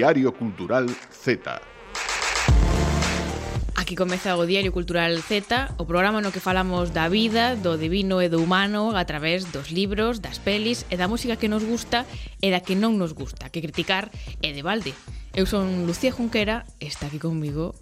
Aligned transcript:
Diario 0.00 0.32
Cultural 0.32 0.88
Z. 1.12 1.60
Aquí 3.76 3.94
comeza 3.94 4.32
o 4.32 4.48
Diario 4.48 4.72
Cultural 4.72 5.12
Z, 5.20 5.76
o 5.76 5.84
programa 5.84 6.24
no 6.24 6.32
que 6.32 6.40
falamos 6.40 6.96
da 6.96 7.12
vida, 7.12 7.52
do 7.52 7.76
divino 7.76 8.24
e 8.24 8.32
do 8.32 8.40
humano 8.40 8.96
a 8.96 9.04
través 9.04 9.52
dos 9.52 9.68
libros, 9.68 10.24
das 10.24 10.40
pelis 10.40 10.88
e 10.88 10.96
da 10.96 11.04
música 11.04 11.36
que 11.36 11.52
nos 11.52 11.68
gusta 11.68 12.08
e 12.40 12.48
da 12.48 12.64
que 12.64 12.80
non 12.80 12.96
nos 12.96 13.12
gusta, 13.12 13.52
que 13.52 13.60
criticar 13.60 14.08
é 14.40 14.56
de 14.56 14.64
balde. 14.64 14.96
Eu 15.36 15.44
son 15.44 15.84
Lucía 15.84 16.16
Junquera, 16.16 16.64
está 16.80 17.12
aquí 17.12 17.20
comigo 17.20 17.76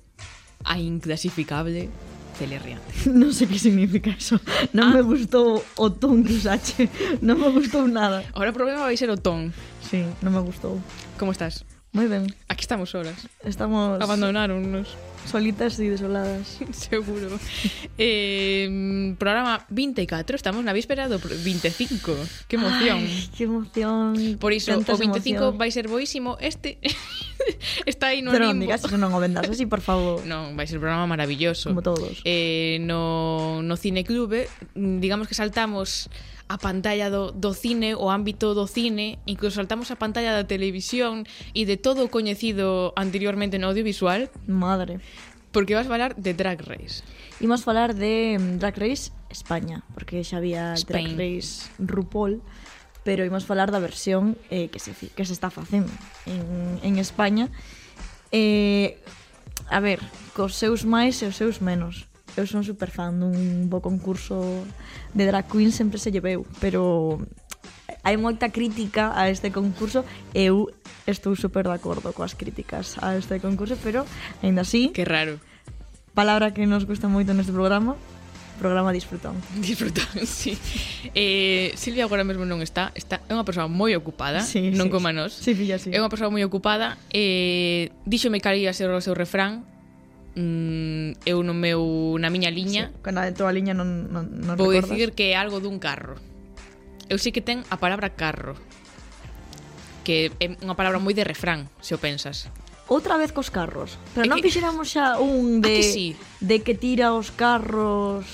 a 0.67 0.75
inclasificable 0.83 1.87
Celerria. 2.35 2.83
Non 3.15 3.31
sei 3.31 3.47
que 3.47 3.63
significa 3.63 4.11
eso. 4.11 4.43
Non 4.75 4.91
ah. 4.91 4.95
me 4.99 5.07
gustou 5.07 5.63
o 5.79 5.87
ton 5.95 6.27
que 6.27 6.35
usache. 6.35 6.91
Non 7.23 7.39
me 7.39 7.47
gustou 7.55 7.87
nada. 7.87 8.27
Ahora 8.35 8.51
o 8.51 8.57
problema 8.59 8.91
vai 8.91 8.99
ser 8.99 9.07
o 9.07 9.19
ton. 9.23 9.55
Sí, 9.87 10.03
non 10.19 10.35
me 10.35 10.43
gustou. 10.43 10.83
Como 11.15 11.31
estás? 11.31 11.78
Moi 11.93 12.05
ben. 12.07 12.29
Aquí 12.53 12.63
estamos 12.63 12.95
horas. 12.95 13.27
Estamos... 13.45 13.97
Abandonaronnos. 14.01 14.93
Solitas 15.25 15.81
e 15.81 15.89
desoladas. 15.89 16.61
Seguro. 16.73 17.41
Eh, 17.97 19.17
programa 19.17 19.65
24, 19.73 20.37
estamos 20.37 20.61
na 20.65 20.77
víspera 20.77 21.09
do 21.09 21.17
25. 21.17 22.13
Que 22.45 22.57
emoción. 22.61 23.01
Ay, 23.05 23.29
que 23.33 23.45
emoción. 23.45 24.37
Por 24.37 24.53
iso, 24.53 24.73
Tantas 24.73 24.97
o 24.97 25.01
25 25.01 25.57
emoción. 25.57 25.57
vai 25.57 25.73
ser 25.73 25.89
boísimo. 25.89 26.37
Este 26.45 26.77
está 27.89 28.13
aí 28.13 28.21
no 28.21 28.33
Pero 28.37 28.53
limbo. 28.53 28.69
Pero 28.69 28.79
digas 28.79 28.85
que 28.85 29.01
non 29.01 29.13
o 29.13 29.21
vendas 29.21 29.49
así, 29.49 29.65
por 29.65 29.81
favor. 29.81 30.21
Non, 30.29 30.57
vai 30.61 30.69
ser 30.69 30.77
un 30.77 30.85
programa 30.85 31.09
maravilloso. 31.09 31.73
Como 31.73 31.81
todos. 31.81 32.21
Eh, 32.29 32.85
no, 32.85 33.65
no 33.65 33.75
Cineclube, 33.81 34.49
digamos 34.77 35.25
que 35.25 35.33
saltamos 35.33 36.13
a 36.49 36.57
pantalla 36.57 37.13
do, 37.13 37.31
do 37.31 37.53
cine, 37.53 37.95
o 37.95 38.09
ámbito 38.09 38.57
do 38.57 38.67
cine, 38.67 39.21
incluso 39.29 39.61
saltamos 39.61 39.93
a 39.93 40.01
pantalla 40.01 40.33
da 40.33 40.49
televisión 40.49 41.29
e 41.53 41.69
de 41.69 41.77
todo 41.77 42.09
o 42.09 42.13
coñecido 42.13 42.97
anteriormente 42.97 43.61
no 43.61 43.69
audiovisual. 43.69 44.33
Madre. 44.49 45.05
Porque 45.53 45.77
vas 45.77 45.89
falar 45.89 46.17
de 46.17 46.33
Drag 46.33 46.61
Race. 46.65 47.05
Imos 47.41 47.65
falar 47.65 47.93
de 47.95 48.37
mm, 48.41 48.59
Drag 48.59 48.77
Race 48.77 49.13
España, 49.29 49.85
porque 49.93 50.25
xa 50.25 50.41
había 50.41 50.73
Spain. 50.75 51.17
Drag 51.17 51.21
Race 51.21 51.69
RuPaul, 51.79 52.41
pero 53.05 53.25
imos 53.29 53.45
falar 53.45 53.69
da 53.69 53.81
versión 53.81 54.41
eh, 54.49 54.73
que, 54.73 54.81
se, 54.81 54.93
que 54.93 55.25
se 55.25 55.33
está 55.37 55.53
facendo 55.53 55.93
en, 56.25 56.81
en 56.81 56.97
España. 56.97 57.53
Eh, 58.33 59.01
a 59.69 59.81
ver, 59.81 60.01
cos 60.33 60.57
seus 60.57 60.89
máis 60.89 61.21
e 61.21 61.29
os 61.29 61.37
seus 61.37 61.61
menos 61.61 62.09
eu 62.39 62.47
son 62.47 62.63
super 62.63 62.89
fan 62.89 63.19
dun 63.19 63.67
bo 63.67 63.83
concurso 63.83 64.63
de 65.13 65.27
drag 65.27 65.51
queen 65.51 65.75
sempre 65.75 65.99
se 65.99 66.15
lleveu, 66.15 66.47
pero 66.63 67.19
hai 68.07 68.17
moita 68.17 68.49
crítica 68.55 69.13
a 69.13 69.27
este 69.29 69.51
concurso 69.51 70.07
e 70.33 70.49
eu 70.49 70.71
estou 71.05 71.35
super 71.35 71.67
de 71.67 71.75
acordo 71.75 72.15
coas 72.15 72.39
críticas 72.39 72.97
a 73.03 73.19
este 73.19 73.43
concurso, 73.43 73.77
pero 73.83 74.07
ainda 74.41 74.63
así... 74.63 74.95
Que 74.95 75.05
raro. 75.05 75.43
Palabra 76.15 76.55
que 76.55 76.65
nos 76.67 76.87
gusta 76.87 77.11
moito 77.11 77.35
neste 77.35 77.53
programa, 77.53 77.99
programa 78.59 78.93
disfrutón. 78.93 79.39
Disfrutón, 79.63 80.27
sí. 80.27 80.59
Eh, 81.15 81.73
Silvia 81.77 82.05
agora 82.05 82.27
mesmo 82.27 82.45
non 82.45 82.61
está, 82.61 82.91
está 82.95 83.23
é 83.31 83.33
unha 83.33 83.47
persoa 83.47 83.71
moi 83.71 83.95
ocupada, 83.95 84.43
sí, 84.43 84.75
non 84.75 84.91
sí, 84.91 84.93
como 84.93 85.09
nós. 85.15 85.33
Sí, 85.33 85.55
filla, 85.55 85.79
sí. 85.79 85.95
É 85.95 85.99
unha 86.03 86.11
persoa 86.11 86.29
moi 86.29 86.43
ocupada, 86.43 86.99
eh, 87.15 87.95
díxome 88.05 88.43
que 88.43 88.51
ia 88.59 88.75
ser 88.75 88.91
o 88.91 89.01
seu 89.01 89.15
refrán, 89.15 89.63
mm, 90.37 91.25
eu 91.25 91.41
no 91.47 91.55
meu 91.55 92.17
na 92.21 92.29
miña 92.29 92.51
liña, 92.51 92.91
sí, 92.93 93.13
na 93.13 93.33
tua 93.33 93.53
liña 93.55 93.73
non, 93.73 94.11
non, 94.13 94.29
non 94.29 94.55
vou 94.59 94.75
recordas. 94.75 94.93
dicir 94.93 95.09
que 95.17 95.33
é 95.33 95.37
algo 95.39 95.63
dun 95.63 95.81
carro. 95.81 96.19
Eu 97.09 97.17
sei 97.17 97.33
que 97.33 97.41
ten 97.41 97.65
a 97.73 97.81
palabra 97.81 98.13
carro, 98.13 98.59
que 100.05 100.33
é 100.41 100.47
unha 100.61 100.77
palabra 100.77 101.01
moi 101.01 101.17
de 101.17 101.25
refrán, 101.25 101.73
se 101.81 101.97
o 101.97 102.01
pensas 102.01 102.53
outra 102.89 103.21
vez 103.21 103.33
cos 103.33 103.53
carros. 103.53 104.01
Pero 104.17 104.27
non 104.27 104.41
que... 104.41 104.49
fixéramos 104.49 104.89
xa 104.89 105.21
un 105.21 105.61
de 105.61 105.81
que 105.81 105.85
sí? 105.85 106.09
de 106.41 106.63
que 106.63 106.75
tira 106.75 107.13
os 107.13 107.31
carros, 107.35 108.25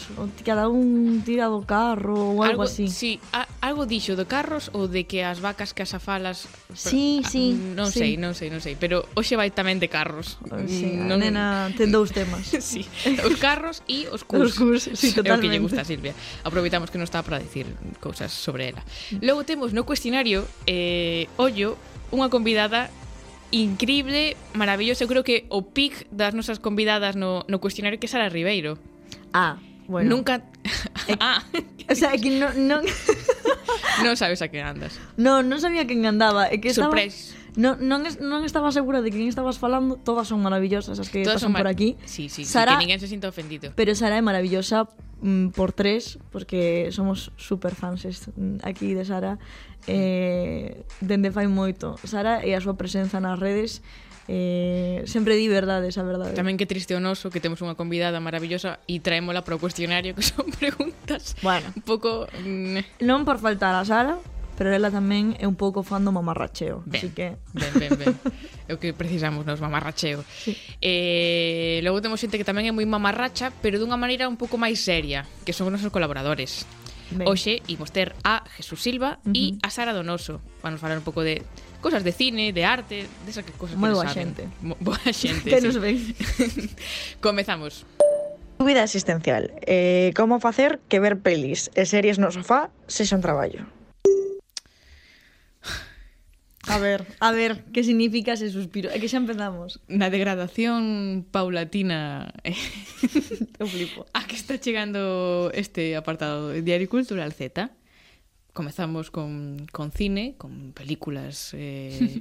cada 0.44 0.68
un 0.68 1.22
tira 1.24 1.48
do 1.50 1.64
carro 1.64 2.14
ou 2.14 2.44
algo, 2.44 2.60
algo 2.60 2.62
así. 2.62 2.86
Sí, 2.86 3.18
a, 3.32 3.48
algo 3.64 3.88
dixo 3.88 4.14
de 4.14 4.28
carros 4.28 4.70
ou 4.76 4.86
de 4.86 5.08
que 5.08 5.24
as 5.24 5.40
vacas 5.42 5.72
que 5.72 5.82
asafalas. 5.82 6.46
Sí, 6.76 7.24
pero, 7.24 7.30
sí. 7.32 7.46
Ah, 7.56 7.74
a, 7.74 7.76
non 7.82 7.88
sí. 7.90 7.98
sei, 7.98 8.12
non 8.20 8.32
sei, 8.36 8.48
non 8.52 8.60
sei, 8.62 8.74
pero 8.78 9.08
hoxe 9.18 9.34
vai 9.34 9.50
tamén 9.50 9.82
de 9.82 9.90
carros. 9.90 10.38
Ah, 10.52 10.62
sí, 10.68 10.94
non... 10.94 11.18
nena 11.18 11.72
ten 11.74 11.90
dous 11.90 12.14
temas. 12.14 12.46
sí, 12.60 12.86
os 13.26 13.34
carros 13.40 13.82
e 13.90 14.06
os 14.12 14.22
cus. 14.22 14.42
Os 14.54 14.60
cus, 14.60 14.92
sí, 14.92 15.16
totalmente. 15.16 15.24
É 15.24 15.34
o 15.34 15.40
que 15.40 15.48
lle 15.50 15.58
gusta 15.58 15.80
a 15.82 15.88
Silvia. 15.88 16.12
Aproveitamos 16.44 16.92
que 16.92 17.00
non 17.00 17.08
está 17.08 17.24
para 17.24 17.40
dicir 17.40 17.64
cousas 17.98 18.30
sobre 18.30 18.70
ela. 18.70 18.84
Logo 19.24 19.42
temos 19.48 19.72
no 19.72 19.88
cuestionario 19.88 20.44
eh, 20.68 21.26
ollo 21.40 21.80
unha 22.12 22.28
convidada 22.28 22.92
increíble, 23.54 24.36
maravilloso, 24.54 25.04
eu 25.04 25.08
creo 25.08 25.22
que 25.22 25.46
o 25.48 25.62
pic 25.62 26.10
das 26.10 26.34
nosas 26.34 26.58
convidadas 26.58 27.14
no, 27.14 27.46
no 27.46 27.62
cuestionario 27.62 27.98
que 28.02 28.06
é 28.06 28.10
Sara 28.10 28.28
Ribeiro. 28.28 28.78
Ah, 29.32 29.58
bueno. 29.86 30.10
Nunca... 30.10 30.42
Ah. 31.20 31.42
O 31.90 31.94
sea, 31.94 32.14
é 32.14 32.18
que 32.18 32.30
non... 32.30 32.50
Non... 32.56 32.82
non 34.04 34.16
sabes 34.16 34.40
a 34.40 34.48
que 34.48 34.58
andas. 34.58 34.96
Non, 35.20 35.46
non 35.46 35.60
sabía 35.60 35.84
que 35.84 35.94
andaba. 36.00 36.48
É 36.48 36.56
que 36.56 36.72
Surprise. 36.72 37.30
Estaba... 37.30 37.43
Non, 37.54 37.78
non, 37.78 38.02
es, 38.02 38.18
non 38.18 38.42
estaba 38.42 38.74
segura 38.74 38.98
de 38.98 39.14
quen 39.14 39.30
estabas 39.30 39.62
falando 39.62 39.94
Todas 39.94 40.26
son 40.26 40.42
maravillosas 40.42 40.98
as 40.98 41.06
que 41.06 41.22
Todas 41.22 41.38
pasan 41.38 41.54
por 41.54 41.70
aquí. 41.70 41.94
Sí, 42.02 42.26
sí, 42.26 42.42
Sara, 42.42 42.74
sí, 42.74 42.82
que 42.82 42.84
ninguén 42.90 42.98
se 42.98 43.06
sinta 43.06 43.30
ofendido. 43.30 43.70
Pero 43.78 43.94
Sara 43.94 44.18
é 44.18 44.22
maravillosa 44.22 44.90
mm, 45.22 45.54
por 45.54 45.70
tres 45.70 46.18
Porque 46.34 46.90
somos 46.90 47.30
super 47.38 47.78
fans 47.78 48.02
mm, 48.34 48.66
aquí 48.66 48.94
de 48.94 49.06
Sara 49.06 49.38
eh, 49.86 50.82
Dende 50.98 51.30
fai 51.30 51.46
moito. 51.46 51.94
Sara 52.02 52.42
e 52.42 52.56
a 52.56 52.60
súa 52.60 52.74
presenza 52.74 53.22
nas 53.22 53.38
redes 53.38 53.84
eh, 54.28 55.02
sempre 55.06 55.36
di 55.36 55.48
verdades, 55.48 55.98
a 55.98 56.02
verdade. 56.02 56.32
Tamén 56.32 56.56
que 56.56 56.64
triste 56.64 56.96
o 56.96 57.00
noso 57.00 57.28
que 57.28 57.44
temos 57.44 57.60
unha 57.60 57.76
convidada 57.76 58.18
maravillosa 58.24 58.80
e 58.88 58.98
traémola 59.04 59.44
para 59.44 59.56
o 59.56 59.60
cuestionario 59.60 60.16
que 60.16 60.24
son 60.24 60.48
preguntas 60.48 61.36
bueno, 61.44 61.68
un 61.76 61.84
pouco... 61.84 62.26
Mm, 62.40 63.04
non 63.04 63.28
por 63.28 63.36
faltar 63.36 63.76
a 63.76 63.84
Sara, 63.84 64.16
pero 64.54 64.70
ela 64.70 64.90
tamén 64.90 65.34
é 65.38 65.46
un 65.46 65.58
pouco 65.58 65.82
fan 65.82 66.02
do 66.06 66.14
mamarracheo, 66.14 66.82
ben, 66.86 66.98
así 67.02 67.08
que... 67.10 67.34
Ben, 67.54 67.72
ben, 67.74 67.90
ben. 67.98 68.14
É 68.64 68.72
o 68.72 68.78
que 68.80 68.94
precisamos 68.96 69.44
nos 69.44 69.60
mamarracheo. 69.60 70.24
Sí. 70.24 70.56
Eh, 70.80 71.80
logo 71.84 72.00
temos 72.00 72.22
xente 72.22 72.38
que 72.38 72.46
tamén 72.46 72.64
é 72.64 72.72
moi 72.72 72.86
mamarracha, 72.86 73.50
pero 73.60 73.76
dunha 73.82 73.98
maneira 73.98 74.30
un 74.30 74.38
pouco 74.38 74.56
máis 74.56 74.80
seria, 74.80 75.26
que 75.44 75.52
son 75.52 75.68
os 75.68 75.74
nosos 75.78 75.90
colaboradores. 75.92 76.64
Ben. 77.12 77.28
Oxe, 77.28 77.60
imos 77.68 77.92
ter 77.92 78.16
a 78.24 78.42
Jesús 78.56 78.80
Silva 78.80 79.20
uh 79.22 79.28
-huh. 79.28 79.36
e 79.36 79.44
a 79.60 79.68
Sara 79.68 79.92
Donoso. 79.92 80.40
Vanos 80.64 80.80
falar 80.80 80.96
un 80.96 81.04
pouco 81.04 81.20
de 81.20 81.44
cosas 81.84 82.00
de 82.00 82.16
cine, 82.16 82.56
de 82.56 82.64
arte, 82.64 83.04
desas 83.28 83.44
de 83.44 83.52
cosas 83.52 83.76
Moi 83.76 83.92
que 83.92 84.00
boa 84.00 84.08
saben. 84.08 84.32
xente. 84.32 84.42
Mo 84.64 84.74
boa 84.80 84.96
xente, 85.12 85.50
Que 85.52 85.60
sí. 85.60 85.66
nos 85.68 85.76
ven. 85.76 86.00
Comezamos. 87.20 87.84
Dúbida 88.56 88.82
existencial. 88.82 89.52
Eh, 89.68 90.16
como 90.16 90.40
facer 90.40 90.80
que 90.88 90.96
ver 91.02 91.20
pelis 91.20 91.68
e 91.76 91.84
series 91.84 92.16
no 92.16 92.32
sofá 92.32 92.72
sexan 92.88 93.20
traballo? 93.20 93.68
A 96.74 96.78
ver, 96.78 97.06
a 97.20 97.30
ver, 97.30 97.62
que 97.70 97.84
significa 97.84 98.32
ese 98.34 98.50
suspiro? 98.50 98.90
É 98.90 98.98
que 98.98 99.06
xa 99.06 99.22
empezamos. 99.22 99.78
Na 99.86 100.10
degradación 100.10 101.22
paulatina 101.30 102.34
eh, 102.42 102.58
do 103.62 103.70
flipo. 103.70 104.10
A 104.10 104.26
que 104.26 104.34
está 104.34 104.58
chegando 104.58 105.54
este 105.54 105.94
apartado 105.94 106.50
de 106.50 106.66
Diario 106.66 106.90
Cultural 106.90 107.30
Z. 107.30 107.70
Comezamos 108.50 109.14
con, 109.14 109.70
con 109.70 109.94
cine, 109.94 110.34
con 110.34 110.74
películas 110.74 111.54
eh, 111.54 112.18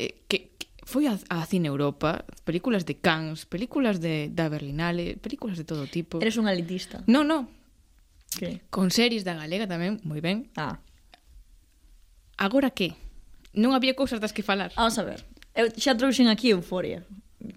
eh, 0.00 0.16
que, 0.32 0.56
que 0.56 0.72
foi 0.88 1.04
a, 1.04 1.20
a 1.28 1.44
Cine 1.44 1.68
Europa, 1.68 2.24
películas 2.48 2.88
de 2.88 2.96
Cannes, 2.96 3.44
películas 3.44 4.00
de, 4.00 4.32
da 4.32 4.48
Berlinale, 4.48 5.20
películas 5.20 5.60
de 5.60 5.68
todo 5.68 5.84
tipo. 5.84 6.24
Eres 6.24 6.40
un 6.40 6.48
elitista. 6.48 7.04
No, 7.04 7.20
no. 7.20 7.52
Que? 8.32 8.64
Con 8.72 8.88
series 8.88 9.28
da 9.28 9.36
Galega 9.36 9.68
tamén, 9.68 10.00
moi 10.08 10.24
ben. 10.24 10.48
Ah. 10.56 10.80
Agora 12.40 12.72
que? 12.72 12.96
non 13.58 13.74
había 13.74 13.98
cousas 13.98 14.22
das 14.22 14.30
que 14.30 14.46
falar. 14.46 14.70
Vamos 14.78 14.94
a 14.96 15.04
ver. 15.04 15.26
Eu 15.58 15.66
xa 15.74 15.98
trouxen 15.98 16.30
aquí 16.30 16.54
Euforia. 16.54 17.02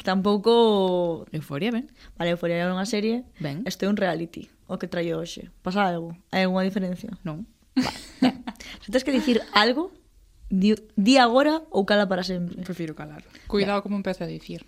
Tampouco... 0.01 1.25
Euforia, 1.29 1.69
ben. 1.69 1.85
Vale, 2.17 2.33
Euforia 2.33 2.57
era 2.57 2.73
unha 2.73 2.89
serie. 2.89 3.21
Ben. 3.37 3.61
Este 3.69 3.85
é 3.85 3.87
un 3.87 3.97
reality, 3.97 4.49
o 4.65 4.81
que 4.81 4.89
traio 4.89 5.21
hoxe. 5.21 5.53
Pasa 5.61 5.85
algo? 5.85 6.17
Hai 6.33 6.49
alguna 6.49 6.65
diferencia? 6.65 7.13
Non. 7.21 7.45
Vale. 7.77 8.01
Se 8.81 8.89
tens 8.89 9.05
que 9.05 9.13
dicir 9.13 9.45
algo, 9.53 9.93
di, 10.49 10.73
di 10.97 11.21
agora 11.21 11.61
ou 11.69 11.85
cala 11.85 12.09
para 12.09 12.25
sempre. 12.25 12.57
Prefiro 12.65 12.97
calar. 12.97 13.21
Cuidado 13.45 13.79
ben. 13.79 13.83
como 13.85 13.95
empezo 14.01 14.25
a 14.25 14.29
dicir. 14.29 14.65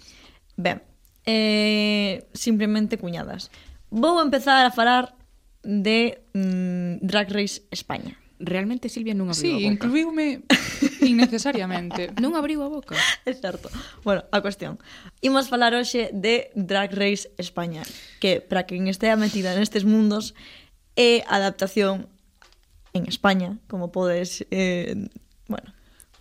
Ben. 0.54 0.86
Eh, 1.26 2.30
simplemente 2.34 3.02
cuñadas. 3.02 3.50
Vou 3.90 4.22
empezar 4.22 4.66
a 4.66 4.72
falar 4.72 5.18
de 5.64 6.22
mm, 6.34 7.02
Drag 7.02 7.34
Race 7.34 7.66
España. 7.72 8.20
Realmente 8.44 8.90
Silvia 8.92 9.16
non 9.16 9.32
abriu 9.32 9.40
sí, 9.40 9.50
a 9.50 9.56
boca. 9.56 9.64
Sí, 9.64 9.72
incluíume 9.72 10.28
innecesariamente. 11.06 12.12
non 12.20 12.34
abriu 12.34 12.64
a 12.64 12.70
boca. 12.72 12.96
É 13.28 13.34
certo. 13.36 13.70
Bueno, 14.04 14.24
a 14.32 14.40
cuestión. 14.40 14.80
Imos 15.22 15.52
falar 15.52 15.76
hoxe 15.76 16.10
de 16.16 16.50
Drag 16.56 16.92
Race 16.96 17.30
España, 17.38 17.84
que 18.24 18.40
para 18.40 18.64
quen 18.64 18.88
estea 18.88 19.20
metida 19.20 19.54
nestes 19.56 19.84
mundos 19.84 20.34
é 20.96 21.26
adaptación 21.28 22.08
en 22.94 23.10
España, 23.10 23.58
como 23.68 23.92
podes 23.92 24.46
eh, 24.54 24.96
bueno, 25.48 25.74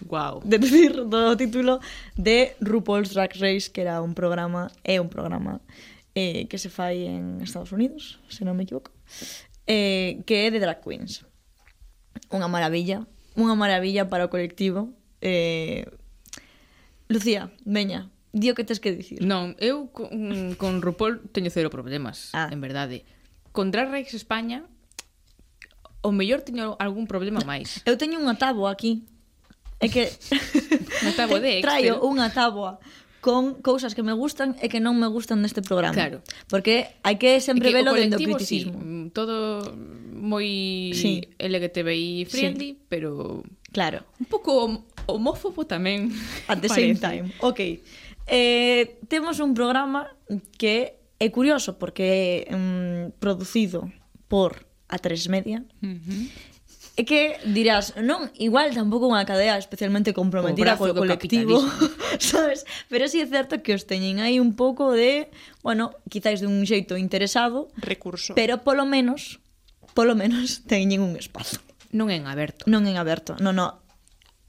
Wow. 0.08 0.42
De 0.44 0.58
decir 0.58 0.92
do 1.06 1.36
título 1.36 1.78
de 2.16 2.56
RuPaul's 2.60 3.14
Drag 3.14 3.30
Race, 3.38 3.70
que 3.70 3.82
era 3.82 4.02
un 4.02 4.14
programa, 4.14 4.70
é 4.82 4.98
un 4.98 5.08
programa 5.08 5.60
eh, 6.14 6.46
que 6.48 6.58
se 6.58 6.70
fai 6.70 7.06
en 7.06 7.40
Estados 7.40 7.72
Unidos, 7.72 8.18
se 8.28 8.44
non 8.44 8.58
me 8.58 8.66
equivoco, 8.66 8.90
eh, 9.66 10.20
que 10.26 10.46
é 10.46 10.50
de 10.50 10.58
drag 10.58 10.82
queens. 10.82 11.24
Unha 12.34 12.50
maravilla, 12.50 13.06
unha 13.36 13.54
maravilla 13.56 14.08
para 14.08 14.26
o 14.26 14.32
colectivo. 14.32 14.92
Eh, 15.22 15.86
Lucía, 17.08 17.52
veña, 17.64 18.08
di 18.32 18.48
o 18.50 18.56
que 18.56 18.64
tes 18.64 18.80
que 18.80 18.92
dicir. 18.92 19.20
Non, 19.20 19.54
eu 19.60 19.92
con, 19.92 20.08
mm, 20.08 20.56
con 20.56 20.80
RuPaul 20.80 21.20
teño 21.32 21.52
cero 21.52 21.68
problemas, 21.68 22.32
ah. 22.32 22.48
en 22.50 22.60
verdade. 22.60 23.04
Con 23.52 23.68
Drag 23.68 23.92
Race 23.92 24.16
España, 24.16 24.64
o 26.00 26.10
mellor 26.10 26.40
teño 26.42 26.74
algún 26.80 27.04
problema 27.06 27.44
máis. 27.44 27.84
Eu 27.84 28.00
teño 28.00 28.18
unha 28.18 28.34
táboa 28.34 28.72
aquí. 28.72 29.04
É 29.78 29.92
que... 29.92 30.08
unha 31.04 31.14
táboa 31.14 31.38
de 31.38 31.50
Excel. 31.60 31.66
Traio 31.68 31.94
unha 32.02 32.32
táboa 32.32 32.80
con 33.22 33.62
cousas 33.62 33.94
que 33.94 34.02
me 34.02 34.12
gustan 34.12 34.58
e 34.58 34.66
que 34.66 34.82
non 34.82 34.98
me 34.98 35.06
gustan 35.06 35.46
neste 35.46 35.62
programa. 35.62 35.94
Claro. 35.94 36.26
Porque 36.50 36.98
hai 37.06 37.22
que 37.22 37.38
sempre 37.38 37.70
que 37.70 37.78
velo 37.78 37.94
dentro 37.94 38.18
do 38.18 38.34
criticismo. 38.34 38.82
Sí, 38.82 39.14
todo 39.14 39.62
moi 40.10 40.90
sí. 40.90 41.22
LGTBI 41.38 42.26
friendly, 42.26 42.74
sí. 42.74 42.78
pero 42.90 43.40
Claro. 43.72 44.04
Un 44.20 44.26
pouco 44.26 44.84
homófobo 45.06 45.64
tamén. 45.64 46.10
At 46.50 46.60
the 46.60 46.68
parece. 46.68 46.98
same 46.98 46.98
time. 46.98 47.26
Ok. 47.40 47.80
Eh, 48.26 48.98
temos 49.06 49.38
un 49.38 49.54
programa 49.54 50.12
que 50.58 50.98
é 51.22 51.30
curioso 51.30 51.78
porque 51.78 52.44
mm, 52.50 53.22
producido 53.22 53.86
por 54.26 54.66
A3 54.90 55.30
Media. 55.30 55.62
Uh 55.78 55.94
-huh 55.94 56.51
É 56.92 57.08
que 57.08 57.40
dirás, 57.48 57.96
non, 57.96 58.28
igual 58.36 58.68
tampouco 58.76 59.08
unha 59.08 59.24
cadea 59.24 59.56
especialmente 59.56 60.12
comprometida 60.12 60.76
co 60.76 60.92
colectivo, 60.92 61.64
sabes? 62.20 62.68
Pero 62.92 63.08
si 63.08 63.16
sí 63.16 63.24
é 63.24 63.26
certo 63.32 63.64
que 63.64 63.72
os 63.72 63.88
teñen 63.88 64.20
aí 64.20 64.36
un 64.36 64.52
pouco 64.52 64.92
de, 64.92 65.32
bueno, 65.64 65.96
quizáis 66.12 66.44
dun 66.44 66.60
xeito 66.68 67.00
interesado, 67.00 67.72
recurso. 67.80 68.36
Pero 68.36 68.60
polo 68.60 68.84
menos, 68.84 69.40
polo 69.96 70.12
menos 70.12 70.60
teñen 70.70 71.00
un 71.00 71.16
espazo. 71.16 71.64
Non 71.96 72.12
en 72.12 72.28
aberto. 72.28 72.68
Non 72.68 72.84
en 72.84 73.00
aberto. 73.00 73.40
Non, 73.40 73.56
non, 73.56 73.81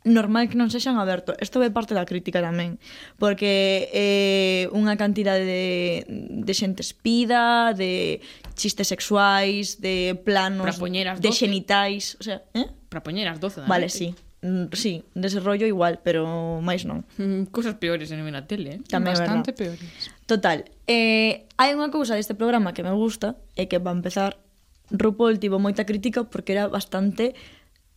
normal 0.04 0.52
que 0.52 0.60
non 0.60 0.68
sexan 0.68 1.00
aberto. 1.00 1.32
Isto 1.40 1.64
é 1.64 1.72
parte 1.72 1.96
da 1.96 2.04
crítica 2.04 2.44
tamén, 2.44 2.76
porque 3.16 3.88
eh, 3.96 4.68
unha 4.76 5.00
cantidade 5.00 5.44
de, 5.48 6.04
de 6.44 6.54
xente 6.54 6.84
espida, 6.84 7.72
de 7.72 8.20
chistes 8.60 8.92
sexuais, 8.92 9.80
de 9.80 10.20
planos, 10.28 10.76
de 10.78 11.32
xenitais, 11.32 12.20
o 12.20 12.24
sea, 12.24 12.44
eh? 12.52 12.68
Para 12.92 13.02
poñer 13.02 13.32
as 13.32 13.40
12 13.40 13.64
da 13.64 13.68
Vale, 13.68 13.88
noite. 13.88 13.98
sí. 13.98 14.10
Mm, 14.44 14.76
sí, 14.76 15.06
dese 15.16 15.40
rollo 15.40 15.64
igual, 15.64 16.04
pero 16.04 16.60
máis 16.60 16.84
non. 16.84 17.08
Mm, 17.16 17.48
peores 17.80 18.12
en 18.12 18.20
na 18.28 18.44
tele, 18.44 18.76
eh? 18.76 18.80
Tamén 18.92 19.16
Bastante 19.16 19.56
verdad. 19.56 19.80
peores. 19.80 20.12
Total, 20.28 20.68
eh, 20.84 21.48
hai 21.56 21.72
unha 21.72 21.88
cousa 21.88 22.20
deste 22.20 22.36
programa 22.36 22.76
que 22.76 22.84
me 22.84 22.92
gusta 22.92 23.40
e 23.56 23.72
que, 23.72 23.80
va 23.80 23.96
a 23.96 23.98
empezar, 23.98 24.36
RuPaul 24.92 25.40
tivo 25.40 25.64
moita 25.64 25.88
crítica 25.88 26.28
porque 26.28 26.60
era 26.60 26.68
bastante 26.68 27.40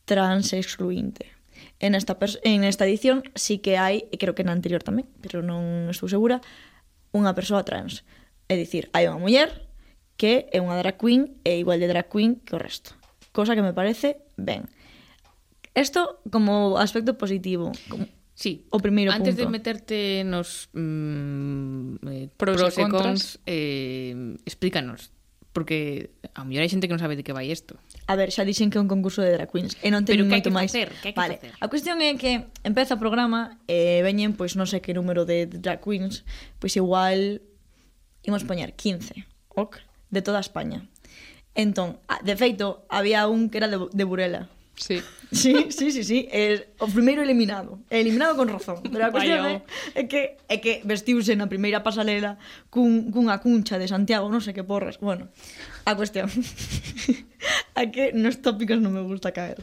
transexcluinte 0.06 1.35
en 1.80 1.94
esta 1.94 2.16
en 2.42 2.64
esta 2.64 2.86
edición 2.86 3.22
sí 3.34 3.58
que 3.58 3.76
hai, 3.76 4.08
e 4.12 4.16
creo 4.16 4.34
que 4.34 4.44
na 4.44 4.56
anterior 4.56 4.80
tamén, 4.80 5.04
pero 5.20 5.44
non 5.44 5.92
estou 5.92 6.08
segura, 6.08 6.40
unha 7.12 7.36
persoa 7.36 7.64
trans. 7.64 8.04
É 8.48 8.56
dicir, 8.56 8.88
hai 8.96 9.08
unha 9.08 9.20
muller 9.20 9.68
que 10.16 10.48
é 10.52 10.58
unha 10.64 10.76
drag 10.80 10.96
queen 10.96 11.36
e 11.44 11.60
igual 11.60 11.76
de 11.76 11.88
drag 11.88 12.08
queen 12.08 12.40
que 12.40 12.56
o 12.56 12.60
resto. 12.60 12.96
Cosa 13.36 13.52
que 13.52 13.64
me 13.64 13.76
parece 13.76 14.24
ben. 14.40 14.64
Isto 15.76 16.24
como 16.32 16.80
aspecto 16.80 17.20
positivo. 17.20 17.72
Como... 17.92 18.08
Sí, 18.32 18.64
o 18.72 18.80
primeiro 18.80 19.12
Antes 19.12 19.36
punto. 19.36 19.44
de 19.44 19.52
meterte 19.52 19.98
nos 20.24 20.72
mm, 20.72 22.04
eh, 22.08 22.28
pros, 22.36 22.56
pros 22.56 22.72
e 22.76 22.84
contras, 22.84 23.00
cons 23.00 23.22
eh, 23.44 24.12
explícanos 24.48 25.15
porque 25.56 26.10
a 26.36 26.44
mellor 26.44 26.60
hai 26.60 26.68
xente 26.68 26.84
que 26.84 26.92
non 26.92 27.00
sabe 27.00 27.16
de 27.16 27.24
que 27.24 27.32
vai 27.32 27.48
isto. 27.48 27.80
A 28.04 28.12
ver, 28.12 28.28
xa 28.28 28.44
dixen 28.44 28.68
que 28.68 28.76
é 28.76 28.82
un 28.84 28.92
concurso 28.92 29.24
de 29.24 29.32
drag 29.32 29.48
queens 29.48 29.72
e 29.80 29.88
non 29.88 30.04
teño 30.04 30.28
moito 30.28 30.52
máis. 30.52 30.68
Pero 30.68 30.92
que 31.00 31.08
hai 31.08 31.16
que 31.16 31.16
facer? 31.16 31.16
Que 31.16 31.16
hai 31.16 31.16
que 31.16 31.20
vale. 31.24 31.34
facer? 31.40 31.52
A 31.56 31.66
cuestión 31.72 31.96
é 32.04 32.12
que 32.20 32.44
empeza 32.60 32.92
o 32.92 33.00
programa 33.00 33.56
e 33.64 34.04
veñen, 34.04 34.36
pois 34.36 34.52
non 34.52 34.68
sei 34.68 34.84
que 34.84 34.92
número 34.92 35.24
de 35.24 35.48
drag 35.48 35.80
queens, 35.80 36.28
pois 36.60 36.76
igual 36.76 37.40
imos 38.28 38.44
poñer 38.44 38.76
15, 38.76 39.24
ok, 39.56 39.80
de 40.12 40.20
toda 40.20 40.44
España. 40.44 40.84
Entón, 41.56 42.04
de 42.20 42.36
feito, 42.36 42.84
había 42.92 43.24
un 43.24 43.48
que 43.48 43.56
era 43.56 43.72
de, 43.72 43.80
de 43.80 44.04
Burela. 44.04 44.52
Sí. 44.76 45.02
Sí, 45.32 45.66
sí, 45.70 45.90
sí, 45.90 46.04
sí. 46.04 46.28
É 46.30 46.70
o 46.78 46.86
primeiro 46.86 47.18
eliminado. 47.18 47.82
Eliminado 47.90 48.36
con 48.38 48.46
razón. 48.46 48.78
Pero 48.86 49.02
a 49.06 49.10
cuestión 49.10 49.42
é, 49.42 49.58
é 49.98 50.02
que, 50.06 50.38
é 50.46 50.56
que 50.62 50.86
vestiuse 50.86 51.34
na 51.34 51.50
primeira 51.50 51.82
pasarela 51.82 52.38
cun, 52.70 53.10
cunha 53.10 53.42
cuncha 53.42 53.74
de 53.74 53.90
Santiago, 53.90 54.30
non 54.30 54.38
sei 54.38 54.54
que 54.54 54.62
porras. 54.62 55.02
Bueno, 55.02 55.26
a 55.82 55.92
cuestión. 55.98 56.30
a 57.80 57.82
que 57.90 58.14
nos 58.14 58.38
tópicos 58.38 58.78
non 58.78 58.94
me 58.94 59.02
gusta 59.02 59.34
caer. 59.34 59.58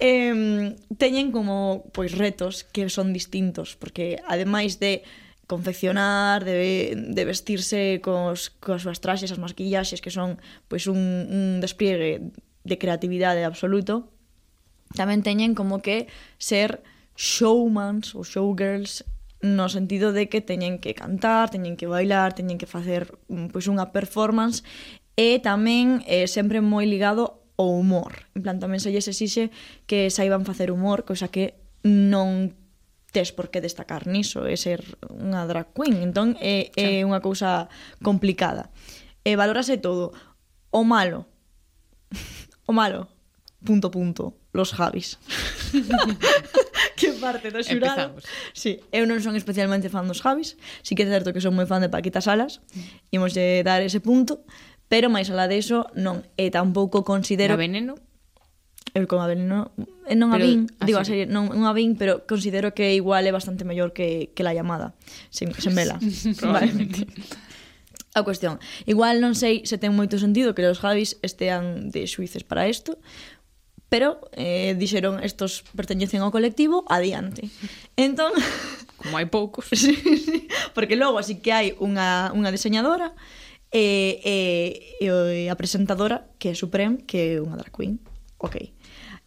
Eh, 0.00 0.72
teñen 0.96 1.28
como 1.36 1.84
pois 1.92 2.16
retos 2.16 2.64
que 2.64 2.88
son 2.88 3.12
distintos, 3.12 3.76
porque 3.76 4.16
ademais 4.24 4.80
de 4.80 5.04
confeccionar, 5.44 6.48
de, 6.48 6.96
de 6.96 7.22
vestirse 7.28 8.00
cos, 8.00 8.48
cos 8.56 8.88
súas 8.88 9.04
traxes, 9.04 9.28
as 9.28 9.42
masquillaxes, 9.42 10.00
que 10.00 10.08
son 10.08 10.40
pois 10.72 10.88
un, 10.88 10.96
un 11.28 11.60
despliegue 11.60 12.32
de 12.64 12.76
creatividade 12.80 13.44
absoluto, 13.44 14.13
tamén 14.94 15.26
teñen 15.26 15.58
como 15.58 15.82
que 15.82 16.06
ser 16.38 16.82
showmans 17.14 18.14
ou 18.14 18.22
showgirls 18.22 19.06
no 19.44 19.68
sentido 19.68 20.16
de 20.16 20.32
que 20.32 20.40
teñen 20.40 20.80
que 20.80 20.96
cantar, 20.96 21.50
teñen 21.50 21.76
que 21.76 21.86
bailar, 21.86 22.32
teñen 22.32 22.56
que 22.56 22.66
facer 22.66 23.12
mm, 23.28 23.52
pois 23.52 23.68
unha 23.68 23.92
performance 23.92 24.64
e 25.14 25.38
tamén 25.38 26.00
eh, 26.08 26.26
sempre 26.26 26.64
moi 26.64 26.88
ligado 26.88 27.44
ao 27.60 27.70
humor. 27.70 28.26
En 28.34 28.42
plan, 28.42 28.58
tamén 28.58 28.80
se 28.82 28.90
lles 28.90 29.06
exixe 29.06 29.52
que 29.86 30.10
saiban 30.10 30.48
facer 30.48 30.72
humor, 30.72 31.04
cosa 31.04 31.28
que 31.28 31.60
non 31.84 32.56
tes 33.14 33.30
por 33.30 33.52
que 33.52 33.62
destacar 33.62 34.10
niso 34.10 34.42
é 34.48 34.58
ser 34.58 34.82
unha 35.06 35.46
drag 35.46 35.70
queen. 35.70 36.02
Entón, 36.02 36.34
é, 36.42 36.74
é 36.74 37.06
unha 37.06 37.22
cousa 37.22 37.70
complicada. 38.02 38.74
E 39.22 39.38
valorase 39.38 39.78
todo. 39.78 40.10
O 40.74 40.82
malo. 40.82 41.30
O 42.64 42.72
malo. 42.72 43.12
Punto, 43.60 43.92
punto 43.92 44.43
los 44.54 44.72
Javis. 44.72 45.18
que 46.96 47.12
parte 47.18 47.50
do 47.50 47.60
xurado. 47.60 48.14
Empezamos. 48.14 48.24
Sí, 48.54 48.80
eu 48.94 49.04
non 49.04 49.18
son 49.18 49.34
especialmente 49.34 49.90
fan 49.90 50.06
dos 50.06 50.22
Javis, 50.22 50.54
sí 50.86 50.94
que 50.94 51.04
é 51.04 51.10
certo 51.10 51.34
que 51.34 51.42
son 51.42 51.52
moi 51.58 51.66
fan 51.66 51.82
de 51.82 51.90
Paquita 51.90 52.22
Salas, 52.22 52.62
imos 53.10 53.34
de 53.34 53.66
dar 53.66 53.82
ese 53.82 53.98
punto, 53.98 54.46
pero 54.86 55.10
máis 55.10 55.28
alá 55.28 55.50
deso 55.50 55.90
non, 55.98 56.22
e 56.38 56.48
tampouco 56.54 57.02
considero... 57.02 57.58
A 57.58 57.60
veneno? 57.60 57.98
Eu 58.94 59.10
con 59.10 59.18
a 59.18 59.26
veneno 59.26 59.74
eh, 60.06 60.14
non 60.14 60.30
a 60.30 60.38
vin, 60.38 60.70
digo 60.86 61.02
a 61.02 61.04
serie, 61.04 61.26
non, 61.26 61.50
non 61.50 61.66
a 61.66 61.74
vin, 61.74 61.98
pero 61.98 62.22
considero 62.30 62.78
que 62.78 62.94
igual 62.94 63.26
é 63.26 63.34
bastante 63.34 63.66
mellor 63.66 63.90
que, 63.90 64.30
que 64.38 64.46
la 64.46 64.54
llamada, 64.54 64.94
sen, 65.34 65.50
sen 65.50 65.74
vela. 65.74 65.98
Probablemente. 66.40 67.10
A 68.14 68.22
cuestión, 68.22 68.62
igual 68.86 69.18
non 69.18 69.34
sei 69.34 69.66
se 69.66 69.74
ten 69.74 69.90
moito 69.90 70.22
sentido 70.22 70.54
que 70.54 70.62
os 70.62 70.78
Javis 70.78 71.18
estean 71.26 71.90
de 71.90 72.06
suíces 72.06 72.46
para 72.46 72.70
isto, 72.70 73.02
pero 73.94 74.18
eh, 74.34 74.74
dixeron 74.74 75.22
estos 75.22 75.62
perteñecen 75.70 76.18
ao 76.18 76.34
colectivo 76.34 76.82
adiante. 76.90 77.46
Entón... 77.94 78.34
Como 78.98 79.14
hai 79.22 79.30
poucos. 79.30 79.70
sí, 79.70 79.94
sí, 79.94 80.50
porque 80.74 80.98
logo 80.98 81.14
así 81.22 81.38
que 81.38 81.54
hai 81.54 81.78
unha, 81.78 82.34
unha 82.34 82.50
diseñadora 82.50 83.14
e, 83.70 84.18
e, 84.26 84.34
e 84.98 85.46
a 85.46 85.54
presentadora 85.54 86.26
que 86.42 86.50
é 86.50 86.58
Supreme, 86.58 87.06
que 87.06 87.38
é 87.38 87.38
unha 87.38 87.54
drag 87.54 87.70
queen. 87.70 88.02
Ok. 88.42 88.74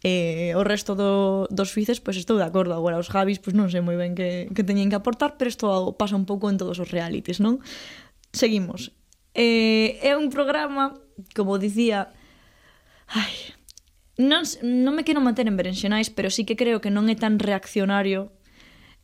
E, 0.04 0.52
o 0.52 0.60
resto 0.60 0.92
do, 0.92 1.48
dos 1.48 1.72
suíces, 1.72 1.96
pois 2.04 2.20
estou 2.20 2.36
de 2.36 2.44
acordo 2.44 2.76
agora 2.76 3.00
os 3.00 3.08
Javis, 3.08 3.40
pois 3.40 3.56
non 3.56 3.72
sei 3.72 3.80
moi 3.80 3.96
ben 3.96 4.12
que, 4.12 4.52
que 4.52 4.68
teñen 4.68 4.92
que 4.92 5.00
aportar, 5.00 5.40
pero 5.40 5.48
isto 5.48 5.96
pasa 5.96 6.12
un 6.12 6.28
pouco 6.28 6.52
en 6.52 6.60
todos 6.60 6.76
os 6.76 6.92
realities, 6.92 7.40
non? 7.40 7.64
Seguimos. 8.36 8.92
Eh, 9.32 9.96
é 10.04 10.12
un 10.12 10.28
programa, 10.28 10.92
como 11.32 11.56
dicía, 11.56 12.12
ai, 13.08 13.56
non, 14.18 14.42
non 14.66 14.92
me 14.98 15.06
quero 15.06 15.22
manter 15.22 15.46
en 15.46 15.54
berenxenais, 15.54 16.10
pero 16.10 16.28
sí 16.28 16.42
que 16.42 16.58
creo 16.58 16.82
que 16.82 16.90
non 16.90 17.06
é 17.06 17.14
tan 17.14 17.38
reaccionario 17.38 18.34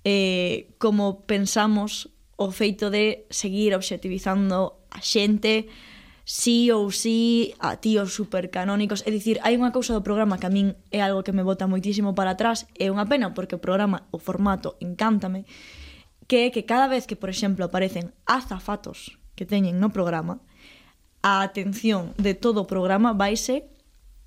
eh, 0.02 0.74
como 0.82 1.22
pensamos 1.24 2.10
o 2.34 2.50
feito 2.50 2.90
de 2.90 3.24
seguir 3.30 3.78
obxectivizando 3.78 4.82
a 4.90 4.98
xente 4.98 5.70
sí 6.26 6.72
ou 6.72 6.90
sí 6.90 7.54
a 7.60 7.78
tíos 7.78 8.16
supercanónicos. 8.16 9.06
É 9.06 9.14
dicir, 9.14 9.38
hai 9.44 9.54
unha 9.54 9.70
cousa 9.70 9.94
do 9.94 10.02
programa 10.02 10.40
que 10.40 10.48
a 10.48 10.52
min 10.52 10.74
é 10.90 10.98
algo 11.04 11.22
que 11.22 11.36
me 11.36 11.46
bota 11.46 11.70
moitísimo 11.70 12.16
para 12.16 12.34
atrás, 12.34 12.66
é 12.74 12.90
unha 12.90 13.06
pena 13.06 13.36
porque 13.36 13.54
o 13.54 13.62
programa, 13.62 14.08
o 14.10 14.18
formato, 14.18 14.74
encántame, 14.82 15.46
que 16.26 16.48
é 16.48 16.50
que 16.50 16.66
cada 16.66 16.88
vez 16.88 17.06
que, 17.06 17.14
por 17.14 17.28
exemplo, 17.28 17.62
aparecen 17.68 18.16
azafatos 18.24 19.20
que 19.36 19.46
teñen 19.46 19.78
no 19.78 19.92
programa, 19.92 20.40
a 21.22 21.44
atención 21.44 22.16
de 22.16 22.34
todo 22.34 22.64
o 22.64 22.68
programa 22.68 23.12
vaise 23.12 23.68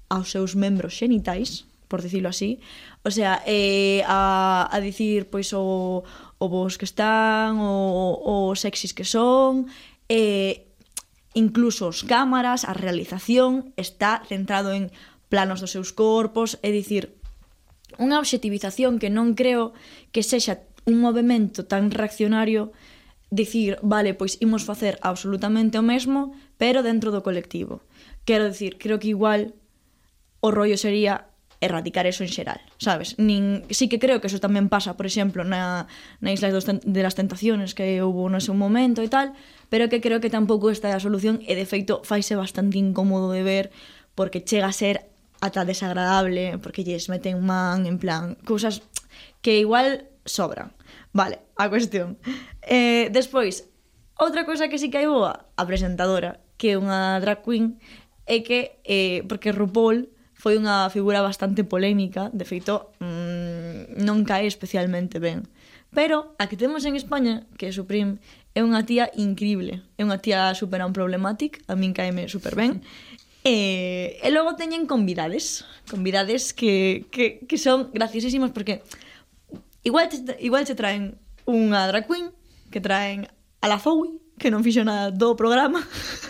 aos 0.10 0.32
seus 0.32 0.56
membros 0.56 0.96
xenitais, 0.96 1.68
por 1.88 2.04
dicirlo 2.04 2.30
así, 2.30 2.60
o 3.04 3.12
sea, 3.12 3.42
eh, 3.48 4.04
a, 4.08 4.68
a 4.72 4.78
dicir 4.80 5.32
pois 5.32 5.56
o, 5.56 6.04
o 6.04 6.46
vos 6.50 6.76
que 6.76 6.86
están, 6.86 7.58
o, 7.60 8.20
o 8.20 8.56
sexys 8.56 8.92
que 8.92 9.08
son, 9.08 9.72
eh, 10.12 10.68
incluso 11.34 11.88
os 11.88 12.04
cámaras, 12.04 12.68
a 12.68 12.74
realización 12.76 13.72
está 13.80 14.24
centrado 14.28 14.74
en 14.74 14.92
planos 15.30 15.60
dos 15.64 15.72
seus 15.72 15.96
corpos, 15.96 16.60
é 16.64 16.72
dicir, 16.72 17.16
unha 17.96 18.20
obxectivización 18.20 19.00
que 19.00 19.08
non 19.08 19.32
creo 19.36 19.72
que 20.12 20.24
sexa 20.24 20.68
un 20.88 21.00
movimento 21.00 21.68
tan 21.68 21.92
reaccionario 21.92 22.76
dicir, 23.32 23.80
vale, 23.84 24.16
pois 24.16 24.40
imos 24.40 24.64
facer 24.64 25.00
absolutamente 25.04 25.80
o 25.80 25.84
mesmo, 25.84 26.36
pero 26.56 26.84
dentro 26.84 27.12
do 27.12 27.24
colectivo. 27.24 27.84
Quero 28.24 28.48
dicir, 28.48 28.80
creo 28.80 29.00
que 29.00 29.12
igual 29.12 29.56
o 30.40 30.52
rollo 30.52 30.78
sería 30.78 31.28
erradicar 31.60 32.06
eso 32.06 32.24
en 32.24 32.30
xeral, 32.30 32.62
sabes? 32.78 33.18
Nin, 33.18 33.66
sí 33.74 33.90
que 33.90 33.98
creo 33.98 34.22
que 34.22 34.30
eso 34.30 34.38
tamén 34.38 34.70
pasa, 34.70 34.94
por 34.94 35.10
exemplo, 35.10 35.42
na, 35.42 35.90
na 36.22 36.30
Isla 36.30 36.54
dos, 36.54 36.70
de 36.70 37.02
las 37.02 37.18
Tentaciones 37.18 37.74
que 37.74 37.98
houve 38.06 38.30
no 38.30 38.38
seu 38.38 38.54
momento 38.54 39.02
e 39.02 39.10
tal, 39.10 39.34
pero 39.74 39.90
que 39.90 39.98
creo 39.98 40.22
que 40.22 40.30
tampouco 40.30 40.70
esta 40.70 40.94
é 40.94 40.94
a 40.94 41.02
solución 41.02 41.42
e 41.42 41.58
de 41.58 41.66
feito 41.66 42.06
faise 42.06 42.38
bastante 42.38 42.78
incómodo 42.78 43.34
de 43.34 43.42
ver 43.42 43.66
porque 44.14 44.46
chega 44.46 44.70
a 44.70 44.76
ser 44.76 45.10
ata 45.42 45.66
desagradable, 45.66 46.62
porque 46.62 46.86
lles 46.86 47.10
meten 47.10 47.42
man 47.42 47.90
en 47.90 47.98
plan, 47.98 48.38
cousas 48.46 48.86
que 49.42 49.58
igual 49.58 50.10
sobran. 50.26 50.78
Vale, 51.14 51.42
a 51.58 51.70
cuestión. 51.70 52.22
Eh, 52.62 53.10
despois, 53.10 53.66
outra 54.22 54.46
cousa 54.46 54.70
que 54.70 54.78
sí 54.78 54.94
que 54.94 55.02
hai 55.02 55.10
boa, 55.10 55.50
a 55.58 55.64
presentadora, 55.66 56.38
que 56.62 56.74
é 56.74 56.78
unha 56.78 57.18
drag 57.18 57.42
queen, 57.42 57.82
é 58.30 58.46
que, 58.46 58.78
eh, 58.86 59.26
porque 59.26 59.50
RuPaul 59.50 60.14
foi 60.38 60.54
unha 60.62 60.86
figura 60.94 61.26
bastante 61.26 61.66
polémica, 61.66 62.30
de 62.30 62.46
feito, 62.46 62.94
mmm, 63.02 63.98
non 64.06 64.22
cae 64.22 64.46
especialmente 64.46 65.18
ben. 65.18 65.50
Pero 65.90 66.38
a 66.38 66.46
que 66.46 66.56
temos 66.56 66.86
en 66.86 66.94
España, 66.94 67.50
que 67.58 67.68
é 67.68 67.72
Suprim, 67.74 68.22
é 68.54 68.62
unha 68.62 68.86
tía 68.86 69.10
increíble. 69.18 69.82
É 69.98 70.06
unha 70.06 70.22
tía 70.22 70.54
super 70.54 70.86
problematic, 70.94 71.66
a 71.66 71.74
min 71.74 71.98
caeme 71.98 72.30
super 72.30 72.54
ben. 72.54 72.86
E, 73.42 74.22
e 74.22 74.30
logo 74.30 74.54
teñen 74.54 74.86
convidades, 74.86 75.66
convidades 75.90 76.54
que, 76.54 77.10
que, 77.10 77.42
que 77.50 77.58
son 77.58 77.90
graciosísimos 77.96 78.52
porque 78.54 78.84
igual 79.82 80.10
te, 80.12 80.22
igual 80.44 80.70
te 80.70 80.78
traen 80.78 81.18
unha 81.50 81.90
drag 81.90 82.06
queen, 82.06 82.30
que 82.70 82.84
traen 82.84 83.26
a 83.64 83.66
la 83.72 83.82
Zoe, 83.82 84.20
que 84.38 84.54
non 84.54 84.62
fixo 84.62 84.86
nada 84.86 85.10
do 85.10 85.34
programa 85.34 85.82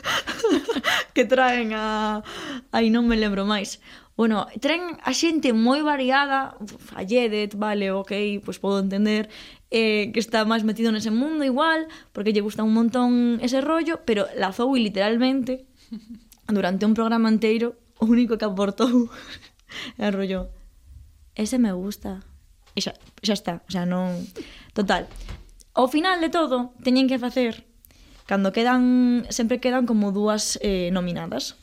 que 1.15 1.25
traen 1.25 1.73
a... 1.73 2.23
Aí 2.71 2.89
non 2.89 3.05
me 3.07 3.17
lembro 3.19 3.45
máis. 3.45 3.79
Bueno, 4.17 4.49
tren 4.57 4.97
a 5.05 5.13
xente 5.13 5.53
moi 5.53 5.85
variada, 5.85 6.57
a 6.97 7.01
Jedet, 7.05 7.53
vale, 7.53 7.93
ok, 7.93 8.41
pois 8.41 8.57
podo 8.57 8.81
entender, 8.81 9.29
eh, 9.69 10.09
que 10.09 10.17
está 10.17 10.41
máis 10.41 10.65
metido 10.65 10.89
nese 10.89 11.13
mundo 11.13 11.45
igual, 11.45 11.85
porque 12.17 12.33
lle 12.33 12.41
gusta 12.41 12.65
un 12.65 12.73
montón 12.73 13.37
ese 13.45 13.61
rollo, 13.61 14.01
pero 14.09 14.25
la 14.33 14.49
Zoe 14.49 14.81
literalmente, 14.81 15.69
durante 16.49 16.89
un 16.89 16.97
programa 16.97 17.29
inteiro, 17.29 17.77
o 18.01 18.09
único 18.09 18.41
que 18.41 18.49
aportou 18.49 19.13
é 20.01 20.09
rollo, 20.09 20.49
ese 21.37 21.61
me 21.61 21.69
gusta. 21.77 22.25
E 22.73 22.81
xa, 22.81 22.97
xa 23.21 23.37
está, 23.37 23.53
o 23.65 23.69
sea, 23.69 23.85
non... 23.85 24.17
Total, 24.73 25.05
ao 25.77 25.85
final 25.85 26.17
de 26.25 26.33
todo, 26.33 26.73
teñen 26.81 27.05
que 27.05 27.21
facer 27.21 27.66
Cando 28.27 28.51
quedan, 28.51 29.23
sempre 29.31 29.63
quedan 29.63 29.87
como 29.87 30.11
dúas 30.11 30.59
eh, 30.59 30.91
nominadas. 30.91 31.55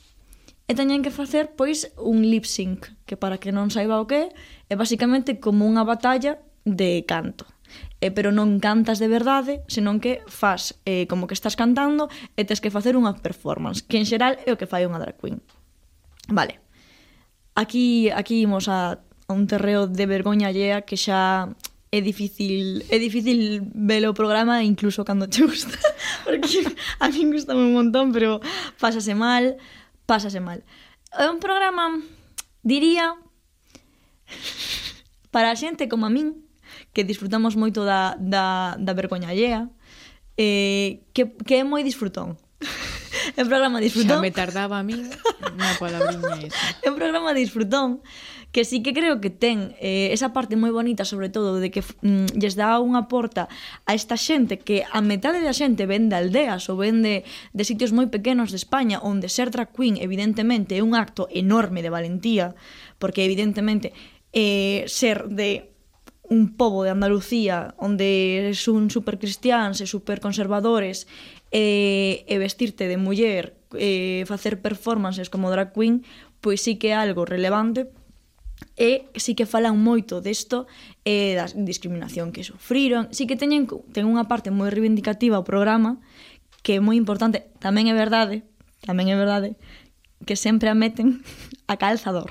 E 0.64 0.72
teñen 0.72 1.04
que 1.04 1.12
facer, 1.12 1.52
pois, 1.52 1.92
un 2.00 2.24
lip 2.24 2.48
sync, 2.48 2.88
que 3.04 3.20
para 3.20 3.36
que 3.36 3.52
non 3.52 3.68
saiba 3.68 4.00
o 4.00 4.08
que 4.08 4.32
é 4.72 4.74
basicamente 4.74 5.36
como 5.36 5.68
unha 5.68 5.84
batalla 5.84 6.40
de 6.64 7.04
canto. 7.04 7.44
Eh, 8.00 8.08
pero 8.08 8.32
non 8.32 8.64
cantas 8.64 8.96
de 8.96 9.12
verdade, 9.12 9.60
senón 9.68 10.00
que 10.00 10.24
faz 10.24 10.80
eh, 10.88 11.04
como 11.04 11.28
que 11.28 11.36
estás 11.36 11.52
cantando 11.52 12.08
e 12.32 12.48
tes 12.48 12.64
que 12.64 12.72
facer 12.72 12.96
unha 12.96 13.12
performance, 13.20 13.84
que 13.84 14.00
en 14.00 14.08
xeral 14.08 14.40
é 14.44 14.48
o 14.48 14.56
que 14.56 14.64
fai 14.64 14.88
unha 14.88 14.96
drag 14.96 15.20
queen. 15.20 15.44
Vale. 16.32 16.64
Aquí 17.52 18.08
aquí 18.08 18.40
imos 18.40 18.72
a, 18.72 19.04
a 19.04 19.32
un 19.36 19.44
terreo 19.44 19.84
de 19.84 20.08
vergoña 20.08 20.48
allea 20.48 20.88
que 20.88 20.96
xa 20.96 21.52
é 21.94 22.00
difícil 22.00 22.82
é 22.90 22.98
difícil 22.98 23.62
ver 23.70 24.02
o 24.10 24.14
programa 24.14 24.62
incluso 24.66 25.04
cando 25.06 25.30
te 25.30 25.42
gusta 25.46 25.78
porque 26.26 26.66
a 26.98 27.06
min 27.08 27.30
gusta 27.30 27.54
un 27.54 27.70
montón 27.70 28.10
pero 28.10 28.42
pásase 28.82 29.14
mal 29.14 29.54
pásase 30.10 30.40
mal. 30.42 30.58
É 31.14 31.30
un 31.30 31.38
programa 31.38 32.02
diría 32.66 33.14
para 35.30 35.54
a 35.54 35.56
xente 35.56 35.86
como 35.86 36.06
a 36.06 36.10
min 36.10 36.42
que 36.90 37.06
disfrutamos 37.06 37.54
moito 37.54 37.86
da, 37.86 38.18
da, 38.18 38.74
da 38.74 38.92
vergoña 38.98 39.30
allea 39.30 39.70
eh, 40.34 41.06
que, 41.14 41.30
que 41.46 41.62
é 41.62 41.64
moi 41.64 41.86
disfrutón. 41.86 42.34
É 43.38 43.42
un 43.42 43.48
programa 43.48 43.80
disfrutón. 43.80 44.20
Xa 44.20 44.26
me 44.26 44.34
tardaba 44.34 44.78
a 44.78 44.84
mí 44.84 44.94
unha 44.94 45.74
palabra 45.78 46.10
esa 46.10 46.58
é 46.82 46.86
un 46.90 46.98
programa 46.98 47.30
disfrutón 47.32 48.02
que 48.54 48.64
sí 48.64 48.84
que 48.84 48.94
creo 48.94 49.20
que 49.20 49.34
ten 49.34 49.74
eh, 49.82 50.14
esa 50.14 50.30
parte 50.30 50.54
moi 50.54 50.70
bonita, 50.70 51.02
sobre 51.02 51.26
todo, 51.26 51.58
de 51.58 51.74
que 51.74 51.82
mm, 51.82 52.38
lles 52.38 52.54
dá 52.54 52.78
unha 52.78 53.10
porta 53.10 53.50
a 53.82 53.98
esta 53.98 54.14
xente 54.14 54.62
que 54.62 54.86
a 54.86 55.02
metade 55.02 55.42
da 55.42 55.50
xente 55.50 55.90
ven 55.90 56.06
de 56.06 56.14
aldeas 56.14 56.70
ou 56.70 56.78
ven 56.78 57.02
de, 57.02 57.26
de 57.26 57.62
sitios 57.66 57.90
moi 57.90 58.06
pequenos 58.06 58.54
de 58.54 58.58
España, 58.62 59.02
onde 59.02 59.26
ser 59.26 59.50
drag 59.50 59.74
queen, 59.74 59.98
evidentemente, 59.98 60.78
é 60.78 60.86
un 60.86 60.94
acto 60.94 61.26
enorme 61.34 61.82
de 61.82 61.90
valentía, 61.90 62.54
porque 63.02 63.26
evidentemente 63.26 63.90
eh, 64.30 64.86
ser 64.86 65.26
de 65.26 65.74
un 66.30 66.54
pobo 66.54 66.86
de 66.86 66.94
Andalucía 66.94 67.74
onde 67.74 68.54
son 68.54 68.86
super 68.86 69.18
cristiáns 69.18 69.82
e 69.82 69.90
super 69.90 70.22
conservadores 70.22 71.10
e, 71.50 72.22
eh, 72.22 72.30
e 72.30 72.34
vestirte 72.38 72.86
de 72.86 73.02
muller 73.02 73.58
e 73.74 74.22
facer 74.30 74.62
performances 74.62 75.26
como 75.26 75.50
drag 75.50 75.74
queen 75.74 76.06
pois 76.38 76.62
sí 76.62 76.78
que 76.78 76.94
é 76.94 76.96
algo 76.96 77.26
relevante 77.26 77.90
e 78.74 79.06
si 79.14 79.38
que 79.38 79.46
falan 79.46 79.78
moito 79.78 80.18
desto 80.18 80.66
e 81.06 81.38
da 81.38 81.46
discriminación 81.54 82.34
que 82.34 82.42
sufriron. 82.42 83.06
Si 83.14 83.30
que 83.30 83.38
teñen, 83.38 83.70
ten 83.94 84.04
unha 84.10 84.26
parte 84.26 84.50
moi 84.50 84.70
reivindicativa 84.70 85.38
o 85.38 85.46
programa 85.46 86.02
que 86.64 86.76
é 86.76 86.80
moi 86.82 86.98
importante. 86.98 87.46
Tamén 87.62 87.86
é 87.86 87.94
verdade, 87.94 88.42
tamén 88.82 89.12
é 89.12 89.16
verdade, 89.16 89.54
que 90.26 90.34
sempre 90.34 90.72
a 90.72 90.74
meten 90.74 91.22
a 91.70 91.78
calzador. 91.78 92.30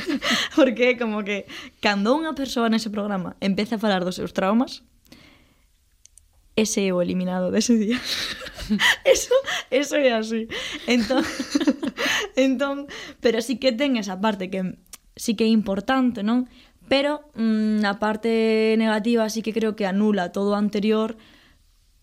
Porque 0.56 0.96
como 0.96 1.26
que 1.26 1.44
cando 1.84 2.16
unha 2.16 2.32
persoa 2.32 2.72
nese 2.72 2.88
programa 2.88 3.36
empeza 3.44 3.76
a 3.76 3.82
falar 3.82 4.06
dos 4.06 4.16
seus 4.16 4.32
traumas, 4.32 4.86
ese 6.56 6.88
é 6.88 6.92
o 6.92 7.00
eliminado 7.00 7.52
dese 7.52 7.76
día. 7.76 7.98
eso, 9.04 9.34
eso 9.70 9.96
é 9.96 10.12
así. 10.12 10.48
Entón, 10.86 11.24
entón, 12.36 12.86
pero 13.20 13.40
sí 13.40 13.56
que 13.56 13.72
ten 13.72 13.96
esa 13.96 14.20
parte 14.20 14.48
que 14.48 14.76
sí 15.16 15.34
que 15.34 15.44
é 15.44 15.50
importante, 15.50 16.22
non? 16.22 16.48
Pero 16.88 17.24
mm, 17.38 17.84
a 17.88 17.96
parte 17.96 18.74
negativa 18.76 19.28
sí 19.32 19.40
que 19.40 19.54
creo 19.56 19.76
que 19.76 19.86
anula 19.86 20.32
todo 20.32 20.52
o 20.52 20.58
anterior 20.58 21.16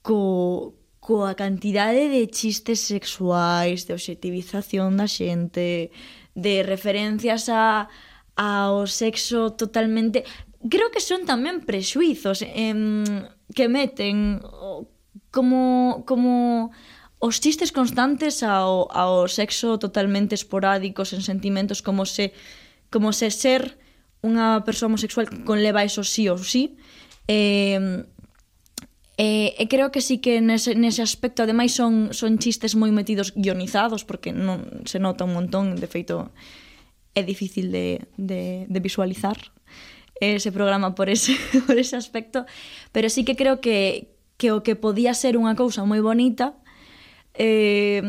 co, 0.01 0.73
coa 0.97 1.35
cantidade 1.35 2.09
de 2.09 2.25
chistes 2.29 2.79
sexuais, 2.85 3.85
de 3.85 3.93
objetivización 3.93 4.97
da 4.97 5.07
xente, 5.09 5.93
de 6.33 6.63
referencias 6.63 7.49
a, 7.49 7.89
ao 8.37 8.87
sexo 8.87 9.53
totalmente... 9.53 10.23
Creo 10.59 10.91
que 10.91 10.99
son 10.99 11.23
tamén 11.23 11.63
prexuizos 11.63 12.43
em, 12.43 13.05
que 13.55 13.71
meten 13.71 14.43
como, 15.31 16.03
como 16.03 16.69
os 17.19 17.39
chistes 17.39 17.71
constantes 17.71 18.43
ao, 18.43 18.87
ao 18.91 19.27
sexo 19.27 19.77
totalmente 19.77 20.35
esporádico, 20.35 21.03
sen 21.03 21.21
sentimentos, 21.21 21.83
como 21.83 22.05
se... 22.05 22.31
Si 22.31 22.57
como 22.89 23.13
se 23.13 23.29
ser 23.29 23.77
unha 24.19 24.61
persoa 24.67 24.91
homosexual 24.91 25.29
conleva 25.47 25.87
eso 25.87 26.03
sí 26.03 26.27
ou 26.27 26.41
sí. 26.41 26.75
Eh, 27.29 28.03
eh, 29.19 29.55
e 29.55 29.65
creo 29.67 29.91
que 29.91 30.01
sí 30.01 30.19
que 30.19 30.39
nese, 30.41 30.75
nese 30.75 31.03
aspecto, 31.03 31.43
ademais, 31.43 31.75
son, 31.75 32.11
son 32.11 32.39
chistes 32.39 32.75
moi 32.75 32.91
metidos 32.91 33.31
guionizados, 33.35 34.03
porque 34.03 34.31
non 34.35 34.83
se 34.87 34.99
nota 34.99 35.27
un 35.27 35.35
montón, 35.35 35.75
de 35.75 35.87
feito, 35.87 36.31
é 37.15 37.23
difícil 37.23 37.71
de, 37.71 38.07
de, 38.15 38.63
de 38.67 38.79
visualizar 38.79 39.35
ese 40.19 40.51
programa 40.51 40.95
por 40.95 41.09
ese, 41.09 41.35
por 41.67 41.79
ese 41.79 41.95
aspecto, 41.95 42.45
pero 42.91 43.09
sí 43.09 43.23
que 43.23 43.35
creo 43.35 43.61
que, 43.61 44.15
que 44.37 44.51
o 44.51 44.63
que 44.63 44.75
podía 44.75 45.13
ser 45.15 45.35
unha 45.35 45.55
cousa 45.55 45.83
moi 45.83 45.99
bonita 45.99 46.55
eh, 47.35 48.03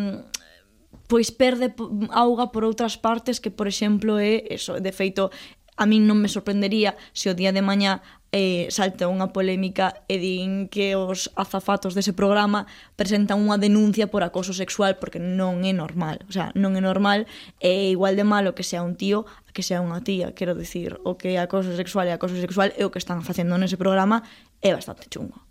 pois 1.11 1.35
perde 1.35 1.75
auga 2.15 2.55
por 2.55 2.63
outras 2.63 2.95
partes 2.95 3.43
que, 3.43 3.51
por 3.51 3.67
exemplo, 3.67 4.23
é 4.23 4.47
eso. 4.47 4.79
De 4.79 4.95
feito, 4.95 5.35
a 5.75 5.85
min 5.91 6.07
non 6.07 6.23
me 6.23 6.31
sorprendería 6.31 6.95
se 7.11 7.27
o 7.27 7.35
día 7.35 7.51
de 7.51 7.67
mañá 7.67 7.99
eh, 8.31 8.71
salta 8.71 9.11
unha 9.11 9.35
polémica 9.35 10.07
e 10.07 10.23
din 10.23 10.71
que 10.71 10.95
os 10.95 11.35
azafatos 11.35 11.99
dese 11.99 12.15
programa 12.15 12.71
presentan 12.95 13.43
unha 13.43 13.59
denuncia 13.59 14.07
por 14.07 14.23
acoso 14.23 14.55
sexual 14.55 15.03
porque 15.03 15.19
non 15.19 15.67
é 15.67 15.75
normal, 15.75 16.23
o 16.29 16.33
sea, 16.37 16.55
non 16.55 16.79
é 16.79 16.83
normal. 16.85 17.27
É 17.59 17.91
igual 17.91 18.15
de 18.15 18.23
malo 18.23 18.55
que 18.55 18.63
sea 18.63 18.87
un 18.87 18.95
tío 18.95 19.27
que 19.51 19.67
sea 19.67 19.83
unha 19.83 19.99
tía, 20.07 20.31
quero 20.31 20.55
dicir 20.55 21.03
o 21.03 21.19
que 21.19 21.35
é 21.35 21.43
acoso 21.43 21.75
sexual 21.75 22.07
e 22.07 22.15
acoso 22.15 22.39
sexual 22.39 22.71
é 22.79 22.87
o 22.87 22.95
que 22.95 23.03
están 23.03 23.27
facendo 23.27 23.59
nese 23.59 23.75
programa 23.75 24.23
é 24.63 24.71
bastante 24.71 25.11
chungo. 25.11 25.43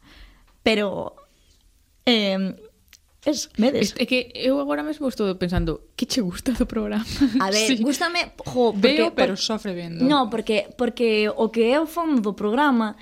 Pero 0.64 1.20
eh, 2.08 2.56
es, 3.30 3.50
medes. 3.58 3.94
É 3.98 4.06
que 4.06 4.34
eu 4.36 4.60
agora 4.60 4.84
mesmo 4.84 5.08
estou 5.08 5.30
pensando, 5.36 5.94
que 5.96 6.06
che 6.06 6.22
gusta 6.22 6.52
do 6.52 6.66
programa? 6.66 7.06
A 7.40 7.54
ver, 7.54 7.68
sí. 7.70 7.78
gustame, 7.80 8.34
jo, 8.44 8.74
porque, 8.74 9.08
Veo, 9.08 9.12
pero 9.14 9.34
por... 9.34 9.42
sofre 9.42 9.74
vendo. 9.74 10.04
No, 10.04 10.30
porque 10.30 10.68
porque 10.76 11.30
o 11.30 11.54
que 11.54 11.72
é 11.72 11.80
o 11.80 11.88
fondo 11.88 12.20
do 12.22 12.34
programa, 12.34 12.98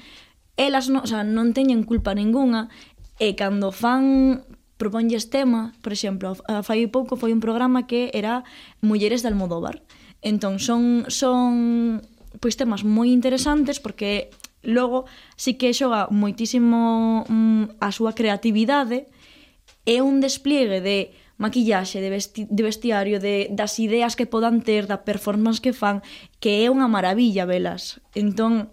elas 0.59 0.91
non, 0.91 1.01
o 1.03 1.09
sea, 1.09 1.23
non 1.23 1.55
teñen 1.55 1.87
culpa 1.87 2.13
ningunha 2.13 2.69
e 3.17 3.33
cando 3.33 3.71
fan 3.71 4.45
proponlles 4.77 5.33
tema, 5.33 5.73
por 5.81 5.91
exemplo, 5.91 6.37
fai 6.61 6.85
pouco 6.87 7.17
foi 7.17 7.33
un 7.33 7.41
programa 7.41 7.89
que 7.89 8.13
era 8.13 8.45
Mulleres 8.85 9.25
de 9.25 9.33
Almodóvar. 9.33 9.81
Entón 10.21 10.61
son 10.61 11.09
son 11.09 12.05
pois 12.37 12.57
temas 12.57 12.85
moi 12.85 13.09
interesantes 13.09 13.81
porque 13.81 14.29
logo 14.61 15.05
sí 15.37 15.57
que 15.57 15.73
xoga 15.73 16.09
moitísimo 16.13 17.25
mm, 17.25 17.81
a 17.81 17.89
súa 17.89 18.13
creatividade 18.13 19.09
é 19.87 20.03
un 20.03 20.19
despliegue 20.19 20.83
de 20.83 21.15
maquillaxe, 21.39 22.01
de, 22.03 22.09
vesti 22.11 22.45
de 22.49 22.63
vestiario, 22.63 23.17
de, 23.23 23.47
das 23.55 23.79
ideas 23.79 24.19
que 24.19 24.27
podan 24.27 24.61
ter, 24.61 24.85
da 24.85 25.07
performance 25.07 25.63
que 25.63 25.71
fan, 25.71 26.03
que 26.43 26.65
é 26.65 26.67
unha 26.67 26.91
maravilla 26.91 27.47
velas. 27.47 28.03
Entón, 28.11 28.67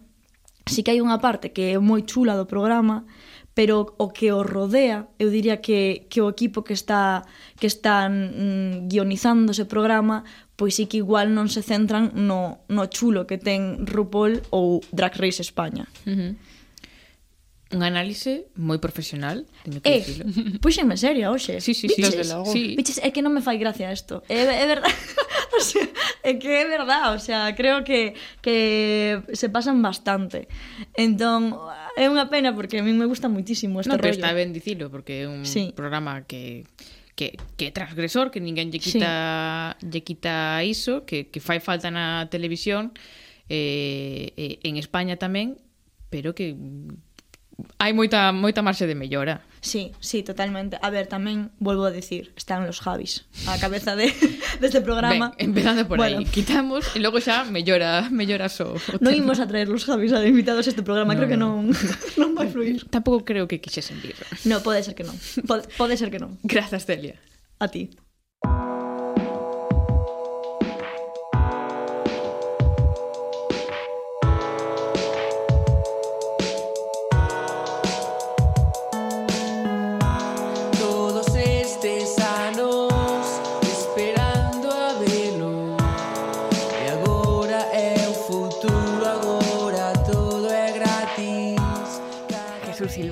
sí 0.67 0.83
que 0.83 0.91
hai 0.91 1.01
unha 1.01 1.23
parte 1.23 1.55
que 1.55 1.77
é 1.77 1.79
moi 1.79 2.03
chula 2.03 2.35
do 2.35 2.51
programa, 2.51 3.07
pero 3.55 3.95
o 4.03 4.11
que 4.11 4.35
o 4.35 4.43
rodea, 4.43 5.07
eu 5.23 5.31
diría 5.31 5.63
que, 5.63 6.11
que 6.11 6.19
o 6.19 6.27
equipo 6.27 6.67
que 6.67 6.75
está 6.75 7.23
que 7.61 7.71
está 7.71 8.11
mm, 8.11 8.91
guionizando 8.91 9.55
ese 9.55 9.71
programa, 9.71 10.27
pois 10.57 10.75
sí 10.75 10.91
que 10.91 10.99
igual 10.99 11.31
non 11.31 11.47
se 11.47 11.63
centran 11.63 12.11
no, 12.19 12.67
no 12.67 12.91
chulo 12.91 13.31
que 13.31 13.39
ten 13.39 13.87
RuPaul 13.87 14.43
ou 14.51 14.83
Drag 14.91 15.15
Race 15.15 15.39
España. 15.39 15.87
Uh 16.03 16.11
-huh 16.11 16.31
un 17.75 17.83
análise 17.83 18.47
moi 18.55 18.79
profesional, 18.79 19.45
teño 19.67 19.83
que 19.83 19.91
eh, 19.91 19.99
dicilo. 19.99 20.25
Puxenme 20.65 20.95
seria 20.95 21.35
hoxe. 21.35 21.59
Sí, 21.59 21.75
sí, 21.75 21.91
sí, 21.91 21.99
desde 21.99 22.25
logo. 22.31 22.47
Sí. 22.47 22.79
Biches, 22.79 23.03
é 23.03 23.11
que 23.11 23.21
non 23.21 23.35
me 23.35 23.43
fai 23.43 23.59
gracia 23.59 23.91
isto. 23.91 24.23
É, 24.31 24.47
é 24.47 24.67
verdad. 24.71 24.89
o 25.59 25.61
sea, 25.61 25.85
é 26.23 26.39
que 26.39 26.49
é 26.49 26.65
verdad, 26.65 27.13
o 27.13 27.21
sea, 27.21 27.51
creo 27.59 27.83
que, 27.83 28.15
que 28.39 29.21
se 29.35 29.51
pasan 29.51 29.83
bastante. 29.83 30.47
Entón, 30.95 31.59
é 31.99 32.07
unha 32.07 32.31
pena 32.31 32.55
porque 32.55 32.79
a 32.79 32.85
mí 32.87 32.95
me 32.95 33.11
gusta 33.11 33.27
muitísimo 33.27 33.83
este 33.83 33.91
no, 33.91 33.99
rollo. 33.99 34.07
Non, 34.07 34.15
pero 34.15 34.15
está 34.15 34.31
ben 34.31 34.55
dicilo, 34.55 34.89
porque 34.89 35.25
é 35.25 35.29
un 35.29 35.43
sí. 35.43 35.75
programa 35.75 36.23
que 36.25 36.65
que, 37.15 37.39
que 37.57 37.71
transgresor, 37.71 38.31
que 38.31 38.43
ninguén 38.43 38.75
lle 38.75 38.83
quita, 38.83 39.79
sí. 39.79 39.87
lle 39.87 40.03
quita 40.03 40.63
iso, 40.67 41.07
que, 41.07 41.31
que 41.31 41.39
fai 41.39 41.63
falta 41.63 41.91
na 41.91 42.27
televisión, 42.27 42.91
eh, 43.47 44.35
eh, 44.35 44.59
en 44.67 44.77
España 44.83 45.15
tamén, 45.15 45.63
pero 46.11 46.35
que 46.35 46.59
hai 47.79 47.93
moita 47.93 48.33
moita 48.33 48.63
marxe 48.63 48.87
de 48.87 48.95
mellora. 48.95 49.43
Sí, 49.61 49.93
sí, 50.01 50.23
totalmente. 50.23 50.77
A 50.83 50.91
ver, 50.91 51.07
tamén 51.09 51.55
volvo 51.57 51.89
a 51.89 51.93
decir, 51.95 52.33
están 52.37 52.67
los 52.69 52.81
Javis 52.85 53.25
a 53.49 53.57
cabeza 53.57 53.97
de 53.97 54.13
deste 54.63 54.81
de 54.81 54.85
programa. 54.85 55.33
Ben, 55.39 55.51
empezando 55.51 55.89
por 55.89 55.97
bueno. 55.97 56.21
aí, 56.21 56.29
quitamos 56.29 56.85
e 56.93 57.01
logo 57.01 57.21
xa 57.21 57.47
mellora, 57.49 58.11
mellora 58.11 58.53
só. 58.53 58.77
So, 58.77 59.01
non 59.01 59.15
imos 59.15 59.41
a 59.41 59.47
traer 59.49 59.71
los 59.71 59.87
Javis 59.87 60.13
a 60.13 60.21
invitados 60.25 60.67
a 60.67 60.71
este 60.73 60.85
programa, 60.85 61.15
no, 61.15 61.19
creo 61.19 61.29
no. 61.29 61.33
que 61.33 61.41
non 61.41 61.57
non 62.21 62.31
vai 62.37 62.51
fluir. 62.51 62.85
Tampouco 62.91 63.25
creo 63.25 63.49
que 63.49 63.63
quixesen 63.63 64.01
vir. 64.05 64.19
No, 64.45 64.61
pode 64.61 64.85
ser 64.85 64.93
que 64.93 65.07
non. 65.07 65.17
Pode, 65.49 65.65
pode 65.79 65.95
ser 65.97 66.13
que 66.13 66.21
non. 66.21 66.37
Grazas, 66.45 66.85
Celia. 66.85 67.17
A 67.63 67.71
ti. 67.71 67.89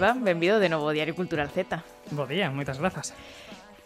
Silva, 0.03 0.19
benvido 0.19 0.59
de 0.59 0.67
novo 0.67 0.91
ao 0.91 0.95
Diario 0.99 1.15
Cultural 1.15 1.47
Z. 1.47 1.79
Bo 2.11 2.27
día, 2.27 2.51
moitas 2.51 2.83
grazas. 2.83 3.15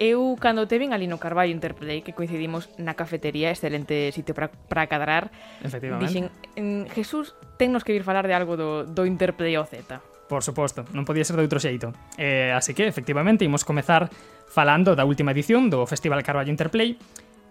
Eu 0.01 0.33
cando 0.41 0.65
te 0.65 0.81
vin 0.81 0.97
a 0.97 0.99
Lino 1.01 1.21
Carballo 1.21 1.53
Interplay 1.53 2.01
que 2.01 2.17
coincidimos 2.17 2.73
na 2.81 2.97
cafetería, 2.97 3.53
excelente 3.53 4.09
sitio 4.17 4.33
para 4.33 4.89
cadrar. 4.89 5.29
Efectivamente. 5.61 6.09
Dixen, 6.09 6.89
Jesús, 6.89 7.37
tennos 7.61 7.85
que 7.85 7.93
vir 7.93 8.01
falar 8.01 8.25
de 8.25 8.33
algo 8.33 8.57
do, 8.57 8.89
do 8.89 9.05
Interplay 9.05 9.53
ao 9.61 9.69
Z. 9.69 10.01
Por 10.25 10.41
suposto, 10.41 10.89
non 10.97 11.05
podía 11.05 11.21
ser 11.21 11.37
de 11.37 11.45
outro 11.45 11.61
xeito. 11.61 11.93
Eh, 12.17 12.49
así 12.49 12.73
que, 12.73 12.89
efectivamente, 12.89 13.45
imos 13.45 13.69
comezar 13.69 14.09
falando 14.49 14.97
da 14.97 15.05
última 15.05 15.37
edición 15.37 15.69
do 15.69 15.85
Festival 15.85 16.25
Carballo 16.25 16.49
Interplay, 16.49 16.97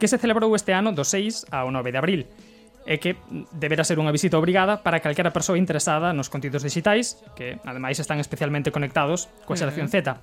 que 0.01 0.09
se 0.09 0.17
celebrou 0.17 0.49
este 0.57 0.73
ano 0.73 0.89
do 0.89 1.05
6 1.05 1.53
ao 1.53 1.69
9 1.69 1.93
de 1.93 1.99
abril 2.01 2.21
é 2.85 3.01
que 3.01 3.17
deberá 3.51 3.81
ser 3.81 3.97
unha 3.97 4.13
visita 4.13 4.37
obrigada 4.37 4.85
para 4.85 5.01
calquera 5.01 5.33
persoa 5.33 5.57
interesada 5.57 6.13
nos 6.13 6.29
contidos 6.29 6.61
digitais, 6.61 7.17
que 7.33 7.57
ademais 7.65 7.97
están 7.97 8.21
especialmente 8.21 8.69
conectados 8.69 9.27
coa 9.49 9.57
xeración 9.57 9.89
Z. 9.89 10.21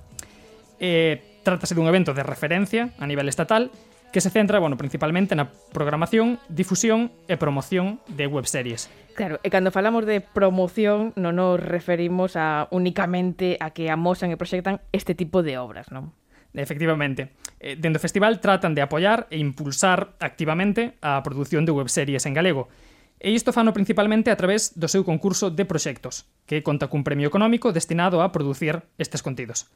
Eh, 0.79 1.43
trátase 1.43 1.75
dun 1.75 1.91
evento 1.91 2.15
de 2.15 2.23
referencia 2.23 2.95
a 2.97 3.05
nivel 3.05 3.27
estatal 3.27 3.69
que 4.13 4.21
se 4.21 4.29
centra, 4.29 4.59
bueno, 4.59 4.77
principalmente 4.77 5.33
na 5.33 5.49
programación, 5.73 6.37
difusión 6.47 7.09
e 7.25 7.35
promoción 7.35 7.97
de 8.07 8.29
webseries. 8.29 8.87
Claro, 9.17 9.41
e 9.41 9.49
cando 9.49 9.73
falamos 9.73 10.05
de 10.05 10.21
promoción 10.21 11.17
non 11.17 11.35
nos 11.35 11.57
referimos 11.57 12.37
a 12.37 12.69
únicamente 12.69 13.57
a 13.57 13.73
que 13.73 13.89
amosan 13.89 14.29
e 14.29 14.37
proxectan 14.37 14.85
este 14.93 15.17
tipo 15.17 15.41
de 15.41 15.57
obras, 15.57 15.89
non? 15.89 16.13
Efectivamente. 16.53 17.33
Eh, 17.59 17.75
Dentro 17.75 17.97
do 17.97 18.05
festival 18.05 18.37
tratan 18.37 18.77
de 18.77 18.85
apoiar 18.85 19.25
e 19.33 19.41
impulsar 19.41 20.13
activamente 20.21 21.01
a 21.01 21.17
produción 21.25 21.65
de 21.65 21.73
webseries 21.73 22.29
en 22.29 22.37
galego. 22.37 22.69
E 23.17 23.31
isto 23.31 23.55
fano 23.55 23.73
principalmente 23.73 24.29
a 24.29 24.37
través 24.37 24.75
do 24.77 24.91
seu 24.91 25.01
concurso 25.07 25.49
de 25.49 25.65
proxectos, 25.65 26.29
que 26.45 26.61
conta 26.61 26.91
cun 26.91 27.07
premio 27.07 27.25
económico 27.25 27.71
destinado 27.71 28.21
a 28.21 28.35
producir 28.35 28.83
estes 28.99 29.23
contidos. 29.25 29.71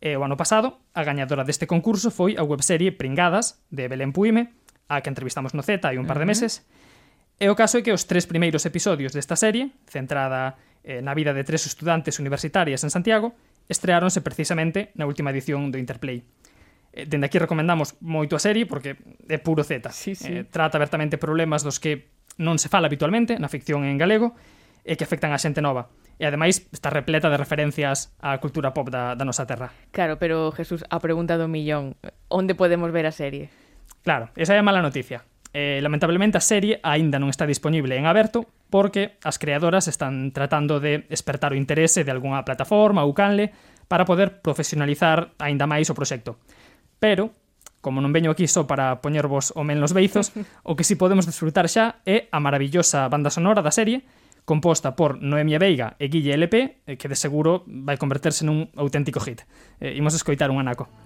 E 0.00 0.16
o 0.16 0.24
ano 0.24 0.36
pasado, 0.40 0.80
a 0.96 1.04
gañadora 1.04 1.44
deste 1.44 1.68
concurso 1.68 2.08
foi 2.08 2.36
a 2.36 2.44
webserie 2.44 2.92
Pringadas, 2.92 3.60
de 3.68 3.86
Belén 3.86 4.16
Puime, 4.16 4.56
a 4.88 5.04
que 5.04 5.12
entrevistamos 5.12 5.52
no 5.52 5.62
Z 5.62 5.84
hai 5.84 6.00
un 6.00 6.08
par 6.08 6.18
de 6.18 6.28
meses. 6.28 6.64
E 7.36 7.52
o 7.52 7.58
caso 7.58 7.76
é 7.76 7.84
que 7.84 7.92
os 7.92 8.08
tres 8.08 8.24
primeiros 8.24 8.64
episodios 8.64 9.12
desta 9.12 9.36
serie, 9.36 9.76
centrada 9.86 10.56
eh, 10.80 11.04
na 11.04 11.12
vida 11.12 11.36
de 11.36 11.44
tres 11.44 11.68
estudantes 11.68 12.16
universitarias 12.16 12.80
en 12.80 12.88
Santiago, 12.88 13.36
estreáronse 13.68 14.22
precisamente 14.22 14.94
na 14.94 15.06
última 15.06 15.30
edición 15.30 15.70
do 15.70 15.78
Interplay. 15.78 16.22
Eh, 16.96 17.04
dende 17.04 17.28
aquí 17.28 17.36
recomendamos 17.36 17.98
moito 18.00 18.34
a 18.34 18.40
serie 18.40 18.64
porque 18.64 18.96
é 19.28 19.38
puro 19.38 19.62
Z. 19.62 19.92
Sí, 19.92 20.16
sí. 20.16 20.32
Eh, 20.32 20.44
trata 20.48 20.80
abertamente 20.80 21.20
problemas 21.20 21.60
dos 21.60 21.76
que 21.76 22.14
non 22.40 22.56
se 22.56 22.72
fala 22.72 22.88
habitualmente 22.88 23.36
na 23.36 23.52
ficción 23.52 23.84
en 23.84 24.00
galego 24.00 24.36
e 24.86 24.94
que 24.96 25.04
afectan 25.04 25.34
a 25.34 25.38
xente 25.40 25.60
nova. 25.60 25.92
E 26.16 26.24
ademais 26.24 26.64
está 26.72 26.88
repleta 26.88 27.28
de 27.28 27.36
referencias 27.36 28.16
á 28.24 28.40
cultura 28.40 28.72
pop 28.72 28.88
da, 28.88 29.12
da 29.12 29.24
nosa 29.28 29.44
terra. 29.44 29.68
Claro, 29.92 30.16
pero 30.16 30.48
Jesús, 30.56 30.80
a 30.88 30.96
pregunta 31.02 31.36
do 31.36 31.50
millón, 31.50 32.00
onde 32.32 32.56
podemos 32.56 32.88
ver 32.88 33.04
a 33.04 33.12
serie? 33.12 33.52
Claro, 34.00 34.32
esa 34.38 34.56
é 34.56 34.60
a 34.60 34.64
mala 34.64 34.80
noticia. 34.80 35.28
Eh, 35.58 35.80
lamentablemente 35.80 36.36
a 36.36 36.44
serie 36.44 36.84
aínda 36.84 37.16
non 37.16 37.32
está 37.32 37.48
disponible 37.48 37.96
en 37.96 38.04
aberto 38.04 38.44
porque 38.68 39.16
as 39.24 39.40
creadoras 39.40 39.88
están 39.88 40.28
tratando 40.36 40.84
de 40.84 41.08
despertar 41.08 41.56
o 41.56 41.56
interese 41.56 42.04
de 42.04 42.12
algunha 42.12 42.44
plataforma 42.44 43.08
ou 43.08 43.16
canle 43.16 43.56
para 43.88 44.04
poder 44.04 44.44
profesionalizar 44.44 45.32
aínda 45.40 45.64
máis 45.64 45.88
o 45.88 45.96
proxecto. 45.96 46.36
Pero, 47.00 47.32
como 47.80 48.04
non 48.04 48.12
veño 48.12 48.36
aquí 48.36 48.44
só 48.44 48.68
para 48.68 49.00
poñervos 49.00 49.56
o 49.56 49.64
men 49.64 49.80
nos 49.80 49.96
beizos, 49.96 50.36
o 50.68 50.76
que 50.76 50.84
si 50.84 50.92
podemos 50.92 51.24
desfrutar 51.24 51.72
xa 51.72 52.04
é 52.04 52.28
a 52.28 52.36
maravillosa 52.36 53.08
banda 53.08 53.32
sonora 53.32 53.64
da 53.64 53.72
serie, 53.72 54.04
composta 54.44 54.92
por 54.92 55.24
Noemia 55.24 55.56
Veiga 55.56 55.96
e 55.96 56.12
Guille 56.12 56.36
LP, 56.36 56.84
eh, 56.84 57.00
que 57.00 57.08
de 57.08 57.16
seguro 57.16 57.64
vai 57.64 57.96
converterse 57.96 58.44
nun 58.44 58.68
auténtico 58.76 59.24
hit. 59.24 59.48
Eh, 59.80 59.96
imos 59.96 60.12
escoitar 60.12 60.52
un 60.52 60.60
anaco. 60.60 61.05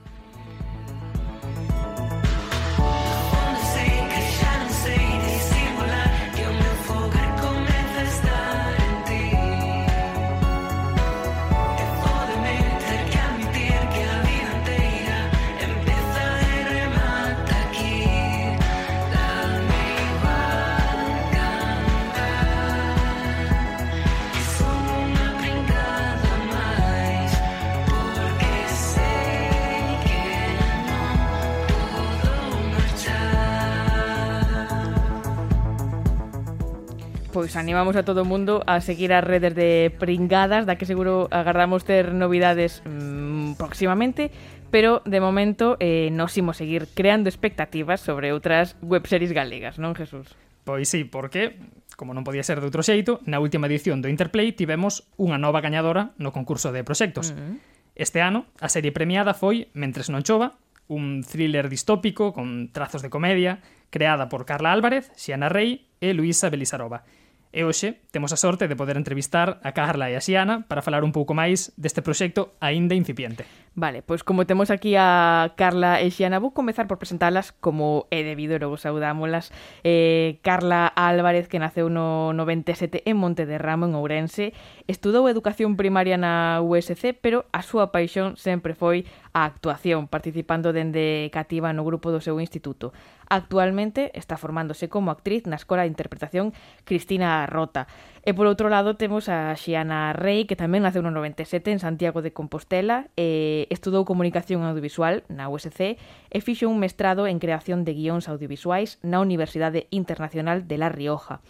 pois 37.40 37.56
animamos 37.56 37.96
a 37.96 38.04
todo 38.04 38.20
o 38.20 38.28
mundo 38.28 38.60
a 38.68 38.84
seguir 38.84 39.16
as 39.16 39.24
redes 39.24 39.56
de 39.56 39.88
Pringadas, 39.96 40.68
da 40.68 40.76
que 40.76 40.84
seguro 40.84 41.24
agardamos 41.32 41.88
ter 41.88 42.12
novidades 42.12 42.84
mmm, 42.84 43.56
próximamente, 43.56 44.28
pero 44.68 45.00
de 45.08 45.24
momento 45.24 45.80
eh, 45.80 46.12
nos 46.12 46.36
imos 46.36 46.60
seguir 46.60 46.84
creando 46.92 47.32
expectativas 47.32 48.04
sobre 48.04 48.36
outras 48.36 48.76
webseries 48.84 49.32
galegas, 49.32 49.80
non, 49.80 49.96
Jesús? 49.96 50.36
Pois 50.68 50.92
sí, 50.92 51.08
porque, 51.08 51.56
como 51.96 52.12
non 52.12 52.28
podía 52.28 52.44
ser 52.44 52.60
de 52.60 52.68
outro 52.68 52.84
xeito, 52.84 53.24
na 53.24 53.40
última 53.40 53.64
edición 53.72 54.04
do 54.04 54.12
Interplay 54.12 54.52
tivemos 54.52 55.08
unha 55.16 55.40
nova 55.40 55.64
gañadora 55.64 56.12
no 56.20 56.36
concurso 56.36 56.76
de 56.76 56.84
proxectos. 56.84 57.32
Uh 57.32 57.40
-huh. 57.40 57.54
Este 57.96 58.20
ano, 58.20 58.52
a 58.60 58.68
serie 58.68 58.92
premiada 58.92 59.32
foi 59.32 59.72
Mentres 59.72 60.12
non 60.12 60.20
chova, 60.20 60.60
un 60.92 61.24
thriller 61.24 61.72
distópico 61.72 62.36
con 62.36 62.68
trazos 62.68 63.00
de 63.00 63.08
comedia, 63.08 63.64
creada 63.88 64.28
por 64.28 64.44
Carla 64.44 64.76
Álvarez, 64.76 65.08
Xiana 65.16 65.48
Rey 65.48 65.88
e 66.04 66.12
Luisa 66.12 66.52
Belisarova. 66.52 67.08
E 67.50 67.66
hoxe 67.66 67.98
temos 68.14 68.30
a 68.30 68.38
sorte 68.38 68.70
de 68.70 68.78
poder 68.78 68.94
entrevistar 68.94 69.58
a 69.66 69.74
Carla 69.74 70.06
e 70.06 70.14
a 70.14 70.22
Xiana 70.22 70.62
para 70.70 70.86
falar 70.86 71.02
un 71.02 71.10
pouco 71.10 71.34
máis 71.34 71.74
deste 71.74 71.98
proxecto 71.98 72.54
aínda 72.62 72.94
incipiente. 72.94 73.42
Vale, 73.74 74.06
pois 74.06 74.22
como 74.22 74.46
temos 74.46 74.70
aquí 74.70 74.94
a 74.94 75.50
Carla 75.58 75.98
e 75.98 76.14
Xiana, 76.14 76.38
vou 76.38 76.54
comezar 76.54 76.86
por 76.86 77.02
presentalas 77.02 77.50
como 77.50 78.06
é 78.14 78.22
debido, 78.22 78.54
logo 78.54 78.78
saudámolas. 78.78 79.50
Eh, 79.82 80.38
Carla 80.46 80.94
Álvarez, 80.94 81.50
que 81.50 81.58
naceu 81.58 81.90
no 81.90 82.30
97 82.38 83.02
en 83.10 83.18
Monte 83.18 83.50
de 83.50 83.58
Ramo, 83.58 83.86
en 83.90 83.98
Ourense, 83.98 84.54
estudou 84.86 85.26
educación 85.26 85.74
primaria 85.74 86.14
na 86.14 86.62
USC, 86.62 87.18
pero 87.18 87.50
a 87.50 87.66
súa 87.66 87.90
paixón 87.90 88.38
sempre 88.38 88.78
foi 88.78 89.10
a 89.34 89.42
actuación, 89.42 90.06
participando 90.06 90.70
dende 90.70 91.30
cativa 91.34 91.74
no 91.74 91.82
grupo 91.82 92.14
do 92.14 92.22
seu 92.22 92.38
instituto 92.38 92.94
actualmente 93.30 94.10
está 94.18 94.36
formándose 94.36 94.90
como 94.90 95.14
actriz 95.14 95.46
na 95.46 95.56
Escola 95.56 95.86
de 95.86 95.94
Interpretación 95.94 96.52
Cristina 96.84 97.46
Rota. 97.46 97.86
E 98.20 98.36
por 98.36 98.44
outro 98.44 98.68
lado 98.68 99.00
temos 99.00 99.32
a 99.32 99.56
Xiana 99.56 100.12
Rey, 100.12 100.44
que 100.44 100.58
tamén 100.58 100.84
naceu 100.84 101.00
no 101.00 101.14
97 101.14 101.72
en 101.72 101.80
Santiago 101.80 102.20
de 102.20 102.36
Compostela, 102.36 103.08
e 103.16 103.64
estudou 103.72 104.04
Comunicación 104.04 104.60
Audiovisual 104.66 105.24
na 105.32 105.48
USC 105.48 105.96
e 105.96 106.38
fixo 106.44 106.68
un 106.68 106.82
mestrado 106.82 107.24
en 107.24 107.40
Creación 107.40 107.86
de 107.86 107.96
Guións 107.96 108.28
Audiovisuais 108.28 109.00
na 109.00 109.24
Universidade 109.24 109.88
Internacional 109.88 110.68
de 110.68 110.76
La 110.76 110.92
Rioja. 110.92 111.40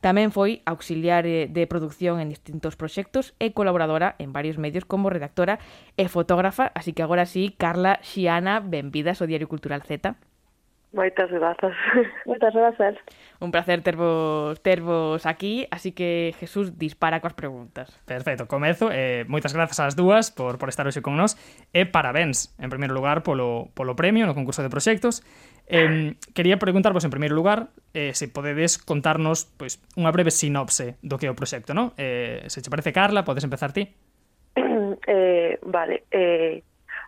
Tamén 0.00 0.32
foi 0.32 0.64
auxiliar 0.64 1.24
eh, 1.28 1.46
de 1.46 1.68
producción 1.68 2.18
en 2.18 2.32
distintos 2.32 2.80
proxectos 2.80 3.36
e 3.36 3.52
colaboradora 3.52 4.14
en 4.18 4.32
varios 4.32 4.56
medios 4.56 4.88
como 4.88 5.12
redactora 5.12 5.60
e 6.00 6.08
fotógrafa, 6.08 6.72
así 6.74 6.96
que 6.96 7.04
agora 7.04 7.28
sí, 7.28 7.54
Carla 7.56 8.00
Xiana, 8.02 8.60
benvidas 8.60 9.20
ao 9.20 9.28
Diario 9.28 9.50
Cultural 9.50 9.84
Z. 9.84 10.16
Moitas 10.96 11.30
grazas. 11.30 11.76
Moitas 12.24 12.54
grazas. 12.54 12.96
Un 13.38 13.52
placer 13.52 13.82
tervos, 13.82 14.58
tervos 14.62 15.26
aquí, 15.26 15.68
así 15.70 15.92
que 15.92 16.34
Jesús 16.40 16.78
dispara 16.78 17.20
coas 17.20 17.36
preguntas. 17.36 17.92
Perfecto, 18.08 18.48
comezo. 18.48 18.88
Eh, 18.88 19.28
moitas 19.28 19.52
grazas 19.52 19.76
ás 19.76 19.92
dúas 19.92 20.32
por, 20.32 20.56
por 20.56 20.72
estar 20.72 20.88
hoxe 20.88 21.04
con 21.04 21.20
nós 21.20 21.36
e 21.76 21.84
parabéns, 21.84 22.56
en 22.56 22.72
primeiro 22.72 22.96
lugar, 22.96 23.20
polo, 23.20 23.68
polo 23.76 23.92
premio 23.92 24.24
no 24.24 24.32
concurso 24.32 24.64
de 24.64 24.72
proxectos. 24.72 25.20
Eh, 25.68 26.16
quería 26.32 26.56
preguntarvos, 26.56 27.04
en 27.04 27.12
primeiro 27.12 27.36
lugar, 27.36 27.76
eh, 27.92 28.16
se 28.16 28.32
podedes 28.32 28.80
contarnos 28.80 29.52
pois, 29.60 29.76
unha 30.00 30.08
breve 30.08 30.32
sinopse 30.32 30.96
do 31.04 31.20
que 31.20 31.28
é 31.28 31.30
o 31.30 31.36
proxecto, 31.36 31.76
non? 31.76 31.92
Eh, 32.00 32.48
se 32.48 32.64
che 32.64 32.72
parece, 32.72 32.96
Carla, 32.96 33.20
podes 33.20 33.44
empezar 33.44 33.76
ti? 33.76 33.84
eh, 34.56 35.60
vale, 35.60 36.08
eh, 36.08 36.64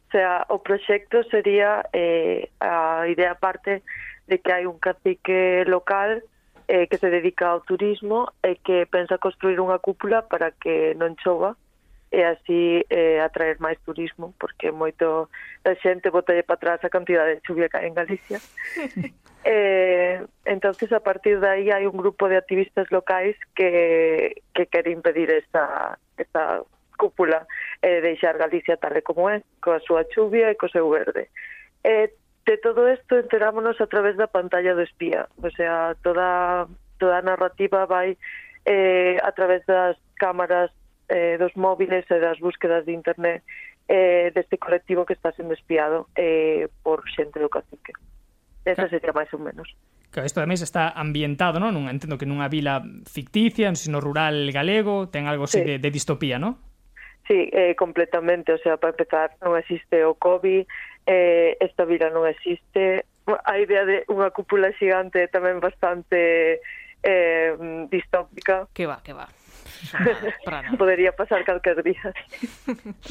O 0.09 0.11
sea, 0.11 0.47
o 0.49 0.64
proxecto 0.64 1.23
sería 1.25 1.85
eh, 1.92 2.49
a 2.61 3.05
idea 3.09 3.35
parte 3.37 3.83
de 4.27 4.40
que 4.40 4.53
hai 4.57 4.64
un 4.64 4.81
cacique 4.81 5.68
local 5.68 6.25
eh, 6.64 6.88
que 6.88 6.97
se 6.97 7.12
dedica 7.12 7.53
ao 7.53 7.61
turismo 7.61 8.33
e 8.40 8.57
que 8.57 8.88
pensa 8.88 9.21
construir 9.21 9.61
unha 9.61 9.77
cúpula 9.77 10.25
para 10.25 10.49
que 10.57 10.97
non 10.97 11.12
chova 11.21 11.61
e 12.09 12.25
así 12.25 12.88
eh, 12.88 13.21
atraer 13.21 13.61
máis 13.61 13.77
turismo, 13.85 14.33
porque 14.40 14.73
moito 14.73 15.29
da 15.61 15.77
xente 15.77 16.09
botalle 16.09 16.40
para 16.40 16.57
atrás 16.57 16.81
a 16.81 16.88
cantidad 16.88 17.29
de 17.29 17.44
chuvia 17.44 17.68
que 17.68 17.77
hai 17.77 17.92
en 17.92 17.97
Galicia. 17.97 18.40
eh, 19.44 20.25
entonces 20.49 20.88
a 20.88 21.05
partir 21.05 21.37
de 21.37 21.49
aí 21.53 21.68
hai 21.68 21.85
un 21.85 22.01
grupo 22.01 22.33
de 22.33 22.40
activistas 22.40 22.88
locais 22.88 23.37
que, 23.53 24.40
que 24.57 24.64
quere 24.73 24.88
impedir 24.88 25.29
esta, 25.29 26.01
esta 26.16 26.64
cúpula 26.99 27.47
eh, 27.81 27.99
e 27.99 28.03
deixar 28.03 28.35
Galicia 28.35 28.77
tal 28.77 28.99
e 28.99 29.07
como 29.07 29.31
é, 29.31 29.39
eh, 29.39 29.43
coa 29.63 29.79
súa 29.79 30.03
chuvia 30.11 30.51
e 30.51 30.59
co 30.59 30.67
seu 30.67 30.91
verde. 30.91 31.31
E 31.87 32.11
de 32.45 32.57
todo 32.59 32.91
isto 32.91 33.15
enterámonos 33.15 33.79
a 33.81 33.87
través 33.87 34.19
da 34.19 34.27
pantalla 34.27 34.75
do 34.75 34.83
espía, 34.83 35.31
o 35.39 35.51
sea, 35.55 35.95
toda, 36.03 36.67
toda 36.99 37.21
a 37.21 37.23
narrativa 37.23 37.87
vai 37.87 38.19
eh, 38.67 39.17
a 39.23 39.31
través 39.33 39.65
das 39.67 39.97
cámaras 40.19 40.75
eh, 41.09 41.37
dos 41.39 41.55
móviles 41.57 42.05
e 42.11 42.19
das 42.19 42.41
búsquedas 42.41 42.85
de 42.85 42.93
internet 42.93 43.45
eh, 43.89 44.31
deste 44.35 44.59
colectivo 44.59 45.07
que 45.07 45.15
está 45.15 45.33
sendo 45.33 45.55
espiado 45.55 46.09
eh, 46.17 46.69
por 46.83 47.05
xente 47.09 47.41
do 47.41 47.49
cacique. 47.49 47.97
Esa 48.65 48.89
sería 48.93 49.17
máis 49.17 49.33
ou 49.33 49.41
menos. 49.41 49.73
Que 50.13 50.25
isto 50.25 50.41
ademais 50.41 50.61
está 50.61 50.93
ambientado, 50.93 51.57
non? 51.57 51.89
Entendo 51.89 52.21
que 52.21 52.29
nunha 52.29 52.53
vila 52.53 52.85
ficticia, 53.09 53.73
sino 53.77 54.01
rural 54.01 54.53
galego, 54.53 55.09
ten 55.09 55.25
algo 55.25 55.49
así 55.49 55.61
sí. 55.61 55.65
de, 55.65 55.75
de 55.81 55.89
distopía, 55.89 56.37
non? 56.37 56.61
Sí, 57.29 57.51
eh, 57.53 57.77
completamente, 57.77 58.53
o 58.53 58.59
sea, 58.59 58.81
para 58.81 58.97
empezar, 58.97 59.37
non 59.45 59.55
existe 59.61 60.01
o 60.01 60.17
COVID, 60.17 60.64
eh, 61.05 61.61
esta 61.61 61.85
vila 61.85 62.09
non 62.09 62.25
existe, 62.25 63.05
a 63.29 63.55
idea 63.61 63.85
de 63.85 64.09
unha 64.09 64.33
cúpula 64.33 64.73
xigante 64.81 65.29
tamén 65.29 65.61
bastante 65.61 66.64
eh, 67.05 67.53
distópica. 67.93 68.64
Que 68.73 68.88
va, 68.88 69.05
que 69.05 69.12
va 69.12 69.29
para 70.45 70.62
nada. 70.62 70.77
Podería 70.77 71.12
pasar 71.12 71.45
calquer 71.45 71.83
día. 71.83 72.14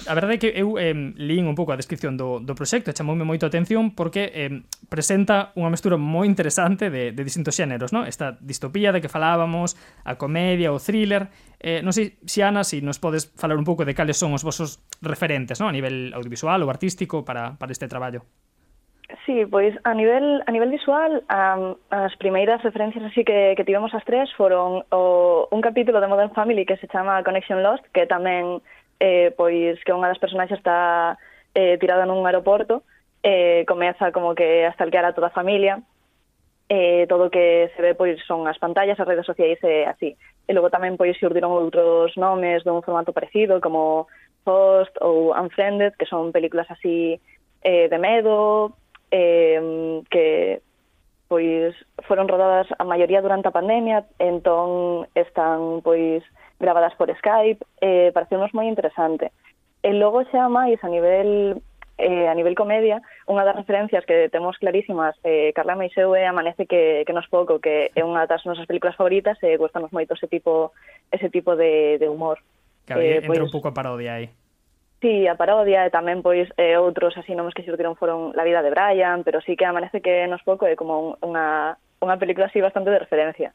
A 0.07 0.13
verdade 0.13 0.35
é 0.35 0.39
que 0.39 0.49
eu 0.55 0.77
eh, 0.77 0.93
lín 0.93 1.47
un 1.47 1.55
pouco 1.55 1.73
a 1.73 1.79
descripción 1.79 2.15
do, 2.15 2.39
do 2.39 2.53
proxecto, 2.53 2.93
chamoume 2.93 3.23
moito 3.23 3.45
a 3.45 3.49
atención 3.49 3.91
porque 3.95 4.31
eh, 4.33 4.63
presenta 4.91 5.55
unha 5.55 5.71
mestura 5.71 5.95
moi 5.95 6.27
interesante 6.27 6.89
de, 6.89 7.11
de 7.11 7.21
distintos 7.23 7.55
xéneros, 7.55 7.91
no? 7.91 8.03
esta 8.03 8.35
distopía 8.39 8.91
de 8.91 8.99
que 8.99 9.09
falábamos, 9.11 9.75
a 10.03 10.15
comedia, 10.15 10.71
o 10.71 10.79
thriller, 10.79 11.27
Eh, 11.57 11.81
non 11.81 11.89
sei, 11.89 12.21
Xiana, 12.21 12.61
se 12.61 12.77
si 12.77 12.85
nos 12.85 13.01
podes 13.01 13.33
falar 13.33 13.57
un 13.57 13.65
pouco 13.65 13.81
de 13.81 13.97
cales 13.97 14.21
son 14.21 14.29
os 14.37 14.45
vosos 14.45 14.77
referentes, 15.01 15.57
no? 15.57 15.65
a 15.65 15.73
nivel 15.73 16.13
audiovisual 16.13 16.61
ou 16.61 16.69
artístico 16.69 17.25
para, 17.25 17.57
para 17.57 17.73
este 17.73 17.89
traballo. 17.89 18.29
Sí, 19.25 19.45
pois 19.45 19.73
a 19.83 19.93
nivel 19.93 20.43
a 20.45 20.51
nivel 20.51 20.69
visual 20.69 21.23
um, 21.31 21.75
as 21.91 22.13
primeiras 22.17 22.61
referencias 22.61 23.05
así 23.05 23.23
que, 23.23 23.55
que 23.55 23.63
tivemos 23.63 23.93
as 23.95 24.03
tres 24.03 24.27
foron 24.35 24.83
o, 24.91 25.47
un 25.47 25.61
capítulo 25.61 26.01
de 26.01 26.11
Modern 26.11 26.35
Family 26.35 26.65
que 26.65 26.75
se 26.75 26.91
chama 26.91 27.23
Connection 27.23 27.63
Lost 27.63 27.87
que 27.95 28.03
tamén 28.03 28.59
eh, 28.99 29.31
pois 29.39 29.79
que 29.87 29.95
unha 29.95 30.11
das 30.11 30.19
personaxes 30.19 30.59
está 30.59 31.15
eh, 31.55 31.79
tirada 31.79 32.03
nun 32.03 32.27
aeroporto 32.27 32.83
eh, 33.23 33.63
comeza 33.63 34.11
como 34.11 34.35
que 34.35 34.67
a 34.67 34.75
stalkear 34.75 35.07
a 35.07 35.15
toda 35.15 35.31
a 35.31 35.37
familia 35.39 35.79
eh, 36.67 37.07
todo 37.07 37.27
o 37.27 37.31
que 37.31 37.71
se 37.75 37.81
ve 37.81 37.95
pois 37.95 38.19
son 38.27 38.43
as 38.43 38.59
pantallas, 38.59 38.99
as 38.99 39.07
redes 39.07 39.25
sociais 39.25 39.59
e 39.63 39.83
eh, 39.83 39.85
así. 39.87 40.19
E 40.47 40.51
logo 40.51 40.67
tamén 40.67 40.99
pois 40.99 41.15
se 41.15 41.23
urdiron 41.23 41.55
outros 41.55 42.11
nomes 42.19 42.67
dun 42.67 42.83
formato 42.83 43.15
parecido 43.15 43.63
como 43.63 44.11
Host 44.43 44.91
ou 44.99 45.31
Unfriended, 45.31 45.95
que 45.95 46.07
son 46.07 46.35
películas 46.35 46.67
así 46.67 47.19
eh, 47.63 47.87
de 47.87 47.99
medo, 47.99 48.75
eh, 49.11 50.01
que 50.09 50.61
pois 51.27 51.75
foron 52.07 52.27
rodadas 52.27 52.67
a 52.79 52.83
maioría 52.87 53.21
durante 53.21 53.51
a 53.51 53.55
pandemia, 53.55 54.07
entón 54.19 55.07
están 55.15 55.83
pois 55.83 56.23
gravadas 56.59 56.95
por 56.95 57.11
Skype, 57.11 57.61
eh, 57.81 58.11
pareceunos 58.15 58.55
moi 58.55 58.65
interesante. 58.65 59.35
E 59.83 59.91
logo 59.93 60.23
xa 60.31 60.47
máis 60.47 60.79
a 60.81 60.89
nivel 60.89 61.61
eh, 61.97 62.27
a 62.27 62.33
nivel 62.33 62.55
comedia, 62.55 63.01
unha 63.27 63.43
das 63.43 63.57
referencias 63.57 64.05
que 64.05 64.29
temos 64.29 64.55
clarísimas, 64.61 65.17
eh, 65.25 65.51
Carla 65.51 65.75
Meixeu 65.75 66.15
é 66.15 66.29
Amanece 66.29 66.65
que, 66.65 67.03
que 67.03 67.13
nos 67.13 67.27
pouco, 67.27 67.59
que 67.59 67.91
é 67.91 68.01
unha 68.05 68.23
das 68.29 68.45
nosas 68.45 68.69
películas 68.69 68.95
favoritas 68.95 69.35
e 69.43 69.53
eh, 69.53 69.59
gustanos 69.59 69.91
moito 69.91 70.15
ese 70.15 70.29
tipo, 70.29 70.71
ese 71.11 71.27
tipo 71.27 71.57
de, 71.59 71.97
de 71.99 72.07
humor. 72.07 72.39
Que 72.85 72.93
eh, 72.95 73.17
entra 73.19 73.35
pois, 73.35 73.43
un 73.43 73.51
pouco 73.51 73.67
a 73.67 73.75
parodia 73.75 74.21
aí. 74.21 74.29
Sí, 74.99 75.27
a 75.27 75.37
parodia 75.37 75.85
e 75.85 75.93
tamén 75.93 76.25
pois 76.25 76.49
eh, 76.57 76.73
outros 76.73 77.13
así 77.21 77.37
nomes 77.37 77.53
que 77.53 77.61
surgiron 77.61 77.93
foron 77.93 78.33
La 78.33 78.41
vida 78.41 78.65
de 78.65 78.73
Brian, 78.73 79.21
pero 79.21 79.45
sí 79.45 79.53
que 79.53 79.69
amanece 79.69 80.01
que 80.01 80.25
nos 80.25 80.41
pouco 80.41 80.65
é 80.65 80.73
como 80.73 80.97
un, 80.97 81.09
unha, 81.21 81.77
unha 82.01 82.17
película 82.17 82.49
así 82.49 82.57
bastante 82.57 82.89
de 82.89 82.97
referencia. 82.97 83.53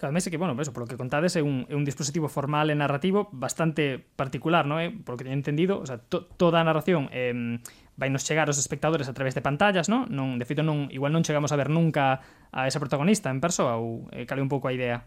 Cada 0.00 0.16
mes 0.16 0.24
que, 0.24 0.40
bueno, 0.40 0.56
eso, 0.56 0.72
por 0.72 0.84
lo 0.84 0.88
que 0.88 0.96
contades, 0.96 1.36
é 1.36 1.44
un, 1.44 1.68
é 1.68 1.76
un 1.76 1.84
dispositivo 1.84 2.32
formal 2.32 2.72
e 2.72 2.76
narrativo 2.80 3.28
bastante 3.36 4.00
particular, 4.16 4.64
non 4.64 4.80
é? 4.80 4.88
Polo 4.88 5.20
que 5.20 5.28
teño 5.28 5.36
entendido, 5.36 5.76
o 5.76 5.84
sea, 5.84 6.00
to, 6.00 6.24
toda 6.40 6.56
a 6.56 6.64
narración 6.64 7.12
eh, 7.12 7.60
vai 8.00 8.08
nos 8.08 8.24
chegar 8.24 8.48
aos 8.48 8.56
espectadores 8.56 9.12
a 9.12 9.12
través 9.12 9.36
de 9.36 9.44
pantallas, 9.44 9.92
non? 9.92 10.08
non 10.08 10.40
de 10.40 10.48
feito, 10.48 10.64
non, 10.64 10.88
igual 10.88 11.12
non 11.12 11.20
chegamos 11.20 11.52
a 11.52 11.60
ver 11.60 11.68
nunca 11.68 12.24
a 12.48 12.64
esa 12.64 12.80
protagonista 12.80 13.28
en 13.28 13.44
persoa, 13.44 13.76
ou 13.76 14.08
eh, 14.16 14.24
cale 14.24 14.40
un 14.40 14.48
pouco 14.48 14.64
a 14.64 14.72
idea. 14.72 15.04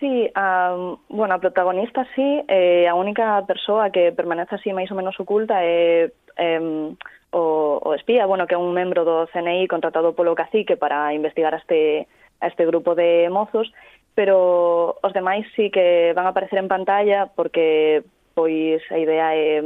Sí, 0.00 0.32
um, 0.34 0.96
bueno, 1.10 1.34
a 1.34 1.38
protagonista 1.38 2.06
sí, 2.14 2.42
eh, 2.48 2.88
a 2.88 2.94
única 2.94 3.44
persoa 3.46 3.90
que 3.90 4.12
permanece 4.12 4.54
así 4.56 4.72
máis 4.72 4.88
ou 4.88 4.96
menos 4.96 5.12
oculta 5.20 5.60
é 5.60 6.08
eh, 6.40 6.96
o, 7.36 7.44
o 7.84 7.90
espía, 7.92 8.24
bueno, 8.24 8.48
que 8.48 8.56
é 8.56 8.58
un 8.58 8.72
membro 8.72 9.04
do 9.04 9.28
CNI 9.28 9.68
contratado 9.68 10.16
polo 10.16 10.32
cacique 10.32 10.80
para 10.80 11.12
investigar 11.12 11.52
a 11.52 11.60
este, 11.60 12.08
a 12.40 12.48
este 12.48 12.64
grupo 12.64 12.96
de 12.96 13.28
mozos, 13.28 13.68
pero 14.16 14.96
os 15.04 15.12
demais 15.12 15.44
sí 15.52 15.68
que 15.68 16.16
van 16.16 16.24
a 16.24 16.32
aparecer 16.32 16.58
en 16.58 16.72
pantalla 16.72 17.28
porque 17.36 18.00
pois 18.32 18.80
a 18.88 18.96
idea 18.96 19.36
é 19.36 19.60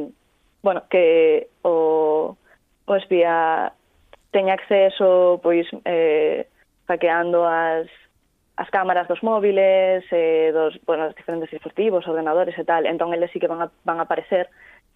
bueno, 0.66 0.82
que 0.90 1.46
o, 1.62 2.34
o 2.86 2.92
espía 2.98 3.70
teña 4.34 4.58
acceso 4.58 5.38
pois 5.46 5.70
eh, 5.86 6.50
hackeando 6.90 7.46
as 7.46 7.86
as 8.56 8.70
cámaras 8.70 9.08
dos 9.08 9.22
móviles, 9.22 10.04
eh, 10.10 10.50
dos, 10.52 10.78
bueno, 10.86 11.06
dos 11.06 11.16
diferentes 11.16 11.50
dispositivos, 11.50 12.06
ordenadores 12.06 12.54
e 12.58 12.64
tal, 12.64 12.86
entón 12.86 13.10
eles 13.10 13.30
sí 13.34 13.42
que 13.42 13.50
van, 13.50 13.62
a, 13.62 13.70
van 13.82 13.98
a 13.98 14.06
aparecer, 14.06 14.48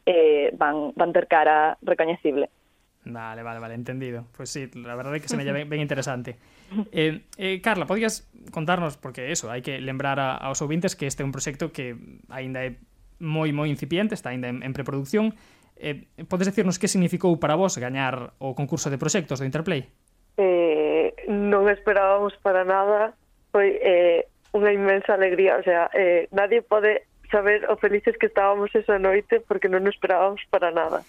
eh, 0.06 0.54
van, 0.54 0.94
van 0.94 1.12
ter 1.12 1.26
cara 1.26 1.76
recoñecible. 1.82 2.50
Vale, 3.04 3.42
vale, 3.42 3.58
vale, 3.58 3.74
entendido. 3.74 4.26
Pues 4.36 4.50
sí, 4.50 4.70
la 4.74 4.94
verdad 4.94 5.14
é 5.16 5.20
que 5.20 5.28
se 5.28 5.36
me 5.36 5.44
llama 5.48 5.64
ben 5.64 5.80
interesante. 5.80 6.36
Eh, 6.92 7.24
eh, 7.38 7.60
Carla, 7.60 7.86
podías 7.86 8.30
contarnos, 8.52 8.96
porque 8.96 9.32
eso, 9.32 9.50
hai 9.50 9.64
que 9.64 9.80
lembrar 9.80 10.20
a, 10.20 10.36
aos 10.36 10.62
ouvintes 10.62 10.94
que 10.94 11.10
este 11.10 11.24
é 11.24 11.26
un 11.26 11.34
proxecto 11.34 11.72
que 11.72 11.96
aínda 12.30 12.62
é 12.62 12.78
moi, 13.18 13.50
moi 13.50 13.66
incipiente, 13.66 14.14
está 14.14 14.30
aínda 14.30 14.46
en, 14.46 14.62
en 14.62 14.70
preproducción. 14.70 15.34
Eh, 15.78 16.06
podes 16.30 16.46
decirnos 16.46 16.78
que 16.78 16.86
significou 16.86 17.34
para 17.42 17.58
vos 17.58 17.74
gañar 17.78 18.38
o 18.38 18.54
concurso 18.54 18.90
de 18.90 18.98
proxectos 18.98 19.42
do 19.42 19.46
Interplay? 19.48 19.88
Eh, 20.38 21.14
non 21.26 21.66
esperábamos 21.66 22.36
para 22.44 22.62
nada 22.62 23.18
foi 23.58 23.74
eh, 23.82 24.22
unha 24.54 24.70
inmensa 24.70 25.18
alegría, 25.18 25.58
o 25.58 25.64
sea, 25.66 25.90
eh, 25.90 26.30
nadie 26.30 26.62
pode 26.62 27.10
saber 27.26 27.66
o 27.66 27.74
felices 27.74 28.14
que 28.14 28.30
estábamos 28.30 28.70
esa 28.70 29.02
noite 29.02 29.42
porque 29.42 29.66
non 29.66 29.82
nos 29.82 29.98
esperábamos 29.98 30.46
para 30.46 30.70
nada. 30.70 31.02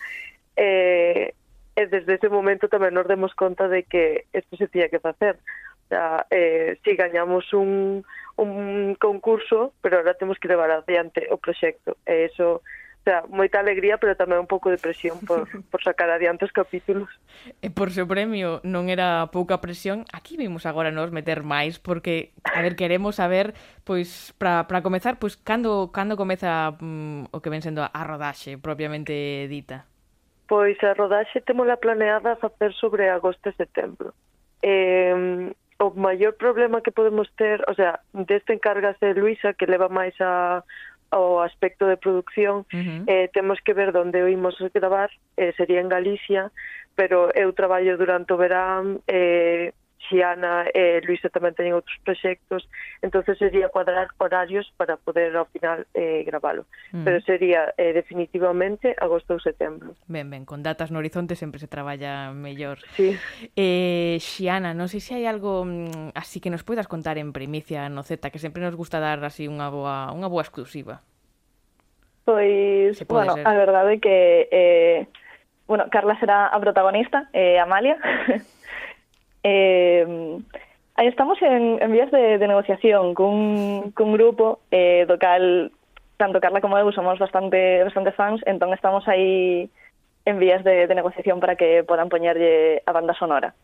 Eh, 0.57 1.37
e 1.77 1.83
desde 1.85 2.17
ese 2.17 2.25
momento 2.25 2.65
tamén 2.65 2.97
nos 2.97 3.05
demos 3.05 3.37
conta 3.37 3.69
de 3.69 3.85
que 3.85 4.25
isto 4.33 4.57
se 4.57 4.65
tía 4.65 4.89
que 4.89 4.97
facer. 4.97 5.37
O 5.37 5.87
sea, 5.93 6.25
eh, 6.33 6.81
si 6.81 6.97
gañamos 6.97 7.53
un, 7.53 8.01
un 8.41 8.97
concurso, 8.97 9.77
pero 9.85 10.01
ahora 10.01 10.17
temos 10.17 10.41
que 10.41 10.49
levar 10.49 10.73
adiante 10.73 11.29
o 11.29 11.37
proxecto. 11.37 12.01
E 12.09 12.33
iso 12.33 12.65
sea, 13.09 13.25
moita 13.25 13.57
alegría, 13.57 13.97
pero 13.97 14.13
tamén 14.13 14.45
un 14.45 14.49
pouco 14.49 14.69
de 14.69 14.77
presión 14.77 15.17
por, 15.25 15.49
por 15.73 15.81
sacar 15.81 16.13
adiante 16.13 16.45
os 16.45 16.53
capítulos. 16.53 17.09
E 17.65 17.73
por 17.73 17.89
seu 17.89 18.05
premio 18.05 18.61
non 18.61 18.85
era 18.85 19.33
pouca 19.33 19.57
presión, 19.57 20.05
aquí 20.13 20.37
vimos 20.37 20.69
agora 20.69 20.93
nos 20.93 21.09
meter 21.09 21.41
máis, 21.41 21.81
porque, 21.81 22.37
a 22.45 22.61
ver, 22.61 22.77
queremos 22.77 23.17
saber, 23.17 23.57
pois, 23.81 24.37
para 24.37 24.85
comezar, 24.85 25.17
pois, 25.17 25.33
cando, 25.41 25.89
cando 25.89 26.13
comeza 26.13 26.77
mm, 26.77 27.33
o 27.33 27.41
que 27.41 27.49
ven 27.49 27.65
sendo 27.65 27.81
a 27.81 28.01
rodaxe 28.05 28.61
propiamente 28.61 29.49
dita? 29.49 29.89
Pois 30.45 30.77
a 30.85 30.93
rodaxe 30.93 31.41
temola 31.41 31.81
planeada 31.81 32.37
facer 32.37 32.77
sobre 32.77 33.09
agosto 33.09 33.49
e 33.49 33.57
setembro. 33.57 34.13
Eh, 34.61 35.49
o 35.79 35.91
maior 35.95 36.35
problema 36.35 36.81
que 36.81 36.91
podemos 36.91 37.31
ter, 37.37 37.63
o 37.67 37.73
sea, 37.73 38.01
deste 38.13 38.53
encárgase 38.53 39.13
Luisa, 39.15 39.55
que 39.55 39.65
leva 39.65 39.87
máis 39.87 40.13
a, 40.19 40.59
o 41.11 41.41
aspecto 41.41 41.87
de 41.87 41.97
producción 41.97 42.65
uh 42.71 42.77
-huh. 42.77 43.03
eh, 43.07 43.29
temos 43.33 43.59
que 43.61 43.73
ver 43.73 43.95
onde 43.95 44.21
o 44.21 44.27
imos 44.27 44.55
gravar 44.73 45.09
eh, 45.37 45.53
sería 45.57 45.81
en 45.81 45.89
Galicia 45.89 46.51
pero 46.95 47.31
eu 47.33 47.53
traballo 47.53 47.97
durante 47.97 48.33
o 48.33 48.37
verán 48.37 48.99
eh, 49.07 49.73
Xiana 50.07 50.71
e 50.71 51.03
Luisa 51.03 51.27
tamén 51.27 51.51
teñen 51.51 51.75
outros 51.75 51.99
proxectos, 52.07 52.63
entonces 53.03 53.35
sería 53.35 53.67
cuadrar 53.67 54.07
horarios 54.15 54.71
para 54.79 54.95
poder 54.95 55.35
ao 55.35 55.51
final 55.51 55.83
eh, 55.91 56.23
gravalo. 56.23 56.63
Mm. 56.95 57.03
Pero 57.03 57.17
sería 57.27 57.75
eh, 57.75 57.91
definitivamente 57.91 58.95
agosto 58.95 59.35
ou 59.35 59.43
setembro. 59.43 59.99
Ben, 60.07 60.31
ben, 60.31 60.47
con 60.47 60.63
datas 60.63 60.89
no 60.89 61.03
horizonte 61.03 61.35
sempre 61.35 61.59
se 61.59 61.67
traballa 61.67 62.31
mellor. 62.31 62.79
Sí. 62.95 63.19
Eh, 63.59 64.15
Xiana, 64.23 64.71
non 64.71 64.87
sei 64.87 65.03
se 65.03 65.19
hai 65.19 65.27
algo 65.27 65.67
mm, 65.67 66.15
así 66.15 66.39
que 66.39 66.47
nos 66.47 66.63
poidas 66.63 66.87
contar 66.87 67.19
en 67.19 67.35
primicia 67.35 67.91
no 67.91 68.01
Z, 68.07 68.31
que 68.31 68.39
sempre 68.39 68.63
nos 68.63 68.79
gusta 68.79 69.03
dar 69.03 69.19
así 69.27 69.51
unha 69.51 69.67
boa, 69.67 70.15
unha 70.15 70.31
boa 70.31 70.47
exclusiva. 70.47 71.03
Pois, 72.23 72.95
pues, 72.95 73.09
bueno, 73.09 73.35
ser. 73.35 73.43
a 73.43 73.53
verdade 73.57 73.97
é 73.97 73.99
que 73.99 74.17
eh, 74.47 74.99
bueno, 75.67 75.85
Carla 75.91 76.17
será 76.19 76.47
a 76.47 76.57
protagonista, 76.59 77.29
eh, 77.33 77.59
Amalia. 77.59 77.97
Eh, 79.43 80.37
aí 80.95 81.07
estamos 81.07 81.41
en, 81.41 81.81
en 81.81 81.91
vías 81.91 82.11
de, 82.11 82.37
de 82.37 82.47
negociación 82.47 83.15
cun, 83.15 83.91
cun 83.95 84.11
grupo 84.13 84.59
eh, 84.71 85.05
do 85.07 85.17
cal 85.17 85.71
tanto 86.19 86.43
Carla 86.43 86.59
como 86.59 86.75
eu 86.75 86.91
somos 86.91 87.15
bastante 87.15 87.83
bastante 87.87 88.11
fans, 88.11 88.43
entón 88.43 88.75
estamos 88.75 89.07
aí 89.07 89.71
en 90.27 90.35
vías 90.37 90.63
de, 90.67 90.87
de 90.87 90.95
negociación 90.95 91.39
para 91.39 91.55
que 91.55 91.87
podan 91.87 92.11
poñerlle 92.11 92.83
a 92.83 92.91
banda 92.91 93.15
sonora. 93.15 93.55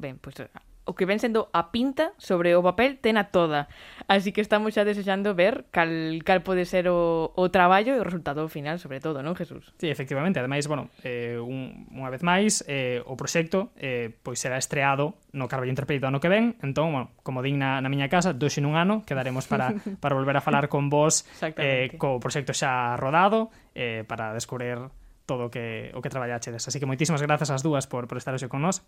Ben, 0.00 0.16
pois 0.16 0.40
pues, 0.40 0.48
o 0.88 0.96
que 0.96 1.04
ven 1.04 1.20
sendo 1.20 1.52
a 1.52 1.68
pinta 1.68 2.16
sobre 2.16 2.56
o 2.56 2.64
papel 2.64 2.96
tena 2.96 3.28
toda. 3.28 3.68
Así 4.08 4.32
que 4.32 4.40
estamos 4.40 4.72
xa 4.72 4.88
desexando 4.88 5.36
ver 5.36 5.68
cal, 5.68 6.24
cal 6.24 6.40
pode 6.40 6.64
ser 6.64 6.88
o, 6.88 7.36
o 7.36 7.44
traballo 7.52 7.92
e 7.92 8.00
o 8.00 8.04
resultado 8.08 8.48
final, 8.48 8.80
sobre 8.80 9.04
todo, 9.04 9.20
non, 9.20 9.36
Jesús? 9.36 9.68
Sí, 9.76 9.92
efectivamente. 9.92 10.40
Ademais, 10.40 10.64
bueno, 10.64 10.88
eh, 11.04 11.36
un, 11.36 11.92
unha 11.92 12.08
vez 12.08 12.24
máis, 12.24 12.64
eh, 12.64 13.04
o 13.04 13.20
proxecto 13.20 13.76
eh, 13.76 14.08
pois 14.24 14.40
será 14.40 14.56
estreado 14.56 15.20
no 15.36 15.44
Carballo 15.44 15.68
Interpelito 15.68 16.08
ano 16.08 16.24
que 16.24 16.32
ven. 16.32 16.56
Entón, 16.64 16.96
bueno, 16.96 17.06
como 17.20 17.44
din 17.44 17.60
na, 17.60 17.84
na 17.84 17.92
miña 17.92 18.08
casa, 18.08 18.32
doxe 18.32 18.64
nun 18.64 18.80
ano, 18.80 19.04
quedaremos 19.04 19.44
para, 19.44 19.76
para 20.02 20.16
volver 20.16 20.40
a 20.40 20.42
falar 20.42 20.72
con 20.72 20.88
vos 20.88 21.28
eh, 21.60 21.92
co 22.00 22.16
proxecto 22.16 22.56
xa 22.56 22.96
rodado 22.96 23.52
eh, 23.76 24.08
para 24.08 24.32
descubrir 24.32 24.88
todo 25.28 25.46
o 25.46 25.50
que, 25.52 25.92
o 25.92 26.00
que 26.00 26.08
traballachedes. 26.08 26.64
Así 26.64 26.80
que 26.80 26.88
moitísimas 26.88 27.20
grazas 27.20 27.52
ás 27.52 27.60
dúas 27.60 27.84
por, 27.84 28.08
por 28.08 28.16
estar 28.16 28.32
hoxe 28.32 28.48
con 28.48 28.64
nós. 28.64 28.80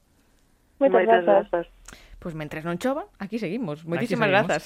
Moitas, 0.81 0.97
Moitas 0.97 1.25
grazas. 1.25 1.51
grazas. 1.53 1.67
Pois 2.21 2.35
mentres 2.35 2.65
non 2.65 2.81
chova, 2.81 3.05
aquí 3.21 3.37
seguimos. 3.37 3.85
Moitísimas 3.85 4.29
grazas. 4.33 4.65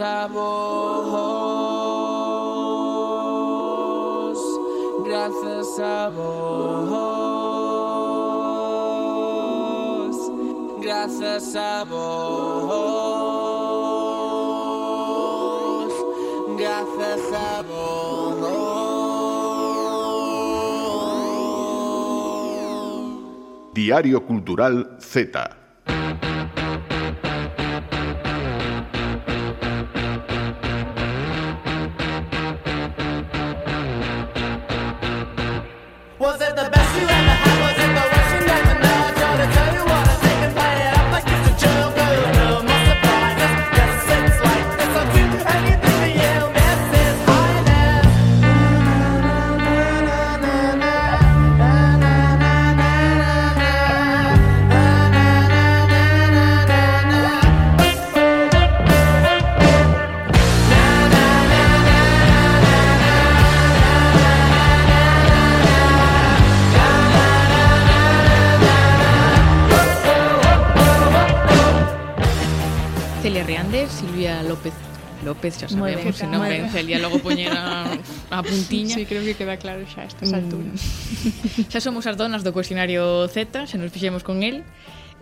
Grazas 0.00 0.16
a 0.16 0.26
vos. 0.28 0.40
Grazas 5.04 5.78
a 5.78 6.08
vos. 6.08 6.40
Grazas 10.80 11.54
a 11.54 11.84
vos. 11.84 12.00
Grazas 16.56 17.32
a 17.34 17.60
vos. 17.60 18.40
Diario 23.74 24.24
Cultural 24.24 24.96
Z. 24.98 25.59
López, 75.40 75.56
xa 75.56 75.68
sabemos, 75.72 76.16
se 76.20 76.28
non 76.28 76.44
ben 76.44 76.68
Celia 76.68 77.00
logo 77.00 77.16
poñer 77.24 77.48
a, 77.56 77.88
a 78.36 78.44
puntiña. 78.44 78.92
Sí, 78.92 79.08
creo 79.08 79.24
que 79.24 79.32
queda 79.32 79.56
claro 79.56 79.80
xa 79.88 80.04
a 80.04 80.12
estas 80.12 80.28
mm. 80.28 80.36
alturas. 80.36 80.78
xa 81.72 81.80
somos 81.80 82.04
as 82.04 82.20
donas 82.20 82.44
do 82.44 82.52
cuestionario 82.52 83.24
Z, 83.32 83.64
xa 83.64 83.80
nos 83.80 83.88
fixemos 83.88 84.20
con 84.20 84.44
el. 84.44 84.60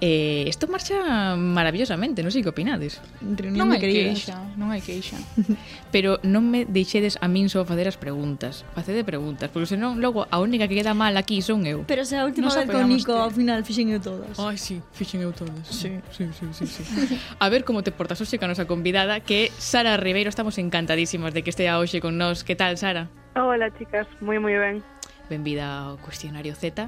Eh, 0.00 0.44
isto 0.46 0.68
marcha 0.68 1.34
maravillosamente, 1.34 2.22
non 2.22 2.30
sei 2.30 2.46
que 2.46 2.54
opinades. 2.54 3.02
Reunión 3.18 3.66
non 3.66 3.74
de 3.74 3.82
queixa, 3.82 4.38
non 4.54 4.70
hai 4.70 4.78
queixa. 4.78 5.18
Pero 5.94 6.22
non 6.22 6.46
me 6.46 6.62
deixedes 6.62 7.18
a 7.18 7.26
min 7.26 7.50
só 7.50 7.66
facer 7.66 7.90
as 7.90 7.98
preguntas. 7.98 8.62
Facede 8.78 9.02
preguntas, 9.02 9.50
porque 9.50 9.66
senón 9.66 9.98
logo 9.98 10.30
a 10.30 10.38
única 10.38 10.70
que 10.70 10.78
queda 10.78 10.94
mal 10.94 11.18
aquí 11.18 11.42
son 11.42 11.66
eu. 11.66 11.82
Pero 11.90 12.06
se 12.06 12.14
a 12.14 12.22
última 12.22 12.46
Nos 12.46 12.54
vez 12.54 12.70
con 12.70 12.86
Nico 12.86 13.10
te. 13.10 13.26
ao 13.26 13.30
final 13.34 13.66
fixen 13.66 13.90
eu 13.90 13.98
todas. 13.98 14.38
Ai, 14.38 14.54
sí, 14.54 14.78
fixen 14.94 15.18
eu 15.18 15.34
todas. 15.34 15.66
Sí, 15.66 15.98
sí, 16.14 16.30
sí, 16.30 16.46
sí. 16.54 16.66
sí. 16.70 16.82
a 17.42 17.46
ver 17.50 17.66
como 17.66 17.82
te 17.82 17.90
portas 17.90 18.22
hoxe 18.22 18.38
con 18.38 18.46
a 18.46 18.54
nosa 18.54 18.70
convidada, 18.70 19.18
que 19.18 19.50
é 19.50 19.52
Sara 19.58 19.98
Ribeiro. 19.98 20.30
Estamos 20.30 20.62
encantadísimos 20.62 21.34
de 21.34 21.42
que 21.42 21.50
estea 21.50 21.74
hoxe 21.74 21.98
con 21.98 22.14
nós. 22.14 22.46
Que 22.46 22.54
tal, 22.54 22.78
Sara? 22.78 23.10
Hola, 23.34 23.74
chicas. 23.74 24.06
Moi, 24.22 24.38
moi 24.38 24.54
ben. 24.54 24.78
Benvida 25.26 25.90
ao 25.90 25.98
cuestionario 25.98 26.54
Z. 26.54 26.86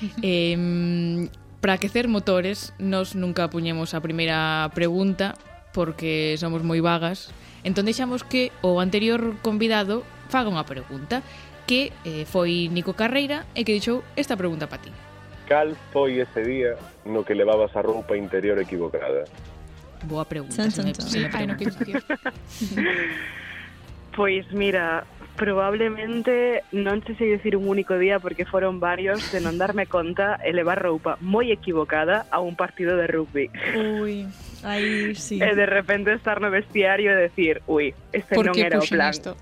eh, 0.24 1.28
Para 1.60 1.74
aquecer 1.74 2.06
motores, 2.06 2.72
nos 2.78 3.14
nunca 3.18 3.50
puñemos 3.50 3.94
a 3.94 4.00
primeira 4.00 4.70
pregunta 4.74 5.34
porque 5.74 6.38
somos 6.38 6.62
moi 6.62 6.78
vagas. 6.78 7.34
Entón 7.66 7.90
deixamos 7.90 8.22
que 8.22 8.54
o 8.62 8.78
anterior 8.78 9.34
convidado 9.42 10.06
faga 10.30 10.46
unha 10.46 10.62
pregunta 10.62 11.26
que 11.66 11.90
eh, 12.06 12.22
foi 12.30 12.70
Nico 12.70 12.94
Carreira 12.94 13.42
e 13.58 13.66
que 13.66 13.74
dixou 13.74 14.06
esta 14.14 14.38
pregunta 14.38 14.70
para 14.70 14.86
ti. 14.86 14.92
Cal 15.50 15.74
foi 15.90 16.22
ese 16.22 16.46
día 16.46 16.78
no 17.02 17.26
que 17.26 17.34
levabas 17.34 17.74
a 17.74 17.82
roupa 17.82 18.14
interior 18.14 18.62
equivocada? 18.62 19.26
Boa 20.06 20.22
pregunta, 20.30 20.62
chan, 20.62 20.70
chan, 20.70 20.94
chan. 20.94 21.10
se 21.10 21.18
me, 21.18 21.26
se 21.26 21.26
me 21.26 21.28
pregunta. 21.28 21.58
No, 21.58 21.82
que 21.82 21.98
Pois 24.14 24.46
mira, 24.54 25.06
probablemente 25.38 26.66
non 26.74 26.98
sei 27.06 27.38
decir 27.38 27.54
un 27.54 27.70
único 27.70 27.94
día 27.94 28.18
porque 28.18 28.42
foron 28.42 28.82
varios 28.82 29.22
de 29.30 29.38
non 29.38 29.54
darme 29.54 29.86
conta 29.86 30.36
e 30.42 30.50
levar 30.50 30.82
roupa 30.82 31.14
moi 31.22 31.54
equivocada 31.54 32.26
a 32.34 32.42
un 32.42 32.58
partido 32.58 32.98
de 32.98 33.06
rugby. 33.06 33.46
Ui, 34.02 34.26
aí 34.66 35.14
sí. 35.14 35.38
E 35.38 35.54
de 35.54 35.64
repente 35.64 36.10
estar 36.10 36.42
no 36.42 36.50
vestiario 36.50 37.14
e 37.14 37.16
decir, 37.16 37.62
ui, 37.70 37.94
este 38.10 38.34
Por 38.34 38.50
non 38.50 38.58
era 38.58 38.82
o 38.82 38.84
plan. 38.84 39.14
isto? 39.14 39.38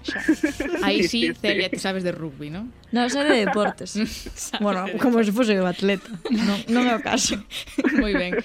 Aí 0.84 1.02
Sí, 1.08 1.32
sí, 1.32 1.32
sí, 1.32 1.40
Celia, 1.40 1.72
sí. 1.72 1.74
te 1.74 1.80
sabes 1.80 2.04
de 2.04 2.12
rugby, 2.12 2.52
non? 2.52 2.68
Non, 2.92 3.08
sei 3.08 3.24
de 3.24 3.48
deportes. 3.48 3.96
bueno, 4.62 4.84
como 5.00 5.24
se 5.24 5.32
fose 5.32 5.56
o 5.56 5.64
atleta. 5.64 6.12
Non, 6.28 6.60
non 6.68 6.84
é 6.84 6.94
o 6.94 7.00
caso. 7.00 7.40
Moi 7.98 8.12
ben. 8.12 8.36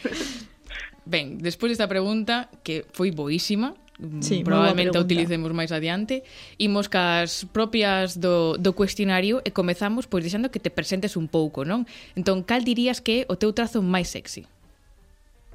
Ben, 1.03 1.35
despois 1.43 1.75
desta 1.75 1.91
pregunta, 1.91 2.47
que 2.63 2.87
foi 2.95 3.11
boísima, 3.11 3.75
Mm, 4.01 4.21
sí, 4.21 4.43
probablemente 4.43 4.97
a 4.97 5.01
utilicemos 5.01 5.53
máis 5.53 5.69
adiante. 5.69 6.25
Imos 6.57 6.89
cas 6.89 7.45
propias 7.53 8.17
do, 8.17 8.57
do 8.57 8.73
cuestionario 8.73 9.45
e 9.45 9.53
comezamos 9.53 10.09
pois 10.09 10.25
deixando 10.25 10.49
que 10.49 10.57
te 10.57 10.73
presentes 10.73 11.13
un 11.13 11.29
pouco, 11.29 11.61
non? 11.61 11.85
Entón, 12.17 12.41
cal 12.41 12.65
dirías 12.65 12.97
que 12.97 13.23
é 13.23 13.29
o 13.29 13.37
teu 13.37 13.53
trazo 13.53 13.85
máis 13.85 14.09
sexy? 14.09 14.49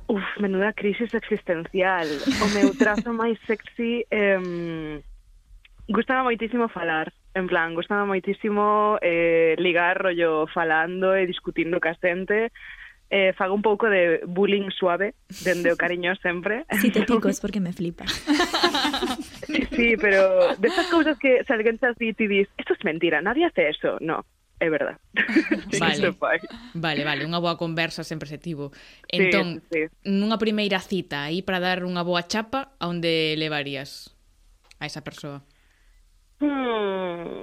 Uf, 0.06 0.22
menuda 0.38 0.70
crisis 0.70 1.10
existencial. 1.10 2.06
O 2.38 2.46
meu 2.54 2.70
trazo 2.78 3.10
máis 3.20 3.34
sexy... 3.50 4.06
Eh, 4.14 5.02
gustaba 5.90 6.22
moitísimo 6.22 6.70
falar. 6.70 7.10
En 7.34 7.50
plan, 7.50 7.74
gustaba 7.74 8.06
moitísimo 8.06 8.96
eh, 9.02 9.58
ligar 9.58 9.98
rollo 9.98 10.46
falando 10.54 11.18
e 11.18 11.26
discutindo 11.26 11.82
ca 11.82 11.98
xente 11.98 12.54
eh, 13.10 13.32
fago 13.34 13.54
un 13.54 13.62
pouco 13.62 13.88
de 13.88 14.20
bullying 14.26 14.70
suave, 14.70 15.14
dende 15.40 15.72
o 15.72 15.76
cariño 15.76 16.14
sempre. 16.22 16.64
Si 16.80 16.90
te 16.90 17.02
pico 17.02 17.28
es 17.28 17.40
porque 17.40 17.60
me 17.60 17.72
flipa. 17.72 18.04
sí, 19.76 19.96
pero 20.00 20.56
destas 20.58 20.86
cousas 20.88 21.18
que 21.18 21.44
se 21.44 21.52
alguén 21.52 21.78
te 21.78 21.86
así 21.86 22.12
ti 22.14 22.26
dis, 22.26 22.48
esto 22.58 22.74
es 22.74 22.84
mentira, 22.84 23.22
nadie 23.22 23.46
hace 23.46 23.68
eso, 23.68 23.98
no. 24.00 24.24
É 24.58 24.70
verdad. 24.70 24.96
Vale. 25.78 26.16
vale, 26.72 27.04
vale, 27.04 27.22
unha 27.28 27.44
boa 27.44 27.60
conversa 27.60 28.00
sempre 28.00 28.24
se 28.24 28.40
tivo. 28.40 28.72
Entón, 29.04 29.60
sí, 29.68 29.84
sí. 29.84 30.08
nunha 30.08 30.40
primeira 30.40 30.80
cita 30.80 31.28
aí 31.28 31.44
para 31.44 31.60
dar 31.60 31.84
unha 31.84 32.00
boa 32.00 32.24
chapa, 32.24 32.72
a 32.80 32.88
onde 32.88 33.36
levarías 33.36 34.16
a 34.80 34.88
esa 34.88 35.04
persoa? 35.04 35.44
Hmm, 36.40 37.35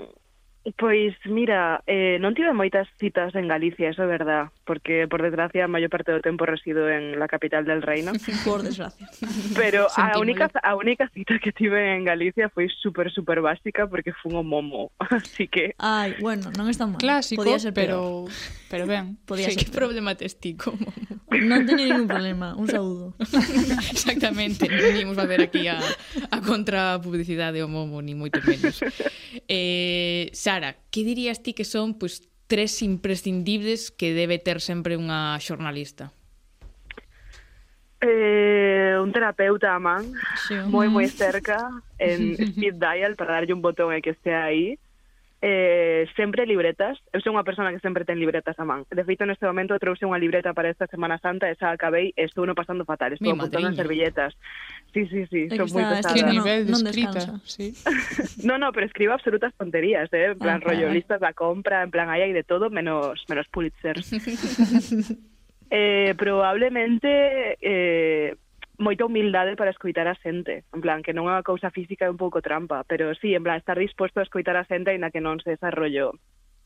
Pois, 0.77 1.13
mira, 1.27 1.83
eh, 1.83 2.15
non 2.23 2.31
tive 2.31 2.55
moitas 2.55 2.87
citas 2.95 3.35
en 3.35 3.51
Galicia, 3.51 3.91
eso 3.91 3.99
é 3.99 4.07
verdad, 4.07 4.47
porque, 4.63 5.11
por 5.11 5.19
desgracia, 5.19 5.67
a 5.67 5.71
maior 5.71 5.91
parte 5.91 6.15
do 6.15 6.23
tempo 6.23 6.47
resido 6.47 6.87
en 6.87 7.19
la 7.19 7.27
capital 7.27 7.67
del 7.67 7.83
reino. 7.83 8.15
por 8.47 8.63
desgracia. 8.63 9.11
Pero 9.59 9.91
a 9.91 10.15
única, 10.15 10.47
a 10.63 10.79
única 10.79 11.11
cita 11.11 11.35
que 11.43 11.51
tive 11.51 11.99
en 11.99 12.07
Galicia 12.07 12.47
foi 12.47 12.71
super, 12.71 13.11
super 13.11 13.43
básica, 13.43 13.91
porque 13.91 14.15
fun 14.15 14.39
o 14.39 14.43
momo, 14.43 14.95
así 15.11 15.51
que... 15.51 15.75
Ai, 15.83 16.15
bueno, 16.23 16.47
non 16.55 16.71
está 16.71 16.87
mal. 16.87 16.95
Clásico, 16.95 17.43
Podía 17.43 17.59
ser 17.59 17.75
pero... 17.75 18.31
Peor 18.31 18.62
pero 18.73 18.87
ben, 18.87 19.17
podía 19.17 19.51
ser. 19.51 19.65
Que 19.65 19.71
problema 19.71 20.15
tes 20.15 20.39
ti 20.41 20.57
como? 20.57 20.89
Non 21.29 21.61
teño 21.69 21.85
ningún 21.85 22.09
problema, 22.09 22.57
un 22.57 22.65
saúdo. 22.65 23.13
Exactamente, 23.93 24.65
non 24.65 24.97
ímos 24.97 25.13
facer 25.13 25.45
aquí 25.45 25.69
a, 25.69 25.77
a 25.77 26.37
contra 26.41 26.97
publicidade 26.97 27.61
o 27.61 27.69
momo, 27.69 28.01
ni 28.01 28.17
moito 28.17 28.41
menos. 28.41 28.81
Eh, 29.45 30.33
Sara, 30.33 30.73
que 30.89 31.05
dirías 31.05 31.45
ti 31.45 31.53
que 31.53 31.69
son 31.69 32.01
pues, 32.01 32.25
tres 32.49 32.81
imprescindibles 32.81 33.93
que 33.93 34.17
debe 34.17 34.41
ter 34.41 34.57
sempre 34.57 34.97
unha 34.97 35.37
xornalista? 35.37 36.09
Eh, 38.01 38.97
un 38.97 39.13
terapeuta 39.13 39.77
a 39.77 39.77
man, 39.77 40.17
sí. 40.49 40.57
moi 40.65 40.89
moi 40.89 41.05
cerca, 41.13 41.61
en 42.01 42.33
speed 42.57 42.81
dial 42.81 43.13
para 43.13 43.37
darlle 43.37 43.53
un 43.53 43.61
botón 43.61 43.93
e 43.93 44.01
que 44.01 44.17
estea 44.17 44.49
aí 44.49 44.81
eh, 45.45 46.07
sempre 46.15 46.45
libretas. 46.45 46.97
Eu 47.11 47.19
sou 47.19 47.35
unha 47.35 47.43
persona 47.43 47.75
que 47.75 47.83
sempre 47.83 48.07
ten 48.07 48.15
libretas 48.15 48.55
a 48.55 48.63
man. 48.63 48.87
De 48.87 49.03
feito, 49.03 49.27
neste 49.27 49.43
momento 49.43 49.75
trouxe 49.75 50.07
unha 50.07 50.15
libreta 50.15 50.55
para 50.55 50.71
esta 50.71 50.87
Semana 50.87 51.19
Santa 51.19 51.51
e 51.51 51.59
xa 51.59 51.75
acabei 51.75 52.15
e 52.15 52.23
estou 52.23 52.47
no 52.47 52.55
pasando 52.55 52.87
fatal. 52.87 53.11
Estou 53.11 53.27
Mi 53.27 53.35
apuntando 53.35 53.67
madriña. 53.67 53.83
servilletas. 53.83 54.31
Sí, 54.95 55.03
sí, 55.11 55.27
sí, 55.27 55.51
son 55.51 55.67
moi 55.75 55.83
pesadas. 55.83 56.15
Que 56.15 56.23
nivel 56.23 56.63
de 56.63 56.71
escrita, 56.71 57.43
sí. 57.43 57.75
no, 58.47 58.55
no, 58.55 58.71
pero 58.71 58.87
escribo 58.87 59.11
absolutas 59.11 59.51
tonterías, 59.59 60.07
eh? 60.15 60.31
En 60.31 60.39
plan, 60.39 60.63
ah, 60.63 60.71
rollo, 60.71 60.87
listas 60.95 61.19
da 61.19 61.35
compra, 61.35 61.83
en 61.83 61.91
plan, 61.91 62.07
aí 62.07 62.23
hai 62.23 62.31
de 62.31 62.47
todo, 62.47 62.71
menos, 62.71 63.19
menos 63.27 63.43
Pulitzer. 63.51 63.99
eh, 65.75 66.15
probablemente... 66.15 67.59
Eh, 67.59 68.39
moita 68.77 69.05
humildade 69.05 69.55
para 69.55 69.71
escoitar 69.71 70.07
a 70.07 70.17
xente, 70.17 70.65
en 70.73 70.81
plan, 70.81 71.05
que 71.05 71.13
non 71.13 71.29
é 71.29 71.37
unha 71.37 71.45
cousa 71.45 71.69
física 71.69 72.09
é 72.09 72.13
un 72.13 72.17
pouco 72.17 72.41
trampa, 72.41 72.81
pero 72.89 73.13
sí, 73.17 73.33
en 73.37 73.43
plan, 73.45 73.61
estar 73.61 73.77
disposto 73.77 74.19
a 74.19 74.25
escoitar 74.25 74.57
a 74.57 74.65
xente 74.65 74.89
aínda 74.89 75.13
que 75.13 75.21
non 75.21 75.37
se 75.41 75.53
desarrollo 75.53 76.17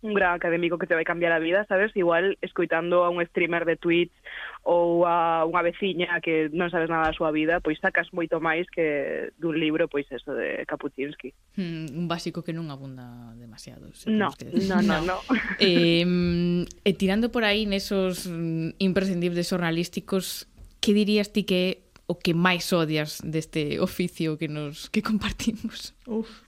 un 0.02 0.14
gran 0.14 0.34
académico 0.34 0.78
que 0.78 0.86
te 0.86 0.94
vai 0.94 1.04
cambiar 1.04 1.32
a 1.32 1.40
vida, 1.40 1.66
sabes? 1.66 1.92
Igual 1.96 2.38
escoitando 2.42 3.04
a 3.04 3.10
un 3.10 3.26
streamer 3.26 3.66
de 3.66 3.78
Twitch 3.78 4.14
ou 4.62 5.08
a 5.10 5.42
unha 5.50 5.66
veciña 5.66 6.22
que 6.22 6.54
non 6.54 6.70
sabes 6.70 6.86
nada 6.86 7.10
da 7.10 7.18
súa 7.18 7.34
vida, 7.34 7.60
pois 7.66 7.82
sacas 7.82 8.14
moito 8.14 8.38
máis 8.38 8.70
que 8.70 9.34
dun 9.42 9.58
libro, 9.58 9.90
pois 9.90 10.06
eso, 10.14 10.38
de 10.38 10.62
Kapuscinski. 10.70 11.34
Mm, 11.58 11.98
un 11.98 12.06
básico 12.06 12.46
que 12.46 12.54
non 12.54 12.70
abunda 12.70 13.34
demasiado. 13.42 13.90
Se 13.98 14.14
No, 14.14 14.30
no, 14.70 14.78
no, 14.86 14.98
no. 15.02 15.18
eh, 15.58 16.06
e 16.06 16.92
tirando 16.94 17.34
por 17.34 17.42
aí 17.42 17.66
nesos 17.66 18.30
mm, 18.30 18.78
imprescindibles 18.78 19.50
jornalísticos, 19.50 20.46
que 20.78 20.94
dirías 20.94 21.34
ti 21.34 21.42
que 21.44 21.58
é 21.58 21.70
o 22.08 22.16
que 22.16 22.34
máis 22.34 22.72
odias 22.72 23.20
deste 23.24 23.80
oficio 23.80 24.38
que 24.38 24.48
nos 24.48 24.90
que 24.90 25.02
compartimos? 25.10 25.94
Uf. 26.08 26.47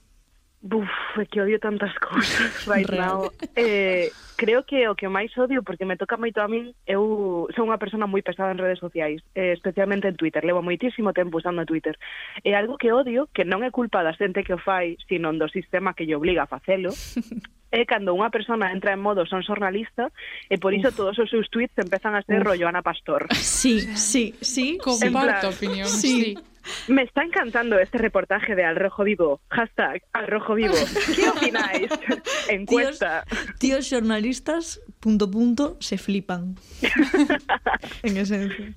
Buf, 0.62 0.90
é 1.16 1.24
que 1.24 1.40
odio 1.40 1.58
tantas 1.58 1.96
cousas 2.04 2.68
right 2.68 2.90
now. 2.92 3.32
Eh, 3.56 4.12
creo 4.36 4.64
que 4.64 4.86
o 4.88 4.94
que 4.94 5.08
máis 5.08 5.32
odio, 5.38 5.62
porque 5.62 5.88
me 5.88 5.96
toca 5.96 6.20
moito 6.20 6.40
a 6.40 6.48
min, 6.48 6.76
eu 6.84 7.48
sou 7.56 7.64
unha 7.64 7.80
persona 7.80 8.04
moi 8.04 8.20
pesada 8.20 8.52
en 8.52 8.60
redes 8.60 8.76
sociais, 8.76 9.24
eh, 9.32 9.56
especialmente 9.56 10.04
en 10.04 10.20
Twitter, 10.20 10.44
levo 10.44 10.60
moitísimo 10.60 11.16
tempo 11.16 11.40
usando 11.40 11.64
Twitter. 11.64 11.96
E 12.44 12.52
algo 12.52 12.76
que 12.76 12.92
odio, 12.92 13.32
que 13.32 13.48
non 13.48 13.64
é 13.64 13.72
culpa 13.72 14.04
da 14.04 14.12
xente 14.12 14.44
que 14.44 14.52
o 14.52 14.60
fai, 14.60 15.00
sino 15.08 15.32
do 15.32 15.48
sistema 15.48 15.96
que 15.96 16.04
lle 16.04 16.20
obliga 16.20 16.44
a 16.44 16.52
facelo, 16.52 16.92
é 17.72 17.88
cando 17.88 18.12
unha 18.12 18.28
persona 18.28 18.68
entra 18.68 18.92
en 18.92 19.00
modo 19.00 19.24
son 19.24 19.40
xornalista 19.40 20.12
e 20.52 20.60
por 20.60 20.76
iso 20.76 20.92
Uf. 20.92 20.96
todos 21.00 21.16
os 21.16 21.30
seus 21.32 21.48
tweets 21.48 21.80
empezan 21.80 22.12
a 22.12 22.20
ser 22.20 22.44
Uf. 22.44 22.52
rollo 22.52 22.68
Ana 22.68 22.84
Pastor. 22.84 23.32
Sí, 23.32 23.80
sí, 23.96 24.36
sí, 24.44 24.76
comparto 24.76 25.48
plan, 25.48 25.56
opinión. 25.56 25.88
Sí. 25.88 26.36
sí. 26.36 26.49
Me 26.88 27.02
está 27.02 27.22
encantando 27.22 27.78
este 27.78 27.98
reportaje 27.98 28.54
de 28.54 28.64
Al 28.64 28.76
Rojo 28.76 29.04
Vivo. 29.04 29.40
Hashtag 29.48 30.02
Al 30.12 30.26
Rojo 30.26 30.54
Vivo. 30.54 30.74
¿Qué 31.14 31.28
opináis? 31.28 31.90
Encuesta. 32.48 33.24
Tíos, 33.58 33.58
tíos 33.58 33.90
jornalistas, 33.90 34.80
punto 35.00 35.30
punto, 35.30 35.76
se 35.80 35.98
flipan. 35.98 36.56
en 38.02 38.16
esencia. 38.16 38.74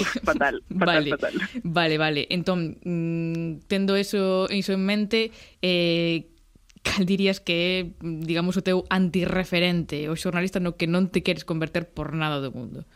Uf, 0.00 0.16
fatal, 0.24 0.62
fatal, 0.68 0.86
vale, 0.86 1.10
fatal. 1.10 1.32
Vale, 1.62 1.98
vale. 1.98 2.26
Entón, 2.30 2.78
mm, 2.84 3.66
tendo 3.66 3.96
eso, 3.96 4.46
iso 4.50 4.72
en 4.72 4.86
mente, 4.86 5.30
eh, 5.62 6.26
cal 6.82 7.04
dirías 7.04 7.40
que 7.40 7.56
é, 7.80 7.92
digamos, 8.00 8.56
o 8.56 8.64
teu 8.64 8.84
antirreferente, 8.88 10.08
o 10.08 10.16
xornalista 10.16 10.60
no 10.60 10.76
que 10.80 10.88
non 10.88 11.12
te 11.12 11.20
queres 11.20 11.44
converter 11.44 11.92
por 11.92 12.16
nada 12.16 12.40
do 12.40 12.52
mundo? 12.52 12.88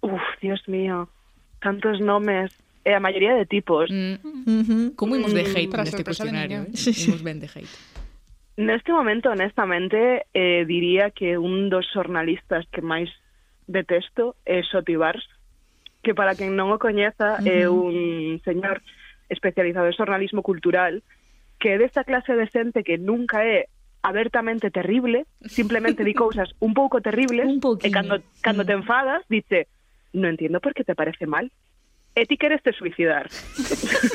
Uf, 0.00 0.24
Dios 0.40 0.64
mío, 0.68 1.08
tantos 1.60 2.00
nomes 2.00 2.52
e 2.84 2.90
a 2.94 3.00
maioría 3.00 3.34
de 3.34 3.46
tipos. 3.46 3.90
Mm. 3.90 4.96
Como 4.96 5.16
imos 5.16 5.32
de 5.32 5.44
hate 5.44 5.68
mm, 5.68 5.80
neste 5.84 6.04
cuestionario? 6.04 6.64
Eh? 6.68 7.06
Imos 7.06 7.22
ben 7.22 7.40
de 7.40 7.48
hate. 7.48 7.76
Neste 8.56 8.92
momento, 8.92 9.30
honestamente, 9.30 10.26
eh, 10.34 10.64
diría 10.66 11.10
que 11.10 11.38
un 11.38 11.70
dos 11.70 11.88
xornalistas 11.92 12.68
que 12.68 12.84
máis 12.84 13.08
detesto 13.64 14.36
é 14.44 14.60
Soti 14.66 14.96
Bars, 14.96 15.24
que 16.02 16.12
para 16.12 16.34
quen 16.34 16.56
non 16.56 16.72
o 16.72 16.78
coñeza 16.80 17.36
uh 17.36 17.44
-huh. 17.44 17.48
é 17.48 17.60
un 17.68 18.40
señor 18.44 18.82
especializado 19.30 19.86
en 19.86 19.96
xornalismo 19.96 20.42
cultural 20.42 21.04
que 21.60 21.76
é 21.76 21.78
desta 21.78 22.02
clase 22.08 22.32
de 22.34 22.48
xente 22.48 22.82
que 22.82 22.96
nunca 22.96 23.44
é 23.44 23.68
abertamente 24.02 24.72
terrible, 24.72 25.28
simplemente 25.44 26.04
di 26.04 26.16
cousas 26.16 26.48
un 26.58 26.72
pouco 26.72 27.04
terribles, 27.04 27.46
un 27.52 27.60
e 27.60 27.88
cando, 27.92 28.24
cando 28.40 28.64
te 28.64 28.72
enfadas, 28.72 29.22
dice, 29.28 29.68
no 30.12 30.26
entiendo 30.28 30.58
por 30.60 30.72
que 30.72 30.84
te 30.84 30.96
parece 30.96 31.28
mal. 31.28 31.52
E 32.14 32.26
ti 32.26 32.36
queres 32.36 32.62
te 32.62 32.72
suicidar 32.72 33.30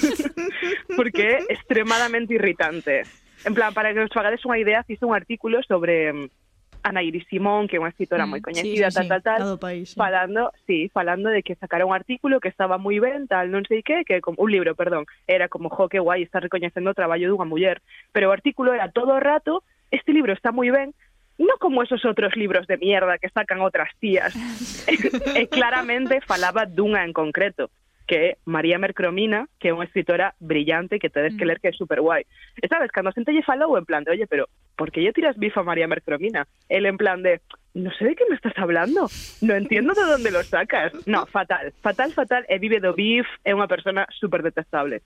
porque 0.97 1.39
é 1.39 1.53
extremadamente 1.53 2.35
irritante 2.35 3.03
en 3.45 3.53
plan, 3.53 3.73
para 3.73 3.93
que 3.93 4.01
os 4.01 4.11
fagades 4.11 4.41
unha 4.43 4.57
idea 4.57 4.83
fixe 4.83 5.05
un 5.05 5.13
artículo 5.13 5.61
sobre 5.63 6.11
mm, 6.11 6.45
Ana 6.85 7.01
Iris 7.01 7.25
Simón, 7.29 7.67
que 7.67 7.77
é 7.77 7.81
unha 7.81 7.89
escritora 7.89 8.25
Mm, 8.25 8.29
moi 8.29 8.41
coñecida, 8.45 8.93
sí, 8.93 8.95
tal, 8.95 9.05
sí, 9.05 9.09
tal, 9.09 9.21
tal, 9.21 9.39
do 9.41 9.57
país, 9.57 9.89
sí. 9.89 9.95
falando, 9.97 10.53
sí, 10.69 10.89
falando 10.93 11.29
de 11.33 11.41
que 11.41 11.57
sacara 11.57 11.85
un 11.85 11.93
artículo 11.97 12.37
que 12.39 12.49
estaba 12.49 12.77
moi 12.77 13.01
ben, 13.01 13.25
tal, 13.25 13.49
non 13.49 13.65
sei 13.65 13.81
que, 13.81 14.05
que 14.05 14.21
como, 14.21 14.37
un 14.41 14.53
libro, 14.53 14.77
perdón, 14.77 15.09
era 15.25 15.49
como, 15.49 15.73
jo, 15.73 15.89
que 15.89 15.97
guai, 16.01 16.21
está 16.21 16.41
recoñecendo 16.41 16.93
o 16.93 16.97
traballo 16.97 17.25
dunha 17.25 17.49
muller, 17.49 17.81
pero 18.13 18.29
o 18.29 18.35
artículo 18.37 18.73
era 18.73 18.93
todo 18.93 19.17
o 19.17 19.21
rato, 19.21 19.65
este 19.89 20.13
libro 20.13 20.33
está 20.33 20.53
moi 20.53 20.69
ben, 20.69 20.93
no 21.41 21.57
como 21.57 21.81
esos 21.81 22.05
outros 22.05 22.37
libros 22.37 22.69
de 22.69 22.77
mierda 22.77 23.17
que 23.17 23.33
sacan 23.33 23.65
outras 23.65 23.89
tías. 23.97 24.31
e 25.41 25.49
claramente 25.49 26.21
falaba 26.21 26.69
dunha 26.69 27.01
en 27.01 27.17
concreto, 27.17 27.73
que 28.05 28.37
María 28.45 28.77
Mercromina, 28.77 29.49
que 29.59 29.69
é 29.69 29.75
unha 29.75 29.89
escritora 29.89 30.37
brillante 30.37 31.01
que 31.01 31.09
tedes 31.09 31.33
que 31.33 31.45
ler 31.45 31.57
que 31.59 31.69
é 31.69 31.73
super 31.73 31.99
guai. 31.99 32.23
E 32.61 32.65
sabes, 32.69 32.93
cando 32.93 33.09
a 33.09 33.15
xente 33.17 33.33
lle 33.33 33.41
falou 33.41 33.73
en 33.77 33.85
plan 33.85 34.05
de, 34.05 34.13
oye, 34.13 34.29
pero 34.29 34.45
por 34.77 34.93
que 34.93 35.01
lle 35.01 35.13
tiras 35.13 35.37
bifa 35.37 35.65
a 35.65 35.67
María 35.67 35.89
Mercromina? 35.89 36.45
El 36.69 36.85
en 36.85 36.97
plan 36.97 37.25
de, 37.25 37.41
no 37.73 37.89
sé 37.97 38.05
de 38.05 38.15
qué 38.15 38.23
me 38.29 38.35
estás 38.35 38.53
hablando, 38.57 39.09
no 39.41 39.53
entiendo 39.55 39.93
de 39.93 40.05
dónde 40.05 40.31
lo 40.31 40.43
sacas. 40.43 40.93
No, 41.07 41.25
fatal, 41.25 41.73
fatal, 41.81 42.13
fatal, 42.13 42.45
e 42.47 42.59
vive 42.61 42.79
do 42.79 42.93
bif, 42.93 43.25
é 43.41 43.57
unha 43.57 43.69
persona 43.69 44.05
super 44.13 44.45
detestable. 44.45 45.01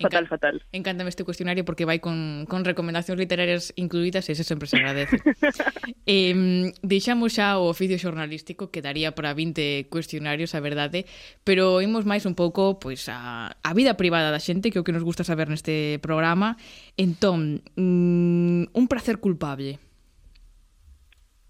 Fatal, 0.00 0.24
Enca 0.24 0.30
fatal. 0.30 0.62
Encántame 0.72 1.10
este 1.10 1.24
cuestionario 1.24 1.64
porque 1.64 1.84
vai 1.84 1.98
con, 1.98 2.46
con 2.46 2.62
recomendacións 2.62 3.18
literarias 3.18 3.74
incluídas 3.74 4.30
e 4.30 4.38
ese 4.38 4.46
sempre 4.46 4.70
se 4.70 4.78
agradece. 4.78 5.18
eh, 6.06 6.70
deixamos 6.86 7.34
xa 7.34 7.58
o 7.58 7.66
oficio 7.66 7.98
xornalístico 7.98 8.70
que 8.70 8.78
daría 8.78 9.18
para 9.18 9.34
20 9.34 9.90
cuestionarios, 9.90 10.54
a 10.54 10.62
verdade, 10.62 11.10
pero 11.42 11.82
imos 11.82 12.06
máis 12.06 12.30
un 12.30 12.38
pouco 12.38 12.78
pois 12.78 13.10
a, 13.10 13.58
a 13.58 13.70
vida 13.74 13.98
privada 13.98 14.30
da 14.30 14.38
xente, 14.38 14.70
que 14.70 14.78
é 14.78 14.82
o 14.82 14.86
que 14.86 14.94
nos 14.94 15.02
gusta 15.02 15.26
saber 15.26 15.50
neste 15.50 15.98
programa. 15.98 16.54
Entón, 16.94 17.66
mm, 17.74 18.70
un 18.70 18.86
placer 18.86 19.18
culpable 19.18 19.82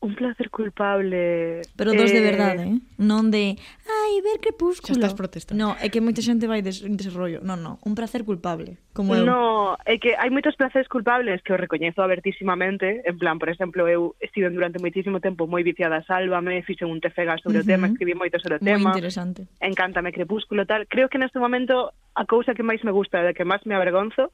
un 0.00 0.14
placer 0.14 0.50
culpable. 0.50 1.62
Pero 1.76 1.92
dos 1.92 2.10
eh... 2.10 2.14
de 2.14 2.20
verdade, 2.20 2.62
eh? 2.62 2.78
non 2.98 3.34
de 3.34 3.58
ai, 3.82 4.14
ver 4.22 4.38
crepúsculo. 4.38 4.94
Xa 4.94 4.98
estás 5.02 5.14
protestando. 5.18 5.58
No, 5.58 5.74
é 5.82 5.90
que 5.90 5.98
moita 5.98 6.22
xente 6.22 6.46
vai 6.46 6.62
des, 6.62 6.86
des 6.86 7.10
rollo. 7.10 7.42
Non, 7.42 7.58
non, 7.58 7.82
un 7.82 7.98
placer 7.98 8.22
culpable, 8.22 8.78
como 8.94 9.18
eu. 9.18 9.26
No, 9.26 9.74
é 9.82 9.98
que 9.98 10.14
hai 10.14 10.30
moitos 10.30 10.54
placeres 10.54 10.86
culpables 10.86 11.42
que 11.42 11.50
eu 11.50 11.58
recoñezo 11.58 11.98
abertísimamente, 11.98 13.02
en 13.02 13.16
plan, 13.18 13.42
por 13.42 13.50
exemplo, 13.50 13.90
eu 13.90 14.14
estive 14.22 14.54
durante 14.54 14.78
moitísimo 14.78 15.18
tempo 15.18 15.50
moi 15.50 15.66
viciada 15.66 15.98
a 15.98 16.06
Sálvame, 16.06 16.62
fixe 16.62 16.86
un 16.86 17.02
tefega 17.02 17.34
sobre 17.42 17.58
uh 17.58 17.66
-huh. 17.66 17.66
o 17.66 17.70
tema, 17.74 17.90
escribí 17.90 18.14
moito 18.14 18.38
sobre 18.38 18.56
o 18.56 18.62
moi 18.62 18.70
tema. 18.70 18.94
Moi 18.94 19.02
interesante. 19.02 19.50
Encántame 19.58 20.14
crepúsculo 20.14 20.62
tal. 20.62 20.86
Creo 20.86 21.10
que 21.10 21.18
neste 21.18 21.42
momento 21.42 21.90
a 22.14 22.22
cousa 22.22 22.54
que 22.54 22.62
máis 22.62 22.86
me 22.86 22.94
gusta, 22.94 23.18
da 23.26 23.34
que 23.34 23.42
máis 23.42 23.66
me 23.66 23.74
avergonzo, 23.74 24.30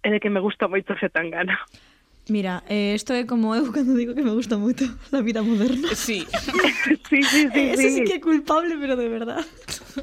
é 0.00 0.08
de 0.08 0.18
que 0.24 0.32
me 0.32 0.40
gusta 0.40 0.72
moito 0.72 0.96
Zetangana. 0.96 1.60
Mira, 2.28 2.64
eh, 2.68 2.94
esto 2.94 3.12
é 3.12 3.24
como 3.24 3.54
eu 3.54 3.70
cando 3.70 3.94
digo 3.94 4.12
que 4.12 4.22
me 4.22 4.34
gusta 4.34 4.58
moito 4.58 4.82
a 5.12 5.22
vida 5.22 5.42
moderna. 5.46 5.94
Sí. 5.94 6.26
sí, 7.08 7.22
sí, 7.22 7.48
sí. 7.54 7.60
Ese 7.70 7.90
sí. 7.90 7.90
sí 7.90 8.04
que 8.04 8.14
é 8.14 8.20
culpable, 8.20 8.76
pero 8.80 8.96
de 8.96 9.08
verdad. 9.08 9.46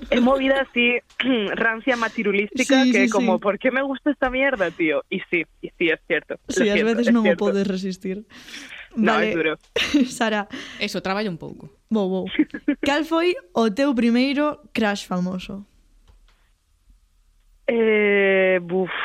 É 0.09 0.21
movida 0.21 0.61
así, 0.61 1.03
rancia 1.55 1.97
matirulística, 1.97 2.84
sí, 2.84 2.91
que 2.91 3.07
sí, 3.07 3.09
como, 3.11 3.36
sí. 3.36 3.39
¿por 3.41 3.59
qué 3.59 3.71
me 3.71 3.82
gusta 3.84 4.11
esta 4.11 4.30
mierda, 4.30 4.71
tío? 4.71 5.03
Y 5.09 5.19
sí, 5.30 5.43
y 5.61 5.67
sí, 5.78 5.89
es 5.89 5.99
cierto. 6.07 6.39
Sí, 6.47 6.69
ás 6.69 6.80
veces 6.80 7.11
non 7.11 7.28
o 7.28 7.36
podes 7.36 7.67
resistir. 7.67 8.24
No, 8.95 9.19
vale. 9.19 9.32
é 9.32 9.36
duro. 9.36 9.53
Sara. 10.07 10.47
Eso, 10.80 11.03
traballa 11.03 11.28
un 11.28 11.36
pouco. 11.36 11.76
Bou, 11.91 12.07
bou. 12.07 12.26
Cal 12.88 13.03
foi 13.03 13.36
o 13.51 13.67
teu 13.67 13.91
primeiro 13.91 14.63
crash 14.71 15.03
famoso? 15.03 15.67
Eh, 17.67 18.63
buf, 18.63 18.95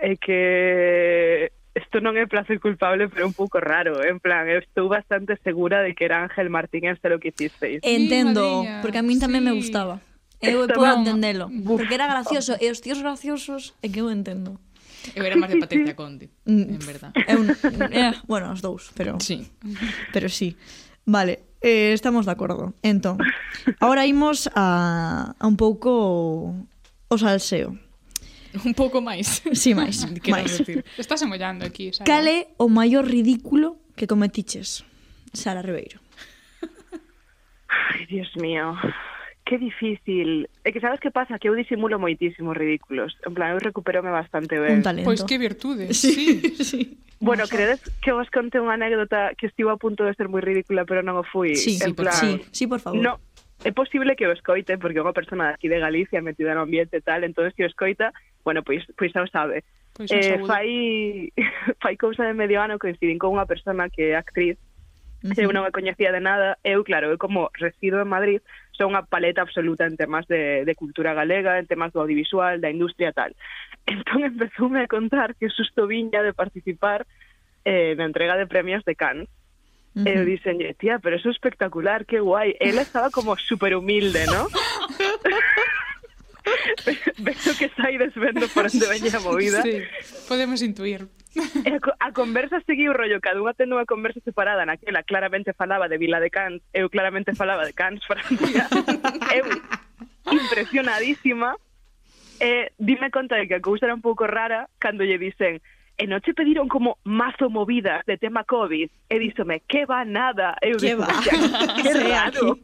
é 0.00 0.16
que 0.16 1.51
Isto 1.72 2.04
non 2.04 2.20
é 2.20 2.28
placer 2.28 2.60
culpable, 2.60 3.08
pero 3.08 3.24
un 3.24 3.32
pouco 3.32 3.56
raro. 3.56 4.04
¿eh? 4.04 4.12
En 4.12 4.20
plan, 4.20 4.44
eu 4.44 4.60
estou 4.60 4.92
bastante 4.92 5.40
segura 5.40 5.80
de 5.80 5.96
que 5.96 6.04
era 6.04 6.20
Ángel 6.20 6.52
Martín 6.52 6.84
este 6.84 7.08
lo 7.08 7.16
que 7.16 7.32
hicisteis. 7.32 7.80
Entendo, 7.80 8.60
porque 8.84 9.00
a 9.00 9.04
min 9.04 9.16
tamén 9.16 9.40
sí. 9.40 9.46
me 9.48 9.52
gustaba. 9.56 10.04
Eu 10.42 10.68
Esta 10.68 10.74
eh, 10.74 10.76
podo 10.76 10.92
entendelo, 11.00 11.48
Buf. 11.48 11.80
porque 11.80 11.94
era 11.96 12.10
gracioso, 12.10 12.58
eh, 12.60 12.66
e 12.66 12.74
os 12.74 12.84
tíos 12.84 13.00
graciosos 13.00 13.72
é 13.80 13.88
que 13.88 14.04
eu 14.04 14.12
entendo. 14.12 14.60
Eu 15.16 15.24
era 15.24 15.38
máis 15.38 15.54
de 15.54 15.64
Patricia 15.64 15.94
Conde, 15.96 16.28
mm. 16.44 16.66
en 16.76 16.82
verdad. 16.82 17.10
Eu, 17.24 17.40
eh, 17.88 18.12
bueno, 18.28 18.52
os 18.52 18.60
dous, 18.60 18.92
pero... 18.92 19.16
Sí. 19.22 19.48
Pero 20.12 20.28
sí. 20.28 20.58
Vale, 21.06 21.56
eh, 21.62 21.92
estamos 21.94 22.26
de 22.26 22.32
acordo. 22.32 22.74
Entón, 22.82 23.18
agora 23.80 24.04
imos 24.04 24.50
a, 24.54 25.34
a 25.38 25.44
un 25.46 25.56
pouco 25.56 26.52
o 27.08 27.16
salseo. 27.16 27.78
Un 28.64 28.74
pouco 28.74 29.00
máis. 29.00 29.42
Si, 29.52 29.54
sí, 29.56 29.70
máis. 29.74 30.04
máis. 30.28 30.60
Estás 30.98 31.22
emollando 31.22 31.64
aquí, 31.64 31.92
Sara. 31.92 32.06
é 32.06 32.52
o 32.58 32.68
maior 32.68 33.08
ridículo 33.08 33.80
que 33.96 34.06
cometiches, 34.06 34.84
Sara 35.32 35.62
Ribeiro? 35.62 36.00
Ai, 37.68 38.06
Dios 38.06 38.28
mío. 38.36 38.76
Que 39.44 39.58
difícil. 39.58 40.48
É 40.64 40.70
que 40.70 40.80
sabes 40.80 41.00
que 41.00 41.10
pasa? 41.10 41.38
Que 41.40 41.48
eu 41.48 41.56
disimulo 41.56 41.98
moitísimos 41.98 42.54
ridículos. 42.54 43.16
En 43.26 43.34
plan, 43.34 43.56
eu 43.56 43.60
recuperome 43.60 44.12
bastante 44.12 44.60
ben. 44.60 44.80
Un 44.80 44.86
talento. 44.86 45.08
Pois 45.08 45.24
que 45.24 45.36
virtude. 45.40 45.92
Sí. 45.92 46.40
sí. 46.54 46.64
sí. 46.70 46.80
Bueno, 47.22 47.44
credes 47.46 47.80
que 48.02 48.10
vos 48.10 48.26
conte 48.34 48.58
unha 48.58 48.74
anécdota 48.74 49.30
que 49.38 49.46
estivo 49.46 49.70
a 49.70 49.78
punto 49.78 50.02
de 50.02 50.10
ser 50.18 50.26
moi 50.26 50.42
ridícula, 50.42 50.82
pero 50.82 51.06
non 51.06 51.14
o 51.14 51.22
fui? 51.22 51.54
Sí, 51.54 51.78
en 51.78 51.94
sí, 51.94 51.98
plan, 51.98 52.18
sí, 52.18 52.30
sí, 52.50 52.64
por 52.66 52.82
favor. 52.82 52.98
No, 52.98 53.22
é 53.62 53.70
posible 53.70 54.18
que 54.18 54.26
o 54.26 54.34
escoite, 54.34 54.74
porque 54.74 54.98
é 54.98 55.06
unha 55.06 55.14
persona 55.14 55.54
aquí 55.54 55.70
de 55.70 55.78
Galicia 55.78 56.18
metida 56.18 56.50
no 56.50 56.66
ambiente 56.66 56.98
e 56.98 57.04
tal, 57.06 57.22
entonces 57.22 57.54
que 57.54 57.62
o 57.62 57.70
escoita, 57.70 58.10
Bueno, 58.44 58.62
pois, 58.62 58.82
pois 58.96 59.12
xa 59.12 59.22
o 59.22 59.30
sabe. 59.30 59.64
Pois 59.94 60.10
eh, 60.10 60.40
fai, 60.46 61.32
fai 61.82 61.94
cousa 61.96 62.24
de 62.24 62.34
medio 62.34 62.62
ano 62.62 62.78
coincidín 62.78 63.18
con 63.18 63.34
unha 63.34 63.46
persona 63.46 63.88
que 63.88 64.12
é 64.12 64.16
actriz 64.16 64.58
Uh 65.22 65.28
-huh. 65.30 65.42
Eu 65.42 65.52
non 65.52 65.62
me 65.62 65.70
coñecía 65.70 66.10
de 66.10 66.18
nada, 66.18 66.58
eu 66.64 66.82
claro, 66.82 67.10
eu 67.10 67.18
como 67.18 67.50
resido 67.54 68.02
en 68.02 68.10
Madrid, 68.10 68.40
son 68.74 68.90
unha 68.90 69.06
paleta 69.06 69.42
absoluta 69.42 69.86
en 69.86 69.94
temas 69.94 70.26
de, 70.26 70.66
de 70.66 70.74
cultura 70.74 71.14
galega, 71.14 71.62
en 71.62 71.70
temas 71.70 71.94
do 71.94 72.02
audiovisual, 72.02 72.58
da 72.58 72.74
industria 72.74 73.14
tal. 73.14 73.30
Entón 73.86 74.26
empezoume 74.26 74.82
a 74.82 74.90
contar 74.90 75.38
que 75.38 75.46
susto 75.46 75.86
viña 75.86 76.26
de 76.26 76.34
participar 76.34 77.06
eh, 77.62 77.94
na 77.94 78.10
entrega 78.10 78.34
de 78.34 78.50
premios 78.50 78.82
de 78.82 78.98
Cannes. 78.98 79.30
Uh 79.94 80.02
-huh. 80.02 80.10
Eu 80.10 80.26
dixen, 80.26 80.58
tía, 80.74 80.98
pero 80.98 81.14
eso 81.14 81.30
é 81.30 81.36
espectacular, 81.36 82.02
que 82.02 82.18
guai. 82.18 82.58
Ela 82.58 82.82
estaba 82.82 83.08
como 83.14 83.38
super 83.38 83.78
humilde, 83.78 84.26
¿no? 84.26 84.50
Veo 87.18 87.52
que 87.58 87.68
saides 87.76 88.14
vendo 88.14 88.48
por 88.48 88.66
onde 88.66 88.86
veña 88.86 89.16
a 89.16 89.20
movida. 89.20 89.62
Sí, 89.62 89.82
podemos 90.28 90.62
intuir. 90.62 91.08
Eh, 91.34 91.70
e 91.70 91.70
a, 91.72 91.80
a 92.06 92.12
conversa 92.12 92.60
seguiu 92.66 92.92
rollo, 92.92 93.20
cada 93.20 93.40
unha 93.40 93.56
tendo 93.56 93.80
unha 93.80 93.88
conversa 93.88 94.20
separada 94.20 94.68
naquela, 94.68 95.00
claramente 95.02 95.56
falaba 95.56 95.88
de 95.88 95.96
Vila 95.96 96.20
de 96.20 96.28
Cans, 96.28 96.60
eu 96.76 96.92
claramente 96.92 97.32
falaba 97.32 97.64
de 97.64 97.72
Cans, 97.72 98.04
Francia. 98.04 98.68
eu 99.38 99.48
impresionadísima, 100.28 101.56
eh, 102.40 102.72
dime 102.78 103.10
conta 103.10 103.36
de 103.36 103.48
que 103.48 103.56
a 103.56 103.64
cousa 103.64 103.86
era 103.86 103.94
un 103.94 104.04
pouco 104.04 104.26
rara 104.26 104.68
cando 104.78 105.04
lle 105.04 105.18
dicen 105.18 105.62
e 105.98 106.06
noche 106.06 106.34
pediron 106.34 106.68
como 106.68 106.98
mazo 107.04 107.50
movidas 107.50 108.04
de 108.06 108.16
tema 108.16 108.44
COVID 108.44 108.88
e 109.08 109.16
díxome, 109.20 109.62
que 109.68 109.84
va 109.84 110.04
nada 110.04 110.56
eu 110.64 110.80
que 110.80 110.96
dixo, 110.96 111.04
va? 111.04 111.12
que 111.78 111.92
raro 112.10 112.58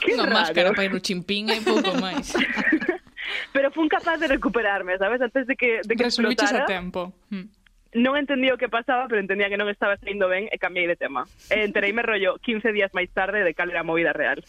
que 0.00 0.12
Unha 0.16 0.26
raro. 0.26 0.36
máscara 0.36 0.70
para 0.72 0.84
ir 0.88 0.92
no 0.92 1.00
chimpín 1.00 1.48
e 1.52 1.60
pouco 1.60 1.94
máis. 2.00 2.32
Pero 3.54 3.70
fun 3.72 3.88
capaz 3.88 4.18
de 4.20 4.28
recuperarme, 4.28 4.98
sabes? 4.98 5.20
Antes 5.20 5.46
de 5.46 5.54
que, 5.56 5.80
de 5.84 5.94
que 5.96 6.04
Resumiches 6.04 6.50
explotara. 6.50 6.64
a 6.64 6.72
tempo. 6.72 7.12
Mm 7.30 7.64
non 7.94 8.18
entendía 8.18 8.50
o 8.50 8.58
que 8.58 8.66
pasaba, 8.66 9.06
pero 9.06 9.22
entendía 9.22 9.46
que 9.46 9.54
non 9.56 9.70
estaba 9.70 9.94
saindo 10.02 10.26
ben 10.26 10.50
e 10.50 10.58
eh, 10.58 10.58
cambiei 10.58 10.90
de 10.90 10.98
tema. 10.98 11.30
E 11.46 11.62
entereime 11.62 12.02
rollo 12.02 12.42
15 12.42 12.74
días 12.74 12.90
máis 12.90 13.06
tarde 13.14 13.46
de 13.46 13.54
cal 13.54 13.70
era 13.70 13.86
a 13.86 13.88
movida 13.88 14.10
real. 14.10 14.42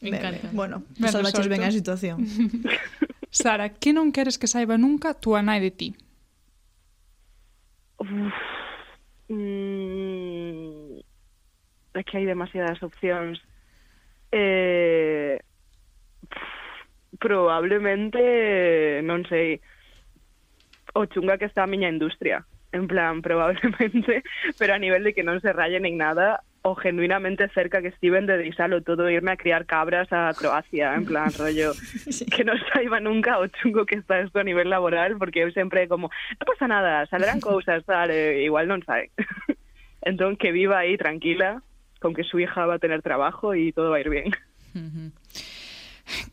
Me 0.00 0.16
encanta. 0.16 0.48
Bueno, 0.56 0.80
ben 0.96 1.12
salvaches 1.12 1.52
ben 1.52 1.62
a 1.62 1.70
situación. 1.70 2.24
Sara, 3.30 3.76
que 3.76 3.92
non 3.92 4.08
queres 4.08 4.40
que 4.40 4.48
saiba 4.48 4.80
nunca 4.80 5.12
tua 5.12 5.44
nai 5.44 5.60
de 5.60 5.68
ti? 5.68 5.88
Uf, 8.00 8.08
mm, 9.28 10.96
é 11.92 12.00
que 12.08 12.16
hai 12.16 12.24
demasiadas 12.24 12.80
opcións 12.80 13.36
eh, 14.32 15.38
probablemente, 17.20 19.00
non 19.04 19.22
sei, 19.28 19.60
o 20.96 21.06
chunga 21.06 21.38
que 21.38 21.46
está 21.46 21.62
a 21.62 21.70
miña 21.70 21.92
industria. 21.92 22.44
En 22.72 22.88
plan, 22.88 23.22
probablemente, 23.26 24.24
pero 24.58 24.74
a 24.74 24.82
nivel 24.82 25.04
de 25.04 25.12
que 25.12 25.22
non 25.22 25.38
se 25.38 25.52
rayen 25.52 25.84
en 25.84 26.00
nada, 26.00 26.42
o 26.62 26.74
genuinamente 26.74 27.48
cerca 27.48 27.82
que 27.82 27.88
estiven 27.88 28.26
de 28.26 28.38
deixalo 28.38 28.82
todo 28.82 29.10
irme 29.10 29.32
a 29.32 29.36
criar 29.36 29.66
cabras 29.66 30.08
a 30.12 30.32
Croacia, 30.32 30.94
en 30.94 31.04
plan 31.04 31.30
rollo 31.38 31.74
sí. 31.74 32.24
que 32.26 32.46
non 32.46 32.56
saiba 32.72 33.02
nunca 33.02 33.38
o 33.42 33.50
chungo 33.50 33.84
que 33.84 33.98
está 33.98 34.22
isto 34.22 34.38
a 34.38 34.46
nivel 34.46 34.70
laboral, 34.70 35.18
porque 35.18 35.42
eu 35.42 35.50
sempre 35.50 35.90
como 35.90 36.08
non 36.38 36.46
pasa 36.46 36.70
nada, 36.70 37.06
salerán 37.10 37.42
cousas, 37.44 37.84
tal, 37.84 38.10
e, 38.14 38.46
igual 38.46 38.70
non 38.70 38.80
sai. 38.86 39.10
entón 40.06 40.38
que 40.38 40.54
viva 40.54 40.78
aí 40.78 40.94
tranquila 40.96 41.62
con 42.02 42.12
que 42.12 42.24
su 42.24 42.38
hija 42.38 42.66
va 42.66 42.74
a 42.74 42.78
tener 42.78 43.00
trabajo 43.00 43.54
y 43.54 43.72
todo 43.72 43.90
va 43.90 43.96
a 43.96 44.00
ir 44.00 44.10
bien. 44.10 44.32
Uh 44.74 44.78
-huh. 44.78 45.10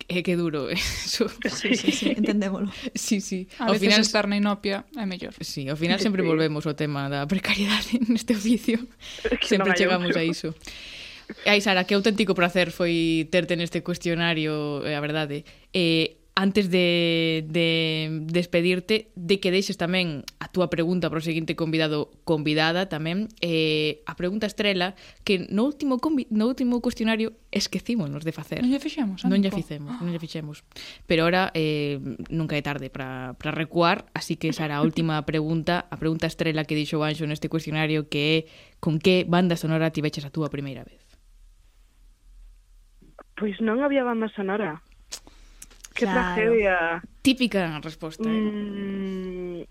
Eh, 0.08 0.24
qué 0.24 0.36
duro 0.36 0.70
¿eh? 0.70 0.74
eso. 1.06 1.30
Sí, 1.46 1.76
sí, 1.76 1.92
sí, 1.92 2.10
entendémoslo. 2.18 2.72
Sí, 2.96 3.22
sí. 3.22 3.48
A 3.60 3.68
ao 3.68 3.76
final 3.76 4.02
estar 4.02 4.28
na 4.28 4.36
inopia 4.38 4.84
é 4.98 5.06
mellor. 5.06 5.34
Sí, 5.40 5.70
ao 5.70 5.78
final 5.78 6.00
sempre 6.00 6.26
volvemos 6.26 6.66
ao 6.66 6.74
tema 6.74 7.08
da 7.08 7.28
precariedade 7.30 8.02
neste 8.10 8.34
oficio. 8.34 8.82
Sempre 9.46 9.78
chegamos 9.78 10.16
a 10.18 10.24
iso. 10.24 10.56
Ai, 11.46 11.62
Sara, 11.62 11.86
que 11.86 11.94
auténtico 11.94 12.34
placer 12.34 12.74
foi 12.74 13.30
terte 13.30 13.54
neste 13.54 13.86
cuestionario, 13.86 14.82
a 14.82 15.00
verdade. 15.00 15.46
Eh, 15.72 15.78
eh. 15.78 16.06
eh 16.10 16.19
antes 16.40 16.72
de, 16.72 17.44
de 17.50 18.24
despedirte, 18.32 19.12
de 19.16 19.42
que 19.44 19.52
deixes 19.52 19.76
tamén 19.76 20.24
a 20.40 20.48
túa 20.48 20.72
pregunta 20.72 21.12
para 21.12 21.20
o 21.20 21.26
seguinte 21.26 21.60
convidado 21.60 22.16
convidada 22.24 22.88
tamén, 22.88 23.28
eh, 23.44 24.00
a 24.08 24.16
pregunta 24.16 24.48
estrela 24.48 24.96
que 25.28 25.52
no 25.52 25.68
último 25.68 26.00
convi, 26.00 26.32
no 26.32 26.48
último 26.48 26.80
cuestionario 26.80 27.36
esquecímonos 27.52 28.24
de 28.24 28.32
facer. 28.32 28.64
Non 28.64 28.72
lle 28.72 28.80
fixemos, 28.80 29.28
amigo. 29.28 29.36
Non 29.36 29.40
lle 29.44 29.52
fixemos, 29.52 29.92
non 30.00 30.08
lle 30.16 30.22
fixemos. 30.24 30.64
Pero 31.04 31.28
ahora 31.28 31.52
eh, 31.52 32.00
nunca 32.32 32.56
é 32.56 32.64
tarde 32.64 32.88
para 32.88 33.36
para 33.36 33.52
recuar, 33.52 34.08
así 34.16 34.40
que 34.40 34.56
será 34.56 34.80
a 34.80 34.86
última 34.88 35.20
pregunta, 35.28 35.92
a 35.92 36.00
pregunta 36.00 36.24
estrela 36.24 36.64
que 36.64 36.80
dixo 36.80 37.04
Anxo 37.04 37.28
neste 37.28 37.52
cuestionario 37.52 38.08
que 38.08 38.22
é 38.24 38.38
con 38.80 39.04
que 39.04 39.28
banda 39.28 39.60
sonora 39.60 39.92
tiveches 39.92 40.24
a 40.24 40.32
túa 40.32 40.48
primeira 40.48 40.88
vez? 40.88 41.04
Pois 43.36 43.60
non 43.60 43.84
había 43.84 44.08
banda 44.08 44.32
sonora. 44.32 44.80
Qué 46.00 46.06
claro. 46.06 46.36
tragedia. 46.36 47.04
Típica 47.22 47.80
resposta. 47.84 48.24
¿eh? 48.24 48.32
Mm, 48.32 49.62
eh? 49.62 49.68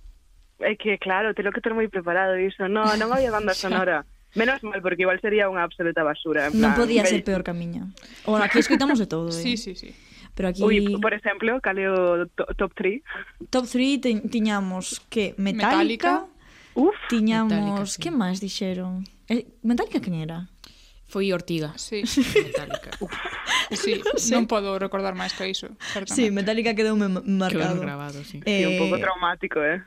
é 0.61 0.76
que, 0.76 0.99
claro, 0.99 1.33
tengo 1.33 1.53
que 1.53 1.64
ter 1.64 1.72
moi 1.72 1.89
preparado 1.89 2.37
iso. 2.37 2.68
No, 2.68 2.85
non 3.01 3.09
había 3.16 3.33
banda 3.33 3.57
sonora. 3.64 4.05
Menos 4.37 4.61
mal, 4.61 4.85
porque 4.85 5.09
igual 5.09 5.16
sería 5.24 5.49
unha 5.49 5.64
absoluta 5.64 6.05
basura. 6.05 6.53
Non 6.53 6.76
podía 6.76 7.01
ser 7.09 7.24
peor 7.24 7.41
camiño. 7.41 7.89
O 8.29 8.37
aquí 8.37 8.61
escoitamos 8.61 9.01
de 9.01 9.09
todo, 9.09 9.33
eh? 9.33 9.41
Sí, 9.41 9.57
sí, 9.57 9.72
sí. 9.72 9.97
Pero 10.37 10.53
aquí... 10.53 10.61
Ui, 10.61 11.01
por 11.01 11.16
exemplo, 11.16 11.57
cale 11.64 11.89
o 11.89 12.29
top 12.29 12.76
3? 12.76 13.49
Top 13.49 13.64
3 13.64 14.05
ti 14.05 14.20
tiñamos 14.29 15.01
que 15.09 15.33
Metallica, 15.41 16.29
Metallica. 16.29 16.76
Uf, 16.76 16.95
tiñamos... 17.09 17.57
Metallica, 17.57 17.87
sí. 17.89 17.99
Que 18.05 18.11
máis 18.12 18.37
dixeron? 18.45 19.09
Eh, 19.33 19.49
Metallica 19.64 20.05
quen 20.05 20.20
era? 20.20 20.53
Foi 21.09 21.32
Ortiga. 21.32 21.72
Sí. 21.76 22.04
Metallica. 22.44 22.90
Sí, 23.68 24.00
non, 24.04 24.16
non 24.32 24.44
podo 24.48 24.80
recordar 24.80 25.12
máis 25.12 25.36
que 25.36 25.44
iso. 25.44 25.68
Certamente. 25.92 26.16
Sí, 26.16 26.32
Metallica 26.32 26.72
quedoume 26.72 27.09
marcado. 27.09 27.76
Quedou 27.76 27.84
grabado, 27.84 28.24
sí. 28.24 28.40
Eh... 28.48 28.64
E 28.64 28.66
un 28.68 28.80
pouco 28.80 28.96
traumático, 28.96 29.61
eh? 29.61 29.84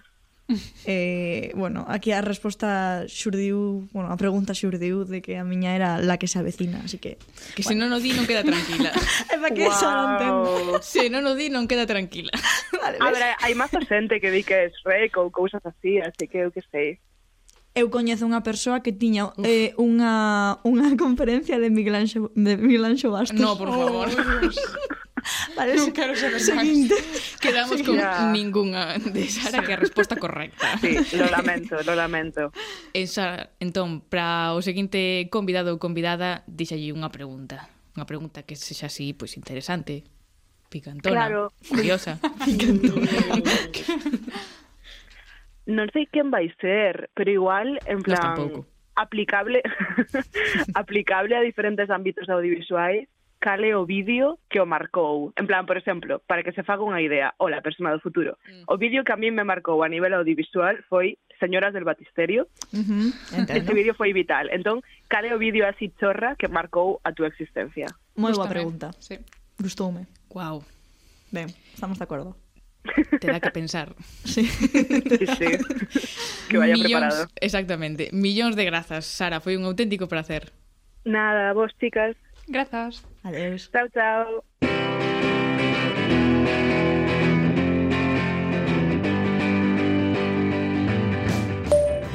Eh, 0.86 1.52
bueno, 1.56 1.86
aquí 1.88 2.12
a 2.12 2.22
resposta 2.22 3.08
xurdiu, 3.08 3.88
bueno, 3.94 4.12
a 4.12 4.18
pregunta 4.18 4.54
xurdiu 4.54 5.06
de 5.08 5.22
que 5.22 5.40
a 5.40 5.46
miña 5.48 5.74
era 5.74 5.98
la 5.98 6.22
que 6.22 6.28
se 6.28 6.38
avecina, 6.38 6.82
así 6.84 6.98
que... 6.98 7.18
Que 7.56 7.64
bueno. 7.64 7.70
se 7.70 7.76
non 7.80 7.90
o 7.96 8.00
di 8.04 8.12
non 8.14 8.28
queda 8.28 8.44
tranquila. 8.46 8.92
é 9.34 9.38
pa 9.42 9.50
que 9.50 9.66
wow. 9.66 9.82
non 9.82 10.10
temo. 10.20 10.44
Se 10.84 11.10
non 11.10 11.24
o 11.26 11.34
di 11.34 11.48
non 11.50 11.66
queda 11.66 11.90
tranquila. 11.90 12.36
Vale, 12.78 12.98
a 13.02 13.10
ver, 13.10 13.34
hai 13.42 13.54
máis 13.56 13.72
xente 13.88 14.20
que 14.20 14.30
di 14.30 14.46
que 14.46 14.70
es 14.70 14.76
rec 14.86 15.16
ou 15.18 15.32
cousas 15.32 15.64
así, 15.66 15.98
así 16.04 16.28
que 16.28 16.46
eu 16.46 16.52
que 16.52 16.62
sei. 16.70 17.00
Eu 17.72 17.88
coñezo 17.88 18.28
unha 18.28 18.44
persoa 18.44 18.84
que 18.84 18.92
tiña 18.92 19.32
Uf. 19.32 19.48
eh, 19.48 19.72
unha, 19.80 20.60
unha 20.68 20.92
conferencia 21.00 21.56
de 21.56 21.72
Miguel 21.72 22.04
Anxo, 22.04 22.28
de 22.36 22.60
Miguel 22.60 22.84
Anxo 22.84 23.16
Bastos. 23.16 23.40
No, 23.40 23.56
por 23.56 23.72
favor. 23.72 24.12
Oh, 24.12 24.92
vale, 25.56 25.80
non 25.80 25.96
quero 25.96 26.12
saber 26.20 26.44
seguinte. 26.44 27.00
Quedamos 27.40 27.80
sí, 27.80 27.88
con 27.88 27.96
ya. 27.96 28.28
ningunha 28.28 29.00
de 29.00 29.24
Sara 29.32 29.64
que 29.64 29.72
a 29.72 29.80
resposta 29.80 30.20
correcta. 30.20 30.76
Sí, 30.84 31.00
lo 31.16 31.32
lamento, 31.36 31.80
lo 31.80 31.96
lamento. 31.96 32.52
En 32.92 33.08
Sara, 33.08 33.56
entón, 33.64 34.04
para 34.04 34.52
o 34.52 34.60
seguinte 34.60 35.32
convidado 35.32 35.72
ou 35.72 35.80
convidada, 35.80 36.44
dixalle 36.52 36.92
unha 36.92 37.08
pregunta. 37.08 37.72
Unha 37.96 38.04
pregunta 38.04 38.44
que 38.44 38.60
sexa 38.60 38.92
así, 38.92 39.16
pois, 39.16 39.32
pues, 39.32 39.40
interesante, 39.40 40.04
picantona, 40.68 41.28
claro. 41.28 41.56
curiosa. 41.72 42.20
picantona 42.44 43.08
non 45.72 45.88
sei 45.96 46.06
quen 46.12 46.30
vai 46.30 46.52
ser, 46.60 47.10
pero 47.16 47.32
igual, 47.32 47.80
en 47.88 48.04
plan, 48.04 48.68
aplicable 48.96 49.64
aplicable 50.76 51.36
a 51.36 51.42
diferentes 51.42 51.90
ámbitos 51.90 52.28
audiovisuais 52.28 53.08
cale 53.42 53.74
o 53.74 53.86
vídeo 53.86 54.38
que 54.48 54.62
o 54.62 54.70
marcou. 54.70 55.34
En 55.36 55.48
plan, 55.48 55.66
por 55.66 55.76
exemplo, 55.76 56.22
para 56.28 56.44
que 56.44 56.54
se 56.54 56.62
faga 56.62 56.86
unha 56.86 57.02
idea, 57.02 57.34
o 57.42 57.50
la 57.50 57.66
persona 57.66 57.90
do 57.90 57.98
futuro. 57.98 58.38
Mm. 58.46 58.70
O 58.70 58.78
vídeo 58.78 59.02
que 59.02 59.12
a 59.12 59.18
mí 59.18 59.34
me 59.34 59.42
marcou 59.42 59.82
a 59.82 59.90
nivel 59.90 60.14
audiovisual 60.14 60.78
foi 60.86 61.18
Señoras 61.42 61.74
del 61.74 61.84
Batisterio. 61.84 62.46
Uh 62.70 62.86
-huh. 62.86 63.50
Ese 63.50 63.74
vídeo 63.74 63.98
foi 63.98 64.14
vital. 64.14 64.54
Entón, 64.54 64.86
cale 65.10 65.34
o 65.34 65.42
vídeo 65.42 65.66
así 65.66 65.90
chorra 65.98 66.38
que 66.38 66.48
marcou 66.48 67.02
a 67.02 67.10
túa 67.18 67.34
existencia? 67.34 67.90
Moi 68.14 68.30
boa 68.38 68.46
pregunta. 68.46 68.94
Sí. 69.02 69.18
Gustoume. 69.58 70.06
Wow. 70.30 70.62
Ben, 71.34 71.50
estamos 71.74 71.98
de 71.98 72.06
acordo. 72.06 72.38
Te 73.20 73.28
dá 73.28 73.40
que 73.40 73.52
pensar. 73.52 73.96
Sí. 74.24 74.46
Sí, 74.46 75.26
sí. 75.38 75.58
que 76.50 76.58
vaya 76.58 76.76
preparado. 76.76 77.28
Exactamente. 77.40 78.10
Millóns 78.14 78.56
de 78.56 78.66
grazas, 78.66 79.06
Sara, 79.06 79.40
foi 79.42 79.58
un 79.58 79.66
auténtico 79.66 80.08
placer. 80.08 80.52
Nada, 81.06 81.54
vos 81.54 81.72
chicas. 81.80 82.16
Grazas. 82.48 83.04
Adeus. 83.24 83.70
Chao, 83.72 83.88
chao. 83.90 84.44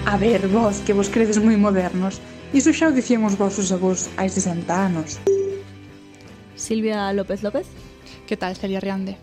A 0.06 0.16
ver, 0.18 0.46
vos, 0.48 0.78
que 0.86 0.92
vos 0.92 1.08
credes 1.08 1.38
moi 1.38 1.56
modernos. 1.58 2.22
Iso 2.54 2.70
xa 2.72 2.88
o 2.88 2.94
dicían 2.94 3.26
os 3.26 3.34
vosos 3.34 3.74
avós 3.74 4.06
hai 4.16 4.30
60 4.30 4.70
anos. 4.70 5.18
Silvia 6.54 7.10
López 7.12 7.42
López, 7.42 7.66
Que 8.26 8.36
tal, 8.36 8.56
Celia 8.56 8.80
Riande? 8.80 9.16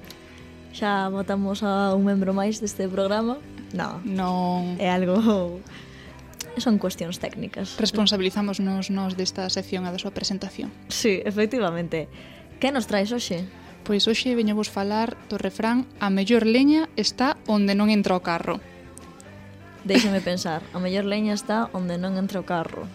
xa 0.73 1.07
votamos 1.13 1.61
a 1.61 1.93
un 1.93 2.03
membro 2.03 2.33
máis 2.33 2.57
deste 2.57 2.89
programa. 2.89 3.37
No. 3.71 4.01
Non. 4.03 4.75
É 4.81 4.89
algo 4.89 5.17
son 6.57 6.77
cuestións 6.77 7.17
técnicas. 7.17 7.77
Responsabilizamos 7.79 8.59
nos, 8.59 8.89
nos 8.89 9.17
desta 9.17 9.49
sección 9.49 9.85
a 9.85 9.93
da 9.93 9.97
súa 9.97 10.13
presentación. 10.13 10.69
Sí, 10.89 11.21
efectivamente. 11.25 12.09
Que 12.61 12.69
nos 12.69 12.85
traes 12.85 13.09
hoxe? 13.09 13.45
Pois 13.83 14.05
hoxe 14.05 14.37
veño 14.37 14.53
vos 14.55 14.69
falar 14.69 15.17
do 15.27 15.41
refrán 15.41 15.89
A 15.99 16.13
mellor 16.13 16.45
leña 16.45 16.87
está 16.95 17.35
onde 17.49 17.73
non 17.73 17.89
entra 17.89 18.15
o 18.15 18.21
carro. 18.21 18.61
Déixame 19.83 20.23
pensar, 20.23 20.63
a 20.71 20.79
mellor 20.79 21.03
leña 21.03 21.35
está 21.35 21.67
onde 21.75 21.99
non 21.99 22.15
entra 22.15 22.39
o 22.39 22.47
carro 22.47 22.87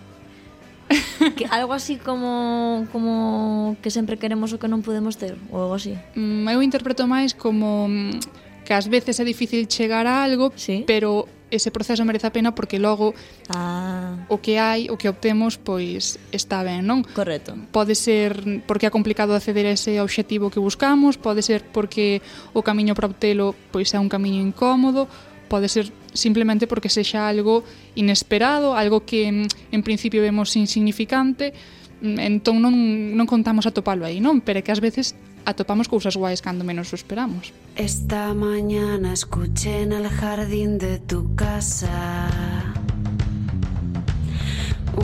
que 1.37 1.45
algo 1.51 1.73
así 1.73 1.97
como 1.97 2.87
como 2.93 3.77
que 3.83 3.91
sempre 3.91 4.17
queremos 4.17 4.53
o 4.53 4.59
que 4.59 4.69
non 4.69 4.81
podemos 4.81 5.21
ter 5.21 5.37
ou 5.53 5.69
algo 5.69 5.77
así. 5.77 5.95
Mm, 6.17 6.49
eu 6.49 6.61
interpreto 6.65 7.05
máis 7.05 7.37
como 7.37 7.89
mm, 7.89 8.65
que 8.65 8.73
ás 8.73 8.89
veces 8.89 9.21
é 9.21 9.25
difícil 9.25 9.69
chegar 9.69 10.05
a 10.09 10.25
algo, 10.25 10.53
¿Sí? 10.57 10.85
pero 10.85 11.29
ese 11.51 11.71
proceso 11.71 12.05
merece 12.05 12.27
a 12.27 12.33
pena 12.33 12.55
porque 12.55 12.79
logo 12.79 13.15
ah. 13.49 14.17
o 14.29 14.39
que 14.41 14.59
hai, 14.59 14.93
o 14.93 15.01
que 15.01 15.09
obtemos, 15.09 15.57
pois 15.57 16.21
está 16.33 16.61
ben, 16.61 16.85
non? 16.85 17.05
Correcto. 17.17 17.57
Pode 17.73 17.97
ser 17.97 18.63
porque 18.69 18.85
é 18.89 18.93
complicado 18.93 19.33
acceder 19.33 19.65
a 19.65 19.73
ese 19.73 20.01
obxectivo 20.01 20.53
que 20.53 20.61
buscamos, 20.61 21.17
pode 21.17 21.41
ser 21.41 21.65
porque 21.73 22.21
o 22.53 22.61
camiño 22.61 22.93
para 22.93 23.09
obtelo 23.09 23.57
pois 23.73 23.93
é 23.97 23.99
un 23.99 24.13
camiño 24.13 24.45
incómodo, 24.45 25.09
pode 25.49 25.69
ser 25.73 25.91
simplemente 26.13 26.69
porque 26.69 26.93
sexa 26.93 27.27
algo 27.27 27.65
inesperado, 27.97 28.77
algo 28.77 29.03
que 29.09 29.33
mm, 29.33 29.73
en 29.73 29.83
principio 29.83 30.21
vemos 30.21 30.55
insignificante, 30.55 31.57
mm, 32.05 32.19
entón 32.21 32.61
non, 32.61 32.77
non 33.17 33.27
contamos 33.27 33.65
atopalo 33.65 34.05
aí, 34.05 34.21
non? 34.21 34.45
Pero 34.45 34.61
que 34.61 34.71
ás 34.71 34.85
veces 34.85 35.17
atopamos 35.49 35.89
cousas 35.89 36.13
guais 36.13 36.45
cando 36.45 36.63
menos 36.63 36.93
o 36.93 36.97
esperamos. 36.97 37.57
Esta 37.75 38.35
mañana 38.35 39.17
escuché 39.17 39.83
en 39.83 39.93
el 39.93 40.09
jardín 40.09 40.77
de 40.77 41.01
tu 41.01 41.35
casa 41.35 42.29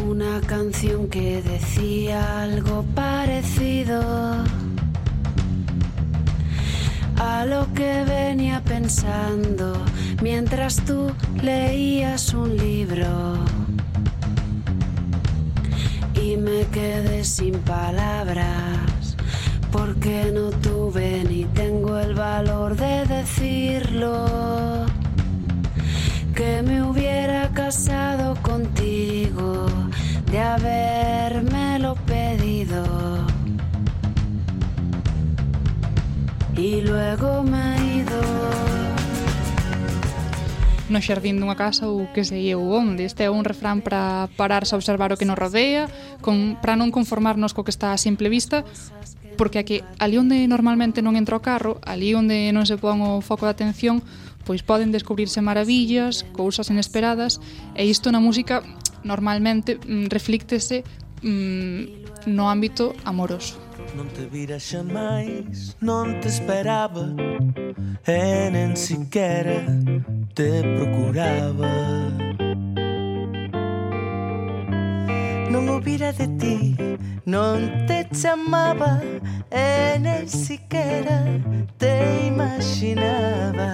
una 0.05 0.41
canción 0.43 1.09
que 1.09 1.41
decía 1.41 2.43
algo 2.43 2.85
parecido 2.95 4.03
a 7.17 7.47
lo 7.47 7.73
que 7.75 8.05
pensando 8.75 9.73
mientras 10.21 10.85
tú 10.85 11.13
leías 11.41 12.35
un 12.35 12.57
libro. 12.57 13.09
Y 16.15 16.37
me 16.37 16.67
quedé 16.73 17.23
sin 17.23 17.55
palabras 17.61 19.17
porque 19.71 20.33
no 20.35 20.51
tuve 20.51 21.25
ni 21.31 21.45
tengo 21.61 21.99
el 22.01 22.15
valor 22.15 22.77
de 22.77 23.07
decirlo. 23.07 24.87
Que 26.35 26.63
me 26.63 26.83
hubiera 26.83 27.51
casado 27.53 28.35
contigo, 28.43 29.67
de 30.33 30.41
habérmelo 30.41 31.95
pedido. 32.07 32.85
Y 36.57 36.81
luego 36.83 37.43
me 37.43 37.77
he 37.77 37.97
ido. 37.99 38.64
no 40.95 41.03
xardín 41.03 41.43
dunha 41.43 41.59
casa 41.59 41.91
ou 41.91 42.07
que 42.15 42.23
sei 42.23 42.55
eu 42.55 42.63
onde. 42.63 43.03
Este 43.03 43.27
é 43.27 43.31
un 43.35 43.43
refrán 43.43 43.83
para 43.83 44.31
pararse 44.39 44.73
a 44.73 44.79
observar 44.79 45.11
o 45.11 45.19
que 45.19 45.27
nos 45.27 45.35
rodea, 45.35 45.91
con, 46.23 46.55
para 46.63 46.79
non 46.79 46.95
conformarnos 46.95 47.51
co 47.51 47.67
que 47.67 47.75
está 47.75 47.91
a 47.91 47.99
simple 47.99 48.31
vista, 48.31 48.63
porque 49.35 49.59
aquí, 49.59 49.83
ali 49.99 50.15
onde 50.15 50.47
normalmente 50.47 51.03
non 51.03 51.19
entra 51.19 51.35
o 51.35 51.43
carro, 51.43 51.83
ali 51.83 52.15
onde 52.15 52.55
non 52.55 52.63
se 52.63 52.79
pon 52.79 53.03
o 53.03 53.19
foco 53.19 53.51
de 53.51 53.59
atención, 53.59 53.99
pois 54.47 54.63
poden 54.63 54.95
descubrirse 54.95 55.43
maravillas, 55.43 56.23
cousas 56.31 56.71
inesperadas, 56.71 57.43
e 57.75 57.83
isto 57.91 58.15
na 58.15 58.23
música 58.23 58.63
normalmente 59.03 59.83
mm, 59.83 60.07
reflíctese 60.15 60.87
mm, 61.27 62.31
no 62.31 62.47
ámbito 62.47 62.95
amoroso. 63.03 63.64
Non 63.93 64.09
te 64.09 64.25
vira 64.27 64.59
xa 64.59 64.83
máis, 64.83 65.77
non 65.81 66.21
te 66.21 66.29
esperaba 66.29 67.13
E 68.07 68.51
nen 68.51 68.77
siquera 68.77 69.65
te 70.35 70.61
procuraba. 70.77 71.73
Non 75.49 75.69
ouvira 75.69 76.13
de 76.13 76.29
ti, 76.37 76.77
non 77.25 77.87
te 77.87 78.05
chamaba 78.13 79.01
E 79.51 79.97
nen 80.05 80.29
siquera 80.29 81.25
te 81.79 81.95
imaginaba. 82.27 83.71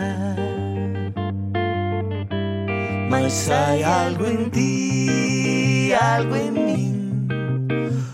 Mas 3.10 3.50
hai 3.50 3.82
algo 3.82 4.26
en 4.26 4.50
ti, 4.50 5.92
algo 5.98 6.36
en 6.36 6.54
min 6.54 6.99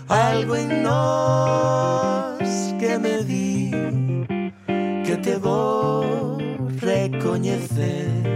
algo 0.07 0.55
en 0.55 0.83
nós 0.83 2.75
que 2.79 2.97
me 2.99 3.23
di 3.23 3.71
que 5.05 5.17
te 5.17 5.37
vou 5.37 6.37
recoñecer 6.79 8.27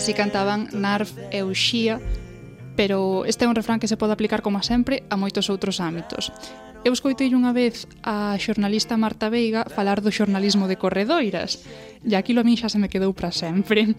Así 0.00 0.14
cantaban 0.14 0.72
Narf 0.72 1.12
e 1.28 1.44
Uxía, 1.44 2.00
pero 2.72 3.28
este 3.28 3.44
é 3.44 3.48
un 3.48 3.52
refrán 3.52 3.76
que 3.76 3.84
se 3.84 4.00
pode 4.00 4.16
aplicar 4.16 4.40
como 4.40 4.64
sempre 4.64 5.04
a 5.12 5.20
moitos 5.20 5.52
outros 5.52 5.76
ámbitos. 5.76 6.32
Eu 6.88 6.96
escoitei 6.96 7.28
unha 7.36 7.52
vez 7.52 7.84
a 8.00 8.32
xornalista 8.40 8.96
Marta 8.96 9.28
Veiga 9.28 9.68
falar 9.68 10.00
do 10.00 10.08
xornalismo 10.08 10.72
de 10.72 10.80
corredoiras, 10.80 11.60
e 12.00 12.16
aquilo 12.16 12.40
a 12.40 12.46
min 12.48 12.56
xa 12.56 12.72
se 12.72 12.80
me 12.80 12.88
quedou 12.88 13.12
para 13.12 13.28
sempre. 13.28 13.92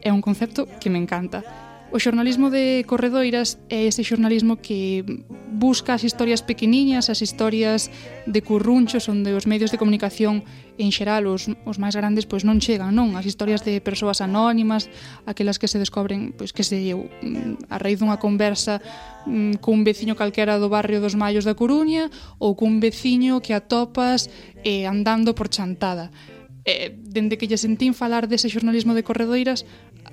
É 0.00 0.08
un 0.08 0.24
concepto 0.24 0.64
que 0.80 0.88
me 0.88 0.96
encanta. 0.96 1.69
O 1.92 1.98
xornalismo 1.98 2.54
de 2.54 2.86
corredoiras 2.86 3.58
é 3.66 3.90
ese 3.90 4.06
xornalismo 4.06 4.62
que 4.62 5.02
busca 5.50 5.98
as 5.98 6.06
historias 6.06 6.38
pequeniñas, 6.38 7.10
as 7.10 7.18
historias 7.18 7.90
de 8.30 8.40
currunchos 8.46 9.10
onde 9.10 9.34
os 9.34 9.50
medios 9.50 9.74
de 9.74 9.78
comunicación 9.82 10.46
en 10.78 10.94
xeral 10.94 11.26
os, 11.26 11.50
os 11.66 11.82
máis 11.82 11.98
grandes 11.98 12.30
pois 12.30 12.46
non 12.46 12.62
chegan, 12.62 12.94
non? 12.94 13.18
As 13.18 13.26
historias 13.26 13.66
de 13.66 13.82
persoas 13.82 14.22
anónimas, 14.22 14.86
aquelas 15.26 15.58
que 15.58 15.66
se 15.66 15.82
descobren, 15.82 16.30
pois 16.30 16.54
que 16.54 16.62
se 16.62 16.94
mm, 16.94 17.66
a 17.66 17.76
raíz 17.82 17.98
dunha 17.98 18.22
conversa 18.22 18.78
mm, 19.26 19.58
cun 19.58 19.82
veciño 19.82 20.14
calquera 20.14 20.62
do 20.62 20.70
barrio 20.70 21.02
dos 21.02 21.18
Maios 21.18 21.42
da 21.42 21.58
Coruña 21.58 22.06
ou 22.38 22.54
cun 22.54 22.78
veciño 22.78 23.42
que 23.42 23.50
atopas 23.50 24.30
eh, 24.62 24.86
andando 24.86 25.34
por 25.34 25.50
Chantada. 25.50 26.14
Eh, 26.62 26.94
dende 26.94 27.34
que 27.34 27.50
lle 27.50 27.58
sentín 27.58 27.98
falar 27.98 28.30
dese 28.30 28.46
xornalismo 28.46 28.94
de 28.94 29.02
corredoiras, 29.02 29.66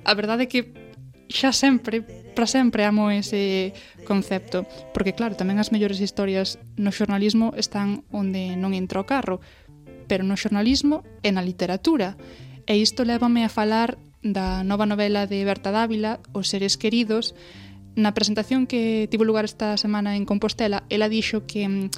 a 0.03 0.13
verdade 0.17 0.47
é 0.47 0.51
que 0.51 0.73
xa 1.29 1.51
sempre, 1.51 2.01
para 2.35 2.47
sempre 2.47 2.87
amo 2.87 3.11
ese 3.11 3.73
concepto, 4.07 4.65
porque 4.95 5.13
claro, 5.13 5.35
tamén 5.35 5.59
as 5.59 5.71
mellores 5.71 5.99
historias 5.99 6.59
no 6.79 6.95
xornalismo 6.95 7.51
están 7.59 8.07
onde 8.11 8.55
non 8.55 8.71
entra 8.71 9.03
o 9.03 9.07
carro, 9.07 9.43
pero 10.07 10.23
no 10.23 10.39
xornalismo 10.39 11.03
e 11.21 11.29
na 11.35 11.43
literatura. 11.43 12.15
E 12.67 12.79
isto 12.79 13.03
lévame 13.03 13.43
a 13.43 13.51
falar 13.51 13.99
da 14.23 14.63
nova 14.63 14.87
novela 14.87 15.27
de 15.27 15.43
Berta 15.43 15.71
Dávila, 15.71 16.19
Os 16.31 16.49
seres 16.51 16.79
queridos, 16.79 17.35
na 17.97 18.13
presentación 18.13 18.69
que 18.69 19.09
tivo 19.09 19.25
lugar 19.25 19.43
esta 19.43 19.75
semana 19.75 20.15
en 20.15 20.23
Compostela, 20.29 20.85
ela 20.89 21.09
dixo 21.09 21.49
que 21.49 21.67
mm, 21.67 21.89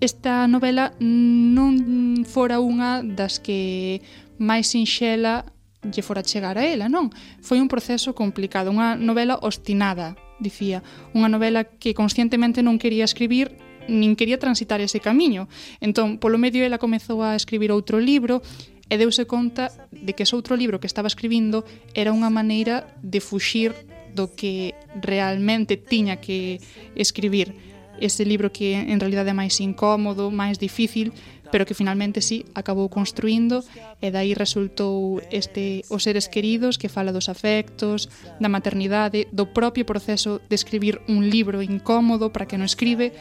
esta 0.00 0.48
novela 0.48 0.92
non 1.00 2.24
fora 2.24 2.60
unha 2.60 3.00
das 3.04 3.40
que 3.40 4.00
máis 4.40 4.72
sinxela 4.72 5.48
lle 5.82 6.02
fora 6.04 6.24
chegar 6.24 6.60
a 6.60 6.64
ela, 6.64 6.88
non? 6.88 7.08
Foi 7.40 7.60
un 7.60 7.68
proceso 7.68 8.12
complicado, 8.12 8.68
unha 8.68 8.96
novela 9.00 9.40
obstinada, 9.40 10.16
dicía, 10.40 10.84
unha 11.16 11.32
novela 11.32 11.64
que 11.64 11.96
conscientemente 11.96 12.60
non 12.60 12.76
quería 12.76 13.08
escribir 13.08 13.56
nin 13.90 14.14
quería 14.14 14.38
transitar 14.38 14.78
ese 14.78 15.00
camiño. 15.00 15.48
Entón, 15.80 16.20
polo 16.22 16.38
medio 16.38 16.62
ela 16.62 16.78
comezou 16.78 17.24
a 17.24 17.34
escribir 17.34 17.72
outro 17.72 17.98
libro 17.98 18.44
e 18.90 18.94
deuse 18.98 19.26
conta 19.26 19.70
de 19.90 20.12
que 20.14 20.22
ese 20.26 20.36
outro 20.36 20.54
libro 20.54 20.78
que 20.78 20.86
estaba 20.90 21.10
escribindo 21.10 21.66
era 21.94 22.14
unha 22.14 22.30
maneira 22.30 22.86
de 23.02 23.18
fuxir 23.18 23.74
do 24.14 24.34
que 24.34 24.74
realmente 24.98 25.78
tiña 25.78 26.18
que 26.18 26.58
escribir. 26.94 27.54
Ese 28.00 28.24
libro 28.24 28.50
que 28.50 28.74
en 28.74 28.98
realidade 28.98 29.30
é 29.30 29.36
máis 29.36 29.60
incómodo, 29.60 30.32
máis 30.32 30.56
difícil, 30.56 31.12
pero 31.50 31.66
que 31.66 31.74
finalmente 31.74 32.22
sí 32.22 32.46
acabou 32.54 32.88
construindo 32.88 33.62
e 33.98 34.08
dai 34.10 34.32
resultou 34.34 35.20
este 35.34 35.82
Os 35.90 36.06
seres 36.06 36.30
queridos 36.30 36.78
que 36.78 36.88
fala 36.88 37.12
dos 37.12 37.28
afectos, 37.28 38.08
da 38.38 38.48
maternidade, 38.48 39.26
do 39.34 39.50
propio 39.50 39.84
proceso 39.84 40.40
de 40.48 40.54
escribir 40.54 41.02
un 41.10 41.26
libro 41.28 41.60
incómodo 41.60 42.30
para 42.30 42.46
que 42.46 42.58
non 42.58 42.66
escribe 42.66 43.12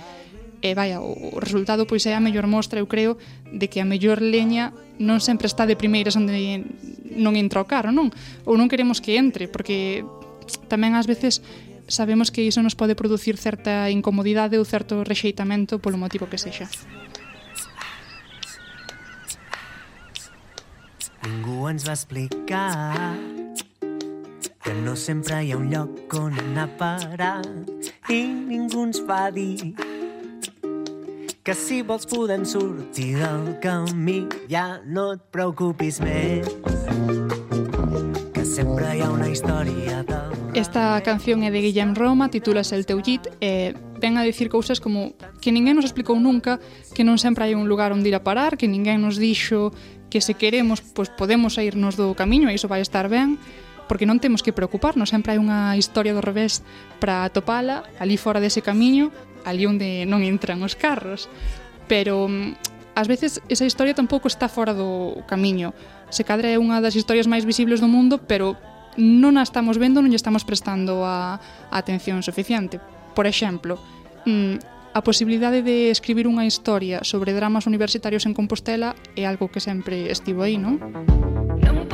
e 0.60 0.76
vaya, 0.76 1.00
o 1.00 1.40
resultado 1.40 1.88
pois 1.88 2.04
é 2.04 2.12
a 2.12 2.20
mellor 2.20 2.44
mostra, 2.44 2.84
eu 2.84 2.88
creo, 2.88 3.16
de 3.48 3.72
que 3.72 3.80
a 3.80 3.88
mellor 3.88 4.20
leña 4.20 4.76
non 5.00 5.24
sempre 5.24 5.48
está 5.48 5.64
de 5.64 5.80
primeiras 5.80 6.20
onde 6.20 6.68
non 7.16 7.40
entra 7.40 7.64
o 7.64 7.70
carro, 7.70 7.96
non? 7.96 8.12
Ou 8.44 8.60
non 8.60 8.68
queremos 8.68 9.00
que 9.00 9.16
entre, 9.16 9.48
porque 9.48 10.04
tamén 10.68 11.00
ás 11.00 11.08
veces 11.08 11.40
sabemos 11.88 12.30
que 12.30 12.44
iso 12.44 12.60
nos 12.60 12.76
pode 12.76 13.00
producir 13.00 13.40
certa 13.40 13.88
incomodidade 13.88 14.60
ou 14.60 14.68
certo 14.68 15.08
rexeitamento 15.08 15.80
polo 15.80 15.96
motivo 15.96 16.28
que 16.28 16.38
sexa. 16.38 16.68
Ningú 21.26 21.68
ens 21.70 21.86
va 21.88 21.94
explicar 21.94 23.16
que 24.64 24.74
no 24.84 24.96
sempre 24.96 25.44
hi 25.44 25.52
ha 25.52 25.58
un 25.58 25.70
lloc 25.72 26.14
on 26.20 26.38
anar 26.40 26.68
a 26.68 26.78
parar 26.80 27.42
i 28.10 28.22
ningú 28.28 28.86
ens 28.88 29.02
va 29.10 29.30
dir 29.32 29.74
que 31.44 31.56
si 31.58 31.82
vols 31.82 32.06
podem 32.06 32.46
sortir 32.46 33.16
del 33.18 33.56
camí 33.64 34.20
ja 34.52 34.82
no 34.86 35.14
et 35.16 35.24
preocupis 35.34 35.98
més. 36.04 36.46
Que 38.36 38.46
sempre 38.46 38.94
hi 38.96 39.02
ha 39.02 39.10
una 39.10 39.32
història 39.32 40.04
de 40.04 40.20
Esta 40.54 41.00
canción 41.06 41.44
é 41.44 41.52
de 41.52 41.62
Guillem 41.62 41.94
Roma, 41.96 42.28
titúlase 42.30 42.76
El 42.76 42.86
teu 42.86 43.00
llit 43.06 43.30
e 43.40 43.74
ven 44.02 44.18
a 44.18 44.24
dicir 44.24 44.50
cousas 44.50 44.82
como 44.82 45.14
que 45.40 45.52
ninguén 45.52 45.78
nos 45.78 45.86
explicou 45.86 46.20
nunca 46.20 46.60
que 46.94 47.06
non 47.06 47.22
sempre 47.22 47.46
hai 47.46 47.54
un 47.54 47.70
lugar 47.70 47.94
onde 47.94 48.10
ir 48.10 48.18
a 48.18 48.26
parar, 48.26 48.58
que 48.58 48.68
ninguén 48.68 49.00
nos 49.00 49.22
dixo 49.22 49.72
que 50.10 50.22
se 50.22 50.34
queremos, 50.34 50.82
pois 50.82 51.10
podemos 51.14 51.56
sairnos 51.56 51.96
do 51.96 52.18
camiño 52.18 52.50
e 52.50 52.58
iso 52.58 52.68
vai 52.68 52.82
estar 52.82 53.08
ben, 53.08 53.38
porque 53.90 54.06
non 54.06 54.22
temos 54.22 54.46
que 54.46 54.54
preocuparnos, 54.54 55.10
sempre 55.10 55.34
hai 55.34 55.40
unha 55.42 55.74
historia 55.74 56.14
do 56.14 56.22
revés 56.22 56.62
para 57.02 57.26
atopala, 57.26 57.86
ali 57.98 58.22
fora 58.22 58.38
dese 58.38 58.62
camiño, 58.62 59.10
ali 59.46 59.66
onde 59.66 60.06
non 60.06 60.22
entran 60.22 60.62
os 60.62 60.78
carros. 60.78 61.26
Pero 61.90 62.30
mm, 62.30 62.94
ás 62.94 63.10
veces 63.10 63.42
esa 63.50 63.66
historia 63.66 63.98
tampouco 63.98 64.30
está 64.30 64.46
fora 64.46 64.78
do 64.78 65.26
camiño. 65.26 65.74
Se 66.14 66.22
cadra 66.22 66.54
é 66.54 66.62
unha 66.62 66.82
das 66.86 66.94
historias 66.94 67.26
máis 67.26 67.50
visibles 67.50 67.82
do 67.82 67.90
mundo, 67.90 68.22
pero 68.22 68.58
non 68.98 69.42
a 69.42 69.44
estamos 69.46 69.82
vendo, 69.82 70.06
non 70.06 70.14
lle 70.14 70.22
estamos 70.22 70.46
prestando 70.46 71.02
a, 71.02 71.42
a 71.70 71.76
atención 71.78 72.22
suficiente. 72.22 72.78
Por 73.18 73.26
exemplo, 73.26 73.82
mm, 74.30 74.79
A 74.94 75.02
posibilidade 75.06 75.62
de 75.62 75.94
escribir 75.94 76.26
unha 76.26 76.50
historia 76.50 77.06
sobre 77.06 77.38
dramas 77.38 77.70
universitarios 77.70 78.26
en 78.26 78.34
Compostela 78.34 78.98
é 79.14 79.30
algo 79.30 79.46
que 79.54 79.62
sempre 79.62 80.10
estivo 80.10 80.42
aí, 80.42 80.58
non? 80.58 80.82
Non 81.62 81.86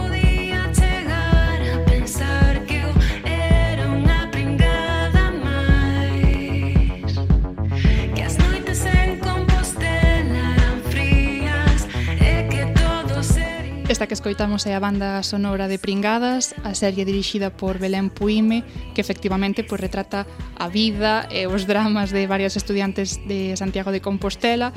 Esta 13.96 14.08
que 14.08 14.14
escoitamos 14.14 14.68
é 14.68 14.76
a 14.76 14.84
banda 14.84 15.24
sonora 15.24 15.72
de 15.72 15.80
Pringadas, 15.80 16.52
a 16.68 16.76
serie 16.76 17.08
dirixida 17.08 17.48
por 17.48 17.80
Belén 17.80 18.12
Puime, 18.12 18.68
que 18.92 19.00
efectivamente 19.00 19.64
pois, 19.64 19.80
retrata 19.80 20.28
a 20.60 20.68
vida 20.68 21.32
e 21.32 21.48
os 21.48 21.64
dramas 21.64 22.12
de 22.12 22.28
varias 22.28 22.60
estudiantes 22.60 23.24
de 23.24 23.56
Santiago 23.56 23.96
de 23.96 24.04
Compostela. 24.04 24.76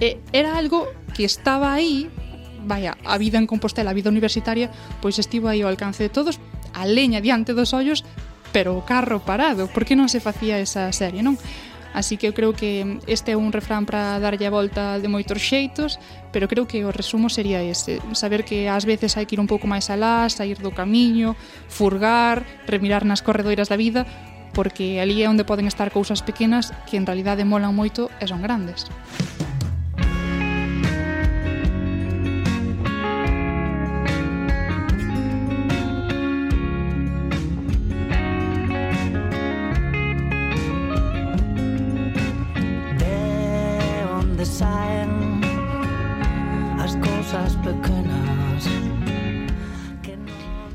E 0.00 0.16
era 0.32 0.56
algo 0.56 0.88
que 1.12 1.28
estaba 1.28 1.76
aí, 1.76 2.08
vaya, 2.64 2.96
a 3.04 3.20
vida 3.20 3.36
en 3.36 3.44
Compostela, 3.44 3.92
a 3.92 3.98
vida 4.00 4.08
universitaria, 4.08 4.72
pois 5.04 5.20
estivo 5.20 5.52
aí 5.52 5.60
ao 5.60 5.68
alcance 5.68 6.00
de 6.00 6.08
todos, 6.08 6.40
a 6.72 6.88
leña 6.88 7.20
diante 7.20 7.52
dos 7.52 7.76
ollos, 7.76 8.00
pero 8.48 8.80
o 8.80 8.86
carro 8.88 9.20
parado. 9.20 9.68
Por 9.68 9.84
que 9.84 9.92
non 9.92 10.08
se 10.08 10.24
facía 10.24 10.56
esa 10.56 10.88
serie, 10.88 11.20
non? 11.20 11.36
Así 11.94 12.18
que 12.18 12.26
eu 12.26 12.34
creo 12.34 12.52
que 12.52 12.98
este 13.06 13.32
é 13.32 13.36
un 13.38 13.54
refrán 13.54 13.86
para 13.86 14.18
darlle 14.18 14.44
a 14.44 14.52
volta 14.52 14.98
de 14.98 15.06
moitos 15.06 15.38
xeitos, 15.38 16.02
pero 16.34 16.50
creo 16.50 16.66
que 16.66 16.82
o 16.82 16.90
resumo 16.90 17.30
sería 17.30 17.62
ese, 17.62 18.02
saber 18.18 18.42
que 18.42 18.66
ás 18.66 18.82
veces 18.82 19.14
hai 19.14 19.30
que 19.30 19.38
ir 19.38 19.40
un 19.40 19.46
pouco 19.46 19.70
máis 19.70 19.86
alá, 19.94 20.26
sair 20.26 20.58
do 20.58 20.74
camiño, 20.74 21.38
furgar, 21.70 22.42
remirar 22.66 23.06
nas 23.06 23.22
corredoiras 23.22 23.70
da 23.70 23.78
vida, 23.78 24.10
porque 24.50 24.98
ali 24.98 25.22
é 25.22 25.30
onde 25.30 25.46
poden 25.46 25.70
estar 25.70 25.94
cousas 25.94 26.26
pequenas 26.26 26.74
que 26.90 26.98
en 26.98 27.06
realidade 27.06 27.46
molan 27.46 27.70
moito 27.70 28.10
e 28.18 28.26
son 28.26 28.42
grandes. 28.42 28.90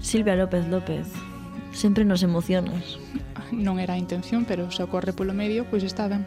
Silvia 0.10 0.36
López 0.36 0.68
López, 0.68 1.05
sempre 1.72 2.03
nos 2.03 2.26
emocionas. 2.26 2.97
Non 3.53 3.78
era 3.78 3.93
a 3.93 4.01
intención, 4.01 4.41
pero 4.41 4.66
se 4.74 4.82
ocorre 4.82 5.14
polo 5.14 5.38
medio, 5.38 5.70
pois 5.70 5.86
está 5.86 6.10
ben. 6.10 6.26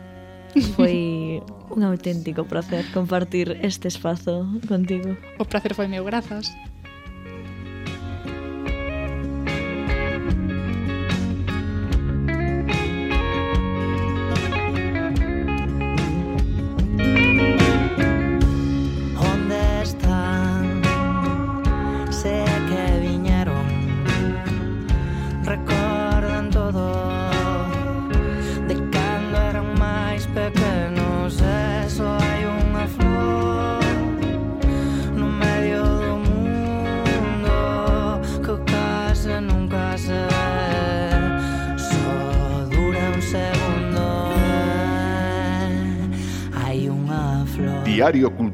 Foi 0.79 1.43
un 1.75 1.83
auténtico 1.83 2.47
placer 2.47 2.87
compartir 2.95 3.59
este 3.59 3.91
espazo 3.91 4.47
contigo. 4.71 5.19
O 5.43 5.51
placer 5.51 5.75
foi 5.75 5.91
meu, 5.91 6.07
grazas. 6.07 6.55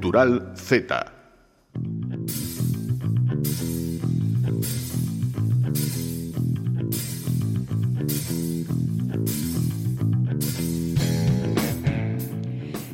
Cultural 0.09 0.55
Z. 0.57 1.13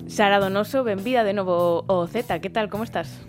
Sara 0.08 0.40
Donoso, 0.40 0.82
benvida 0.82 1.22
de 1.22 1.32
novo 1.34 1.84
ao 1.86 2.08
Z. 2.08 2.40
Que 2.40 2.50
tal, 2.50 2.68
como 2.68 2.82
estás? 2.82 3.22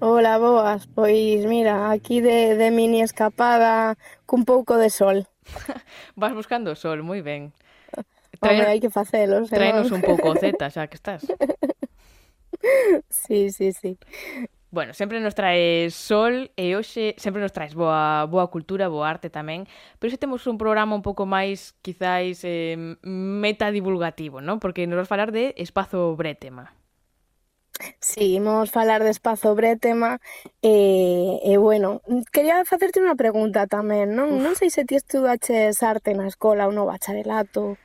Hola, 0.00 0.38
boas. 0.38 0.88
Pois 0.88 1.46
mira, 1.46 1.92
aquí 1.92 2.20
de, 2.20 2.56
de 2.56 2.72
mini 2.72 3.00
escapada 3.00 3.94
cun 4.26 4.42
pouco 4.42 4.74
de 4.74 4.90
sol. 4.90 5.30
Vas 6.18 6.34
buscando 6.34 6.72
o 6.72 6.74
sol, 6.74 7.06
moi 7.06 7.22
ben. 7.22 7.54
Home, 8.42 8.66
hai 8.66 8.82
que 8.82 8.90
facelo, 8.90 9.46
se 9.46 9.54
Traenos 9.54 9.94
un 9.94 10.02
pouco 10.02 10.34
o 10.34 10.34
Z, 10.34 10.58
xa 10.74 10.90
que 10.90 10.98
estás. 10.98 11.22
sí, 13.08 13.50
sí, 13.50 13.72
sí. 13.72 13.98
Bueno, 14.72 14.94
sempre 14.94 15.20
nos 15.20 15.34
traes 15.34 15.92
sol 15.94 16.50
e 16.56 16.72
hoxe 16.72 17.12
sempre 17.20 17.44
nos 17.44 17.52
traes 17.52 17.76
boa, 17.76 18.24
boa 18.24 18.48
cultura, 18.48 18.88
boa 18.88 19.04
arte 19.04 19.28
tamén, 19.28 19.68
pero 20.00 20.08
hoxe 20.08 20.16
temos 20.16 20.48
un 20.48 20.56
programa 20.56 20.96
un 20.96 21.04
pouco 21.04 21.28
máis, 21.28 21.76
quizáis, 21.84 22.40
eh, 22.48 22.96
metadivulgativo, 23.04 24.40
non? 24.40 24.64
Porque 24.64 24.88
nos 24.88 24.96
vas 24.96 25.12
falar 25.12 25.28
de 25.28 25.52
Espazo 25.60 26.16
Bretema. 26.16 26.72
Sí, 28.00 28.40
imos 28.40 28.70
falar 28.70 29.04
de 29.04 29.10
Espazo 29.10 29.54
Bretema 29.54 30.20
e, 30.62 31.40
e 31.44 31.56
bueno, 31.60 32.00
quería 32.32 32.64
facerte 32.64 33.00
unha 33.04 33.12
pregunta 33.12 33.68
tamén, 33.68 34.16
non? 34.16 34.40
Uf. 34.40 34.40
Non 34.40 34.54
sei 34.56 34.72
se 34.72 34.88
ti 34.88 34.96
estudaches 34.96 35.84
arte 35.84 36.16
na 36.16 36.32
escola 36.32 36.64
ou 36.64 36.72
no 36.72 36.88
bacharelato 36.88 37.76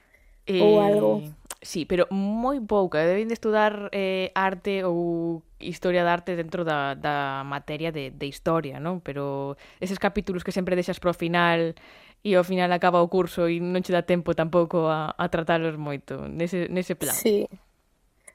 eh... 0.47 0.63
ou 0.63 0.79
algo 0.79 1.19
sí, 1.61 1.85
pero 1.85 2.07
moi 2.11 2.59
pouca. 2.63 3.01
Deben 3.03 3.27
de 3.27 3.37
estudar 3.37 3.89
eh, 3.91 4.31
arte 4.35 4.83
ou 4.83 5.41
historia 5.59 6.05
da 6.05 6.13
arte 6.13 6.37
dentro 6.37 6.63
da, 6.63 6.93
da 6.93 7.43
materia 7.45 7.91
de, 7.91 8.11
de 8.13 8.27
historia, 8.29 8.79
non? 8.79 9.01
Pero 9.01 9.57
eses 9.81 9.97
capítulos 9.97 10.45
que 10.45 10.55
sempre 10.55 10.77
deixas 10.77 11.01
pro 11.01 11.13
final 11.13 11.73
e 12.23 12.35
ao 12.35 12.45
final 12.45 12.69
acaba 12.73 13.01
o 13.01 13.09
curso 13.09 13.47
e 13.47 13.61
non 13.61 13.81
che 13.81 13.95
dá 13.95 14.03
tempo 14.05 14.37
tampouco 14.37 14.89
a, 14.89 15.13
a 15.13 15.25
tratalos 15.29 15.77
moito 15.77 16.25
nese, 16.29 16.67
nese 16.69 16.93
plan. 16.97 17.15
Sí. 17.15 17.47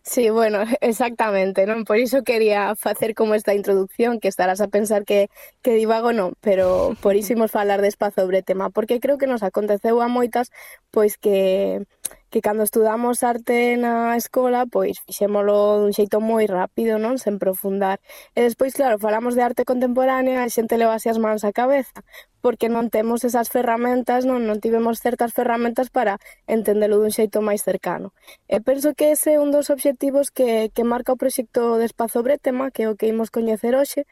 Sí, 0.03 0.31
bueno, 0.31 0.59
exactamente, 0.81 1.65
non? 1.67 1.85
Por 1.87 1.99
iso 1.99 2.27
quería 2.27 2.75
facer 2.75 3.15
como 3.15 3.35
esta 3.39 3.55
introducción, 3.55 4.19
que 4.19 4.27
estarás 4.27 4.61
a 4.61 4.67
pensar 4.67 5.05
que, 5.05 5.31
que 5.63 5.79
divago 5.79 6.11
non, 6.13 6.35
pero 6.43 6.99
por 6.99 7.15
iso 7.15 7.39
imos 7.39 7.55
falar 7.55 7.79
despazo 7.79 8.27
sobre 8.27 8.43
tema, 8.43 8.71
porque 8.75 8.99
creo 8.99 9.17
que 9.17 9.31
nos 9.31 9.47
aconteceu 9.47 10.03
a 10.03 10.11
moitas, 10.11 10.51
pois 10.91 11.15
que 11.23 11.87
que 12.33 12.41
cando 12.41 12.65
estudamos 12.65 13.21
arte 13.23 13.77
na 13.77 14.17
escola, 14.17 14.65
pois 14.65 14.97
fixémolo 15.05 15.85
dun 15.85 15.93
xeito 15.93 16.17
moi 16.17 16.49
rápido, 16.49 16.97
non? 16.97 17.21
Sen 17.21 17.37
profundar. 17.37 18.01
E 18.33 18.41
despois, 18.41 18.73
claro, 18.73 18.97
falamos 18.97 19.37
de 19.37 19.45
arte 19.45 19.69
contemporánea, 19.69 20.41
a 20.41 20.49
xente 20.49 20.81
levase 20.81 21.13
as 21.13 21.21
mans 21.21 21.45
á 21.45 21.53
cabeza, 21.53 22.01
porque 22.41 22.73
non 22.73 22.89
temos 22.89 23.21
esas 23.29 23.53
ferramentas, 23.53 24.25
non, 24.25 24.49
non 24.49 24.65
tivemos 24.65 25.05
certas 25.05 25.37
ferramentas 25.37 25.93
para 25.93 26.17
entendelo 26.49 26.97
dun 26.97 27.13
xeito 27.13 27.45
máis 27.45 27.61
cercano. 27.61 28.17
E 28.49 28.65
penso 28.65 28.97
que 28.97 29.13
ese 29.13 29.37
é 29.37 29.39
un 29.39 29.53
dos 29.53 29.69
obxectivos 29.69 30.33
que, 30.33 30.73
que 30.73 30.89
marca 30.89 31.13
o 31.13 31.21
proxecto 31.21 31.77
de 31.77 31.85
Espazo 31.85 32.25
Bretema, 32.25 32.73
que 32.73 32.83
é 32.85 32.89
o 32.89 32.97
que 32.97 33.13
imos 33.13 33.29
coñecer 33.29 33.77
hoxe, 33.77 34.09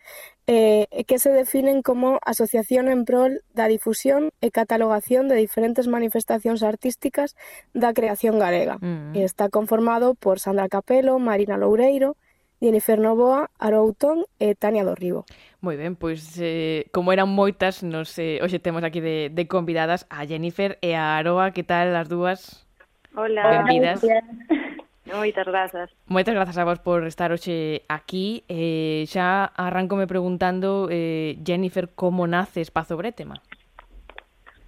eh, 0.51 1.05
que 1.07 1.20
se 1.20 1.30
definen 1.30 1.80
como 1.80 2.18
Asociación 2.26 2.88
en 2.88 3.05
prol 3.05 3.46
da 3.55 3.70
difusión 3.70 4.34
e 4.42 4.51
catalogación 4.51 5.30
de 5.30 5.38
diferentes 5.38 5.86
manifestacións 5.86 6.66
artísticas 6.66 7.38
da 7.70 7.94
creación 7.94 8.42
galega. 8.42 8.82
Mm. 8.82 9.14
E 9.14 9.22
está 9.22 9.46
conformado 9.46 10.18
por 10.18 10.42
Sandra 10.42 10.66
Capelo, 10.66 11.22
Marina 11.22 11.55
Loureiro, 11.55 12.18
Jennifer 12.59 12.98
Novoa, 12.98 13.46
Aroutón 13.62 14.26
e 14.42 14.59
Tania 14.59 14.82
do 14.82 14.98
Ribo. 14.98 15.22
Moi 15.62 15.78
ben, 15.78 15.94
pois 15.94 16.34
eh, 16.42 16.90
como 16.90 17.14
eran 17.14 17.30
moitas, 17.30 17.86
nos 17.86 18.18
eh, 18.18 18.42
hoxe 18.42 18.59
temos 18.59 18.82
aquí 18.82 18.98
de, 18.98 19.30
de 19.30 19.46
convidadas 19.46 20.11
a 20.11 20.26
Jennifer 20.26 20.82
e 20.82 20.98
a 20.98 21.14
Aroa, 21.14 21.55
que 21.55 21.62
tal 21.62 21.94
as 21.94 22.11
dúas? 22.11 22.66
Hola. 23.14 23.62
Benvidas. 23.62 24.03
Hola. 24.03 24.18
Moitas 25.12 25.46
grazas. 25.46 25.90
Moitas 26.06 26.34
grazas 26.34 26.58
a 26.58 26.64
vos 26.64 26.78
por 26.78 27.04
estar 27.06 27.32
hoxe 27.32 27.82
aquí. 27.88 28.44
Eh, 28.48 29.04
xa 29.06 29.50
arrancome 29.56 30.06
preguntando, 30.06 30.88
eh, 30.90 31.36
Jennifer, 31.44 31.90
como 31.94 32.26
nace 32.26 32.61
Espazo 32.61 32.96
Bretema? 32.96 33.42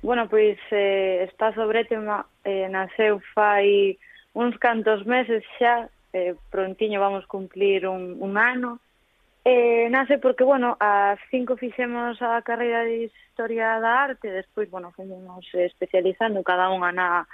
Bueno, 0.03 0.29
pois 0.29 0.59
eh, 0.71 1.25
Espazo 1.25 1.67
Bretema 1.67 2.27
eh, 2.45 2.69
naceu 2.69 3.23
fai 3.35 3.99
uns 4.35 4.59
cantos 4.59 5.07
meses 5.07 5.45
xa, 5.59 5.87
eh, 6.13 6.35
prontiño 6.51 6.99
vamos 6.99 7.27
cumplir 7.27 7.87
un, 7.87 8.19
un 8.19 8.37
ano, 8.37 8.81
Eh, 9.45 9.89
nace 9.91 10.19
porque, 10.19 10.45
bueno, 10.45 10.77
a 10.79 11.17
cinco 11.29 11.57
fixemos 11.57 12.23
a 12.23 12.41
carreira 12.43 12.85
de 12.85 13.11
Historia 13.11 13.81
da 13.81 14.07
Arte, 14.07 14.31
despois, 14.31 14.71
bueno, 14.71 14.93
fomos 14.95 15.43
especializando 15.53 16.47
cada 16.47 16.71
unha 16.71 16.95
na, 16.95 17.27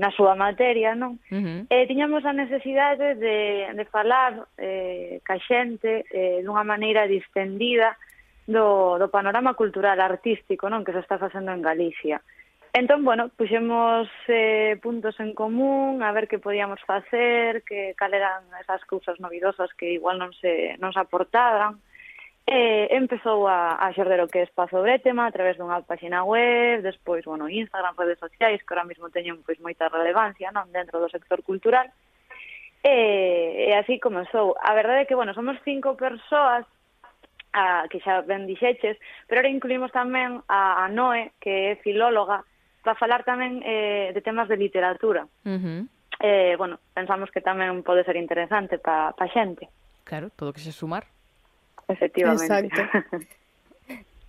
na 0.00 0.08
súa 0.16 0.32
materia, 0.32 0.96
non? 0.96 1.20
Uh 1.28 1.36
-huh. 1.36 1.60
E 1.68 1.84
tiñamos 1.84 2.24
a 2.24 2.32
necesidade 2.32 3.20
de, 3.20 3.68
de 3.76 3.84
falar 3.92 4.48
eh, 4.56 5.20
ca 5.20 5.36
xente 5.36 6.08
eh, 6.08 6.40
dunha 6.40 6.64
maneira 6.64 7.04
distendida 7.04 8.00
do, 8.48 8.96
do 8.96 9.12
panorama 9.12 9.52
cultural 9.52 10.00
artístico 10.00 10.72
non 10.72 10.88
que 10.88 10.96
se 10.96 11.04
está 11.04 11.20
facendo 11.20 11.52
en 11.52 11.60
Galicia. 11.60 12.24
Entón, 12.72 13.04
bueno, 13.04 13.28
puxemos 13.34 14.08
eh, 14.28 14.78
puntos 14.80 15.18
en 15.20 15.34
común, 15.34 16.00
a 16.02 16.12
ver 16.16 16.28
que 16.30 16.38
podíamos 16.38 16.80
facer, 16.86 17.60
que 17.68 17.92
cal 17.98 18.14
eran 18.14 18.46
esas 18.62 18.80
cousas 18.88 19.20
novidosas 19.20 19.68
que 19.76 19.92
igual 19.92 20.16
non 20.16 20.32
se, 20.40 20.80
non 20.80 20.96
se 20.96 21.02
aportaban, 21.02 21.82
E 22.50 22.90
empezou 22.90 23.46
a, 23.46 23.78
a 23.78 23.94
xerder 23.94 24.18
o 24.18 24.26
que 24.26 24.42
é 24.42 24.42
Espazo 24.42 24.82
Bretema 24.82 25.30
a 25.30 25.30
través 25.30 25.54
dunha 25.54 25.86
páxina 25.86 26.26
web, 26.26 26.82
despois, 26.82 27.22
bueno, 27.22 27.46
Instagram, 27.46 27.94
redes 27.94 28.18
sociais, 28.18 28.58
que 28.66 28.74
ahora 28.74 28.90
mesmo 28.90 29.06
teñen 29.06 29.38
pois 29.46 29.62
moita 29.62 29.86
relevancia, 29.86 30.50
non, 30.50 30.66
dentro 30.74 30.98
do 30.98 31.06
sector 31.06 31.46
cultural. 31.46 31.86
E, 32.82 33.70
e 33.70 33.78
así 33.78 34.02
comezou. 34.02 34.58
A 34.58 34.74
verdade 34.74 35.06
é 35.06 35.06
que, 35.06 35.14
bueno, 35.14 35.30
somos 35.30 35.62
cinco 35.62 35.94
persoas 35.94 36.66
a, 37.54 37.86
que 37.86 38.02
xa 38.02 38.26
ben 38.26 38.50
dixeches, 38.50 38.98
pero 39.30 39.46
ahora 39.46 39.54
incluímos 39.54 39.94
tamén 39.94 40.42
a, 40.50 40.82
a 40.82 40.90
Noe, 40.90 41.30
que 41.38 41.78
é 41.78 41.82
filóloga, 41.86 42.42
para 42.82 42.98
falar 42.98 43.22
tamén 43.22 43.62
eh, 43.62 44.10
de 44.10 44.26
temas 44.26 44.50
de 44.50 44.58
literatura. 44.58 45.22
Uh 45.46 45.54
-huh. 45.54 45.80
eh, 46.18 46.58
bueno, 46.58 46.82
pensamos 46.98 47.30
que 47.30 47.46
tamén 47.46 47.86
pode 47.86 48.02
ser 48.02 48.18
interesante 48.18 48.82
para 48.82 49.14
pa 49.14 49.30
xente. 49.30 49.70
Claro, 50.02 50.34
todo 50.34 50.50
que 50.50 50.58
se 50.58 50.74
sumar. 50.74 51.06
Efectivamente. 51.92 52.44
Exacto. 52.44 53.18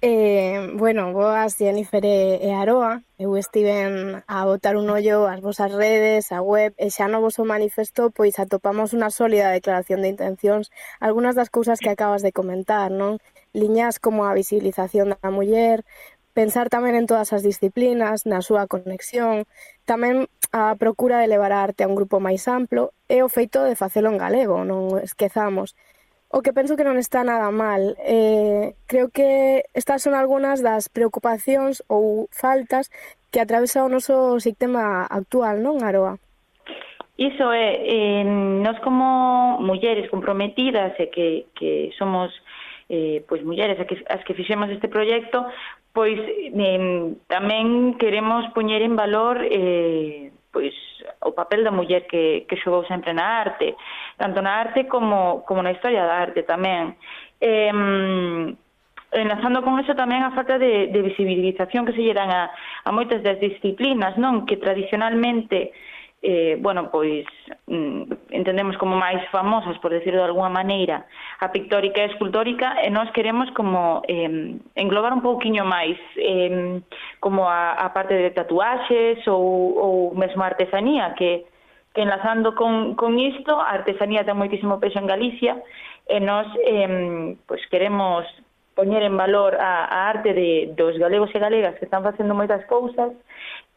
Eh, 0.04 0.72
bueno, 0.74 1.14
boas 1.14 1.58
Jennifer 1.58 2.04
e, 2.04 2.40
e 2.42 2.50
Aroa 2.58 3.04
Eu 3.20 3.38
estiven 3.38 4.24
a 4.26 4.46
botar 4.50 4.74
un 4.74 4.90
ollo 4.90 5.30
ás 5.30 5.46
vosas 5.46 5.70
redes, 5.70 6.34
a 6.34 6.42
web 6.42 6.74
E 6.82 6.90
xa 6.90 7.06
no 7.06 7.22
voso 7.22 7.46
manifesto 7.46 8.10
pois 8.10 8.42
atopamos 8.42 8.98
unha 8.98 9.14
sólida 9.14 9.54
declaración 9.54 10.02
de 10.02 10.10
intencións 10.10 10.74
Algunas 10.98 11.38
das 11.38 11.54
cousas 11.54 11.78
que 11.78 11.94
acabas 11.94 12.26
de 12.26 12.34
comentar, 12.34 12.90
non? 12.90 13.22
Liñas 13.54 14.02
como 14.02 14.26
a 14.26 14.34
visibilización 14.34 15.14
da 15.14 15.30
muller 15.30 15.86
Pensar 16.34 16.74
tamén 16.74 16.98
en 16.98 17.06
todas 17.06 17.30
as 17.30 17.46
disciplinas, 17.46 18.26
na 18.26 18.42
súa 18.42 18.66
conexión 18.66 19.46
Tamén 19.86 20.26
a 20.50 20.74
procura 20.82 21.22
de 21.22 21.30
levar 21.30 21.54
a 21.54 21.62
arte 21.62 21.86
a 21.86 21.90
un 21.92 21.94
grupo 21.94 22.18
máis 22.18 22.50
amplo 22.50 22.90
E 23.06 23.22
o 23.22 23.30
feito 23.30 23.62
de 23.62 23.78
facelo 23.78 24.10
en 24.10 24.18
galego, 24.18 24.66
non 24.66 24.98
esquezamos 24.98 25.78
O 26.32 26.42
que 26.42 26.56
penso 26.56 26.80
que 26.80 26.88
non 26.88 26.96
está 26.96 27.28
nada 27.28 27.52
mal. 27.52 28.00
Eh, 28.08 28.72
creo 28.88 29.12
que 29.12 29.68
estas 29.76 30.00
son 30.00 30.16
algunhas 30.16 30.64
das 30.64 30.88
preocupacións 30.88 31.84
ou 31.92 32.32
faltas 32.32 32.88
que 33.36 33.44
atravesa 33.44 33.84
o 33.84 33.92
noso 33.92 34.40
sistema 34.40 35.04
actual, 35.12 35.60
non, 35.60 35.84
Aroa? 35.84 36.16
Iso 37.20 37.52
é, 37.52 37.84
eh, 37.84 38.24
nós 38.24 38.80
como 38.80 39.60
mulleres 39.60 40.08
comprometidas 40.08 40.96
e 41.04 41.12
que, 41.12 41.52
que 41.52 41.92
somos 42.00 42.32
eh, 42.88 43.24
pois 43.28 43.44
mulleres 43.44 43.76
as 43.80 43.88
que, 43.88 44.00
as 44.08 44.24
que 44.24 44.32
fixemos 44.32 44.72
este 44.72 44.88
proxecto, 44.88 45.44
pois 45.92 46.16
eh, 46.16 47.12
tamén 47.28 48.00
queremos 48.00 48.48
poñer 48.56 48.80
en 48.88 48.96
valor 48.96 49.44
eh, 49.44 50.32
pois 50.52 50.76
o 51.24 51.32
papel 51.32 51.64
da 51.64 51.72
muller 51.72 52.06
que, 52.06 52.46
que 52.48 52.60
xogou 52.60 52.86
sempre 52.86 53.16
na 53.16 53.26
arte, 53.42 53.76
tanto 54.20 54.44
na 54.44 54.60
arte 54.60 54.86
como, 54.86 55.42
como 55.48 55.64
na 55.64 55.72
historia 55.72 56.06
da 56.06 56.22
arte 56.22 56.44
tamén. 56.44 57.00
Eh, 57.40 57.72
enlazando 59.12 59.62
con 59.62 59.80
eso 59.80 59.92
tamén 59.96 60.24
a 60.24 60.32
falta 60.32 60.56
de, 60.56 60.88
de 60.88 61.00
visibilización 61.04 61.84
que 61.84 61.96
se 61.96 62.04
lle 62.04 62.16
dan 62.16 62.32
a, 62.32 62.52
a 62.88 62.90
moitas 62.96 63.20
das 63.20 63.40
disciplinas, 63.44 64.16
non? 64.16 64.48
Que 64.48 64.56
tradicionalmente 64.56 65.76
eh, 66.22 66.58
bueno, 66.60 66.92
pois 66.92 67.26
mm, 67.66 68.30
entendemos 68.30 68.78
como 68.78 68.94
máis 68.96 69.26
famosas, 69.34 69.78
por 69.82 69.90
decirlo 69.90 70.22
de 70.22 70.30
alguna 70.30 70.54
maneira, 70.54 71.10
a 71.42 71.50
pictórica 71.50 71.98
e 71.98 72.06
a 72.06 72.12
escultórica, 72.14 72.78
e 72.86 72.94
nós 72.94 73.10
queremos 73.10 73.50
como 73.58 74.06
eh, 74.06 74.54
englobar 74.78 75.18
un 75.18 75.26
pouquiño 75.26 75.66
máis 75.66 75.98
eh, 76.22 76.78
como 77.18 77.50
a, 77.50 77.74
a 77.74 77.90
parte 77.90 78.14
de 78.14 78.30
tatuaxes 78.38 79.26
ou, 79.26 79.74
ou 79.82 79.96
mesmo 80.14 80.46
a 80.46 80.54
artesanía, 80.54 81.18
que, 81.18 81.50
que 81.94 82.06
enlazando 82.06 82.54
con, 82.54 82.94
con 82.94 83.18
isto, 83.18 83.58
a 83.58 83.74
artesanía 83.74 84.22
ten 84.22 84.38
moitísimo 84.38 84.78
peso 84.78 85.02
en 85.02 85.10
Galicia, 85.10 85.58
e 86.06 86.22
nós 86.22 86.46
eh, 86.62 87.34
pois 87.50 87.66
queremos 87.74 88.30
poñer 88.78 89.04
en 89.04 89.18
valor 89.18 89.58
a, 89.58 89.90
a 89.90 90.10
arte 90.10 90.34
de, 90.34 90.74
dos 90.78 90.98
galegos 91.02 91.34
e 91.34 91.40
galegas 91.42 91.82
que 91.82 91.86
están 91.86 92.06
facendo 92.06 92.38
moitas 92.38 92.62
cousas, 92.70 93.10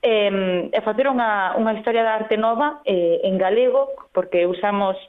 eh, 0.05 0.69
e 0.69 0.81
facer 0.85 1.09
unha, 1.09 1.57
unha 1.57 1.73
historia 1.81 2.05
da 2.05 2.21
arte 2.21 2.37
nova 2.37 2.85
eh, 2.85 3.25
en 3.25 3.41
galego, 3.41 3.89
porque 4.13 4.45
usamos 4.45 5.01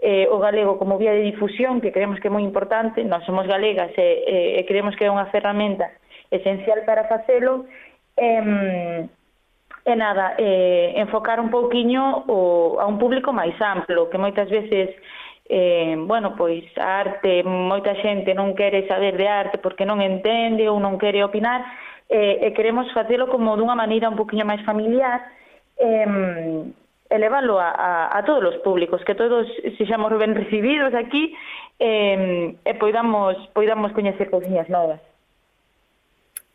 eh, 0.00 0.24
o 0.32 0.40
galego 0.40 0.80
como 0.80 0.96
vía 0.96 1.12
de 1.12 1.28
difusión, 1.28 1.84
que 1.84 1.92
creemos 1.92 2.16
que 2.18 2.32
é 2.32 2.32
moi 2.32 2.40
importante, 2.40 3.04
nós 3.04 3.22
somos 3.28 3.44
galegas 3.44 3.92
e, 4.00 4.24
eh, 4.24 4.58
e 4.58 4.60
creemos 4.64 4.96
que 4.96 5.04
é 5.04 5.12
unha 5.12 5.28
ferramenta 5.28 5.92
esencial 6.32 6.80
para 6.88 7.04
facelo, 7.12 7.68
eh, 8.16 9.04
e 9.84 9.94
nada, 9.96 10.36
eh, 10.40 10.96
enfocar 10.96 11.40
un 11.40 11.52
pouquiño 11.52 12.24
o, 12.28 12.80
a 12.80 12.88
un 12.88 12.96
público 12.96 13.36
máis 13.36 13.56
amplo, 13.60 14.08
que 14.08 14.16
moitas 14.16 14.48
veces 14.48 14.96
eh, 15.48 15.96
bueno, 15.96 16.36
pois 16.36 16.64
a 16.76 17.04
arte, 17.04 17.44
moita 17.44 17.96
xente 18.00 18.32
non 18.32 18.52
quere 18.52 18.84
saber 18.88 19.16
de 19.16 19.28
arte 19.28 19.56
porque 19.60 19.88
non 19.88 20.04
entende 20.04 20.68
ou 20.68 20.76
non 20.76 21.00
quere 21.00 21.24
opinar, 21.24 21.64
e, 22.08 22.46
e 22.46 22.48
queremos 22.56 22.90
facelo 22.92 23.28
como 23.28 23.56
dunha 23.56 23.76
maneira 23.76 24.08
un 24.08 24.16
poquinho 24.16 24.48
máis 24.48 24.64
familiar 24.64 25.20
eh, 25.78 26.64
elevalo 27.10 27.58
a, 27.58 27.70
a, 27.70 28.18
a 28.18 28.22
todos 28.24 28.54
os 28.54 28.60
públicos, 28.60 29.02
que 29.04 29.14
todos 29.14 29.48
sexamos 29.78 30.12
ben 30.18 30.34
recibidos 30.34 30.92
aquí 30.94 31.32
eh, 31.80 32.54
e 32.64 32.72
poidamos, 32.74 33.36
poidamos 33.54 33.92
coñecer 33.92 34.28
cousiñas 34.28 34.68
novas. 34.68 35.00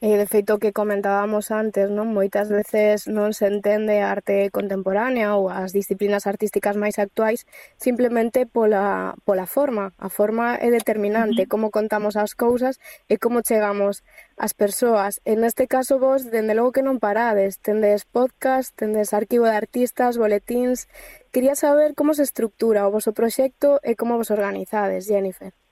E, 0.04 0.18
de 0.20 0.28
feito, 0.28 0.60
que 0.60 0.76
comentábamos 0.76 1.46
antes, 1.64 1.88
non 1.88 2.12
moitas 2.12 2.52
veces 2.52 3.08
non 3.08 3.32
se 3.32 3.48
entende 3.48 4.04
a 4.04 4.12
arte 4.12 4.52
contemporánea 4.52 5.32
ou 5.40 5.48
as 5.48 5.72
disciplinas 5.72 6.28
artísticas 6.28 6.76
máis 6.76 7.00
actuais 7.00 7.48
simplemente 7.80 8.44
pola, 8.44 9.16
pola 9.24 9.48
forma. 9.48 9.96
A 9.96 10.12
forma 10.12 10.60
é 10.60 10.68
determinante, 10.76 11.42
uh 11.42 11.46
-huh. 11.48 11.52
como 11.56 11.72
contamos 11.72 12.20
as 12.20 12.36
cousas 12.36 12.84
e 13.08 13.16
como 13.16 13.48
chegamos 13.48 14.04
ás 14.36 14.52
persoas. 14.52 15.24
En 15.24 15.48
este 15.48 15.72
caso, 15.72 16.04
vos, 16.04 16.28
dende 16.28 16.52
logo 16.52 16.76
que 16.76 16.84
non 16.84 17.00
parades. 17.00 17.64
Tendes 17.64 18.04
podcast, 18.04 18.76
tendes 18.76 19.16
arquivo 19.16 19.48
de 19.48 19.56
artistas, 19.56 20.20
boletins... 20.20 20.92
Quería 21.34 21.56
saber 21.56 21.96
como 21.96 22.12
se 22.14 22.28
estructura 22.28 22.86
o 22.86 22.94
voso 22.94 23.16
proxecto 23.16 23.80
e 23.88 23.96
como 23.96 24.20
vos 24.20 24.36
organizades, 24.36 25.08
Jennifer. 25.08 25.63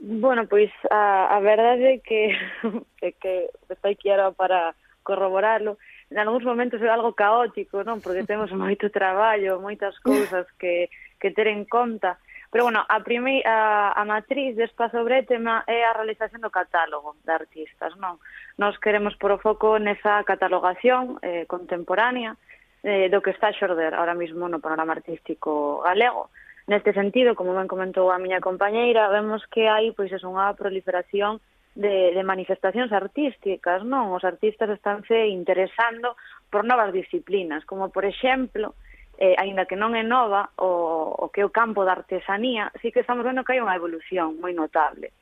Bueno, 0.00 0.46
pois 0.46 0.70
a, 0.90 1.36
a 1.36 1.40
verdade 1.40 1.94
é 1.94 1.98
que, 1.98 2.34
é 3.02 3.12
que 3.12 3.50
estou 3.70 3.90
aquí 3.90 4.10
ahora 4.10 4.32
para 4.32 4.74
corroborarlo. 5.02 5.78
En 6.10 6.18
algúns 6.18 6.44
momentos 6.44 6.80
é 6.82 6.88
algo 6.88 7.12
caótico, 7.14 7.84
non? 7.84 8.00
Porque 8.00 8.26
temos 8.30 8.50
moito 8.52 8.90
traballo, 8.90 9.60
moitas 9.60 9.98
cousas 10.00 10.46
que, 10.58 10.88
que 11.20 11.30
ter 11.30 11.48
en 11.48 11.64
conta. 11.64 12.18
Pero, 12.50 12.70
bueno, 12.70 12.86
a, 12.86 13.02
primei, 13.02 13.42
a, 13.42 13.92
a 13.92 14.02
matriz 14.06 14.54
de 14.54 14.64
Espazo 14.64 15.02
Bretema 15.02 15.66
é 15.66 15.82
a 15.82 15.96
realización 15.96 16.38
do 16.40 16.54
catálogo 16.54 17.18
de 17.26 17.32
artistas, 17.34 17.94
non? 17.98 18.22
Nos 18.58 18.78
queremos 18.78 19.14
por 19.18 19.34
o 19.34 19.42
foco 19.42 19.78
nesa 19.78 20.22
catalogación 20.22 21.18
eh, 21.22 21.44
contemporánea 21.50 22.38
eh, 22.86 23.10
do 23.10 23.22
que 23.22 23.34
está 23.34 23.50
a 23.50 23.58
xorder 23.58 23.94
ahora 23.94 24.14
mismo 24.14 24.46
no 24.46 24.62
panorama 24.62 24.94
artístico 24.94 25.82
galego. 25.82 26.30
Uh 26.30 26.43
Neste 26.66 26.92
sentido, 26.96 27.34
como 27.34 27.52
ben 27.52 27.68
comentou 27.68 28.08
a 28.08 28.16
miña 28.16 28.40
compañeira, 28.40 29.12
vemos 29.12 29.44
que 29.52 29.68
hai 29.68 29.92
pois 29.92 30.08
é 30.08 30.18
unha 30.24 30.48
proliferación 30.56 31.44
de, 31.76 32.16
de 32.16 32.22
manifestacións 32.24 32.88
artísticas, 32.88 33.84
non? 33.84 34.16
Os 34.16 34.24
artistas 34.24 34.72
estánse 34.72 35.28
interesando 35.28 36.16
por 36.48 36.64
novas 36.64 36.88
disciplinas, 36.96 37.68
como 37.68 37.92
por 37.92 38.08
exemplo, 38.08 38.72
eh, 39.20 39.36
aínda 39.36 39.68
que 39.68 39.76
non 39.76 39.92
é 39.92 40.00
nova, 40.00 40.56
o, 40.56 41.28
o 41.28 41.28
que 41.28 41.42
é 41.42 41.46
o 41.46 41.52
campo 41.52 41.84
da 41.84 42.00
artesanía, 42.00 42.72
sí 42.80 42.88
que 42.88 43.04
estamos 43.04 43.28
vendo 43.28 43.44
que 43.44 43.52
hai 43.52 43.60
unha 43.60 43.76
evolución 43.76 44.40
moi 44.40 44.56
notable. 44.56 45.12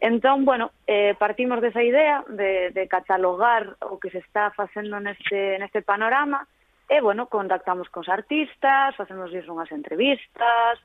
Entón, 0.00 0.46
bueno, 0.46 0.70
eh, 0.86 1.18
partimos 1.18 1.60
desa 1.60 1.82
idea 1.82 2.24
de, 2.30 2.70
de 2.70 2.86
catalogar 2.86 3.76
o 3.84 3.98
que 3.98 4.08
se 4.08 4.22
está 4.22 4.54
facendo 4.54 4.96
neste, 5.02 5.58
neste 5.58 5.82
panorama, 5.82 6.46
E, 6.88 7.00
bueno, 7.00 7.28
contactamos 7.28 7.92
cos 7.92 8.08
artistas, 8.08 8.96
facemos 8.96 9.28
unhas 9.28 9.68
entrevistas, 9.70 10.80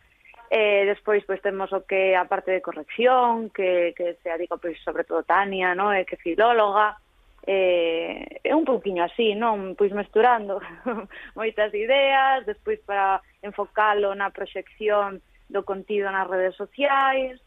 e 0.52 0.84
despois 0.86 1.24
pois 1.24 1.42
temos 1.42 1.72
o 1.72 1.88
que 1.88 2.14
a 2.14 2.28
parte 2.28 2.52
de 2.52 2.62
corrección, 2.62 3.50
que, 3.50 3.96
que 3.96 4.20
se 4.22 4.30
adica 4.30 4.60
pois, 4.60 4.78
sobre 4.84 5.08
todo 5.08 5.24
Tania, 5.24 5.74
no? 5.74 5.96
e 5.96 6.04
que 6.04 6.20
filóloga, 6.20 7.00
eh, 7.48 8.40
é 8.44 8.54
un 8.56 8.64
pouquiño 8.64 9.04
así, 9.04 9.36
non? 9.36 9.76
Pois 9.80 9.92
mesturando 9.92 10.62
moitas 11.40 11.72
ideas, 11.74 12.46
despois 12.46 12.84
para 12.84 13.24
enfocalo 13.42 14.12
na 14.14 14.30
proxección 14.30 15.24
do 15.50 15.64
contido 15.64 16.12
nas 16.12 16.28
redes 16.28 16.56
sociais, 16.60 17.40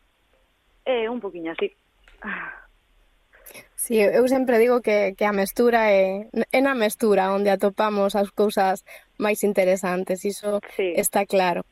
é 0.85 1.05
eh, 1.05 1.13
un 1.13 1.21
pouquiño 1.21 1.53
así. 1.53 1.71
Sí, 3.75 4.01
eu 4.01 4.27
sempre 4.27 4.59
digo 4.59 4.81
que, 4.83 5.15
que 5.15 5.25
a 5.25 5.33
mestura 5.33 5.93
é, 5.93 6.27
é 6.51 6.61
na 6.61 6.75
mestura 6.75 7.31
onde 7.31 7.51
atopamos 7.51 8.19
as 8.19 8.31
cousas 8.35 8.83
máis 9.15 9.45
interesantes, 9.47 10.25
iso 10.25 10.59
sí. 10.75 10.91
está 10.97 11.23
claro. 11.23 11.63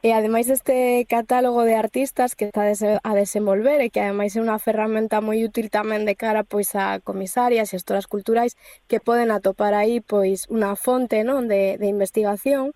E 0.00 0.14
ademais 0.14 0.46
deste 0.46 1.04
catálogo 1.10 1.66
de 1.66 1.74
artistas 1.74 2.38
que 2.38 2.46
está 2.46 2.62
a 2.70 3.12
desenvolver 3.18 3.82
e 3.82 3.90
que 3.90 3.98
ademais 3.98 4.38
é 4.38 4.40
unha 4.40 4.62
ferramenta 4.62 5.18
moi 5.18 5.42
útil 5.42 5.74
tamén 5.74 6.06
de 6.06 6.14
cara 6.14 6.46
pois 6.46 6.70
a 6.78 7.02
comisarias 7.02 7.68
e 7.68 7.72
gestoras 7.74 8.06
culturais 8.06 8.54
que 8.86 9.02
poden 9.02 9.34
atopar 9.34 9.74
aí 9.74 9.98
pois 9.98 10.46
unha 10.54 10.78
fonte 10.78 11.26
non 11.26 11.50
de, 11.50 11.82
de 11.82 11.90
investigación 11.90 12.70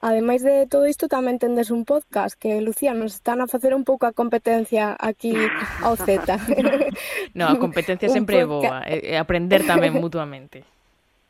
Ademais 0.00 0.42
de 0.42 0.66
todo 0.66 0.86
isto, 0.86 1.08
tamén 1.08 1.40
tendes 1.40 1.72
un 1.72 1.88
podcast 1.88 2.36
que, 2.36 2.60
Lucía, 2.60 2.92
nos 2.92 3.16
están 3.16 3.40
a 3.40 3.48
facer 3.48 3.72
un 3.72 3.82
pouco 3.82 4.04
a 4.04 4.12
competencia 4.12 4.92
aquí 4.98 5.32
ao 5.80 5.96
Z. 5.96 6.36
no, 7.38 7.48
a 7.48 7.56
competencia 7.56 8.12
sempre 8.12 8.44
é 8.44 8.46
boa, 8.46 8.84
e 8.84 9.16
aprender 9.16 9.64
tamén 9.64 9.96
mutuamente. 10.02 10.62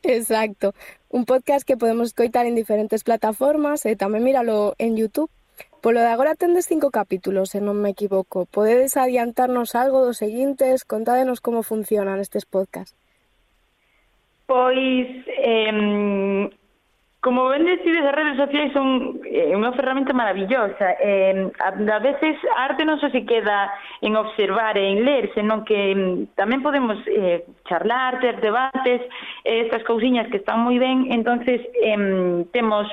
Exacto. 0.03 0.75
Un 1.09 1.25
podcast 1.25 1.65
que 1.65 1.79
podemos 1.79 2.13
coitar 2.13 2.45
en 2.45 2.55
diferentes 2.55 3.03
plataformas 3.03 3.87
e 3.87 3.95
tamén 3.95 4.23
míralo 4.23 4.75
en 4.77 4.99
YouTube. 4.99 5.31
Polo 5.81 6.03
de 6.03 6.11
agora 6.11 6.35
tendes 6.35 6.67
cinco 6.67 6.91
capítulos, 6.91 7.55
se 7.55 7.63
non 7.63 7.79
me 7.79 7.95
equivoco. 7.95 8.45
Podedes 8.45 8.99
adiantarnos 8.99 9.73
algo 9.73 10.03
dos 10.03 10.19
seguintes? 10.19 10.83
Contádenos 10.83 11.39
como 11.39 11.63
funcionan 11.63 12.19
estes 12.19 12.45
podcasts. 12.45 12.95
Pois, 14.47 15.07
eh, 15.27 16.49
Como 17.19 17.49
ben 17.49 17.65
decides, 17.65 18.05
as 18.05 18.13
redes 18.13 18.37
sociais 18.37 18.71
son 18.77 19.17
eh, 19.25 19.49
unha 19.57 19.73
ferramenta 19.73 20.13
maravillosa. 20.13 21.01
Eh, 21.01 21.49
a, 21.59 21.73
a 21.73 21.99
veces 21.99 22.37
a 22.53 22.69
arte 22.69 22.85
non 22.85 23.01
só 23.01 23.09
se 23.09 23.25
queda 23.25 23.73
en 24.05 24.13
observar 24.13 24.77
e 24.77 24.85
en 24.85 25.01
ler, 25.01 25.33
senón 25.33 25.65
que 25.65 25.97
tamén 26.37 26.61
podemos 26.61 27.01
eh, 27.09 27.41
charlar, 27.65 28.21
ter 28.21 28.37
debates, 28.37 29.01
eh, 29.41 29.65
estas 29.65 29.81
cousiñas 29.81 30.29
que 30.29 30.37
están 30.37 30.61
moi 30.61 30.77
ben. 30.77 31.09
entonces 31.09 31.57
eh, 31.81 32.45
temos 32.53 32.85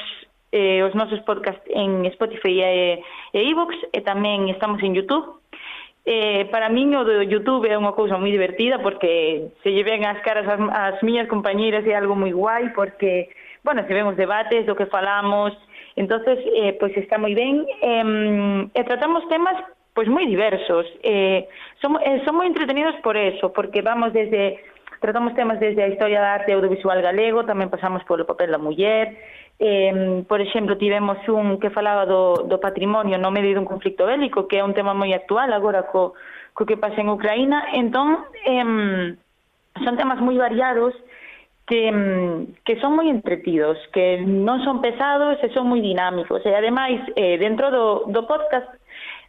eh, 0.57 0.81
os 0.81 0.97
nosos 0.97 1.21
podcast 1.29 1.61
en 1.69 2.09
Spotify 2.17 2.65
e, 2.65 3.05
e 3.37 3.41
iVoox, 3.53 3.77
e 3.93 4.01
tamén 4.01 4.49
estamos 4.49 4.81
en 4.81 4.97
YouTube. 4.97 5.37
Eh, 6.09 6.49
para 6.49 6.73
min 6.73 6.97
o 6.97 7.05
do 7.05 7.25
YouTube 7.25 7.69
é 7.69 7.77
unha 7.77 7.93
cousa 7.93 8.17
moi 8.17 8.33
divertida 8.33 8.81
porque 8.81 9.53
se 9.61 9.69
lle 9.69 9.85
ven 9.85 10.09
as 10.09 10.21
caras 10.25 10.49
as, 10.49 10.61
as 10.61 10.97
miñas 11.05 11.29
compañeiras 11.29 11.85
e 11.85 11.93
é 11.93 11.97
algo 11.97 12.17
moi 12.17 12.33
guai 12.33 12.73
porque 12.77 13.29
bueno, 13.65 13.83
se 13.89 13.95
ven 13.95 14.07
os 14.07 14.17
debates 14.17 14.69
do 14.69 14.77
que 14.77 14.87
falamos, 14.87 15.57
entonces 15.97 16.39
eh, 16.55 16.77
pois 16.79 16.93
está 17.01 17.17
moi 17.17 17.33
ben, 17.33 17.65
eh, 17.81 18.69
e 18.77 18.81
tratamos 18.85 19.25
temas 19.33 19.57
pois 19.97 20.07
moi 20.07 20.29
diversos, 20.29 20.85
eh, 21.03 21.49
son, 21.81 21.97
eh, 22.05 22.21
son 22.29 22.37
moi 22.37 22.47
entretenidos 22.47 22.95
por 23.01 23.17
eso, 23.17 23.51
porque 23.57 23.81
vamos 23.81 24.13
desde 24.13 24.61
tratamos 25.01 25.35
temas 25.35 25.61
desde 25.61 25.83
a 25.83 25.89
historia 25.89 26.21
da 26.21 26.35
arte 26.35 26.53
audiovisual 26.53 27.01
galego, 27.01 27.49
tamén 27.49 27.73
pasamos 27.73 28.05
polo 28.05 28.29
papel 28.29 28.53
da 28.53 28.61
muller, 28.61 29.17
eh, 29.57 30.25
por 30.29 30.45
exemplo, 30.45 30.77
tivemos 30.77 31.17
un 31.31 31.57
que 31.57 31.71
falaba 31.71 32.05
do, 32.05 32.45
do 32.45 32.59
patrimonio 32.61 33.17
no 33.17 33.31
medio 33.33 33.55
dun 33.55 33.65
conflicto 33.65 34.05
bélico, 34.05 34.45
que 34.45 34.61
é 34.61 34.67
un 34.67 34.77
tema 34.77 34.93
moi 34.93 35.15
actual 35.17 35.55
agora 35.57 35.87
co, 35.89 36.19
co 36.53 36.67
que 36.67 36.77
pasa 36.77 37.01
en 37.01 37.09
Ucraína, 37.09 37.73
entón, 37.73 38.19
eh, 38.45 39.15
son 39.81 39.95
temas 39.97 40.19
moi 40.19 40.37
variados 40.37 40.93
que, 41.67 41.91
mm, 41.91 42.65
que 42.65 42.77
son 42.81 42.97
moi 42.97 43.09
entretidos, 43.09 43.81
que 43.93 44.21
non 44.21 44.61
son 44.65 44.85
pesados 44.85 45.41
e 45.41 45.49
son 45.57 45.69
moi 45.73 45.81
dinámicos. 45.81 46.45
E 46.45 46.53
ademais, 46.53 47.01
eh, 47.17 47.41
dentro 47.41 47.73
do, 47.73 47.87
do 48.13 48.29
podcast 48.29 48.69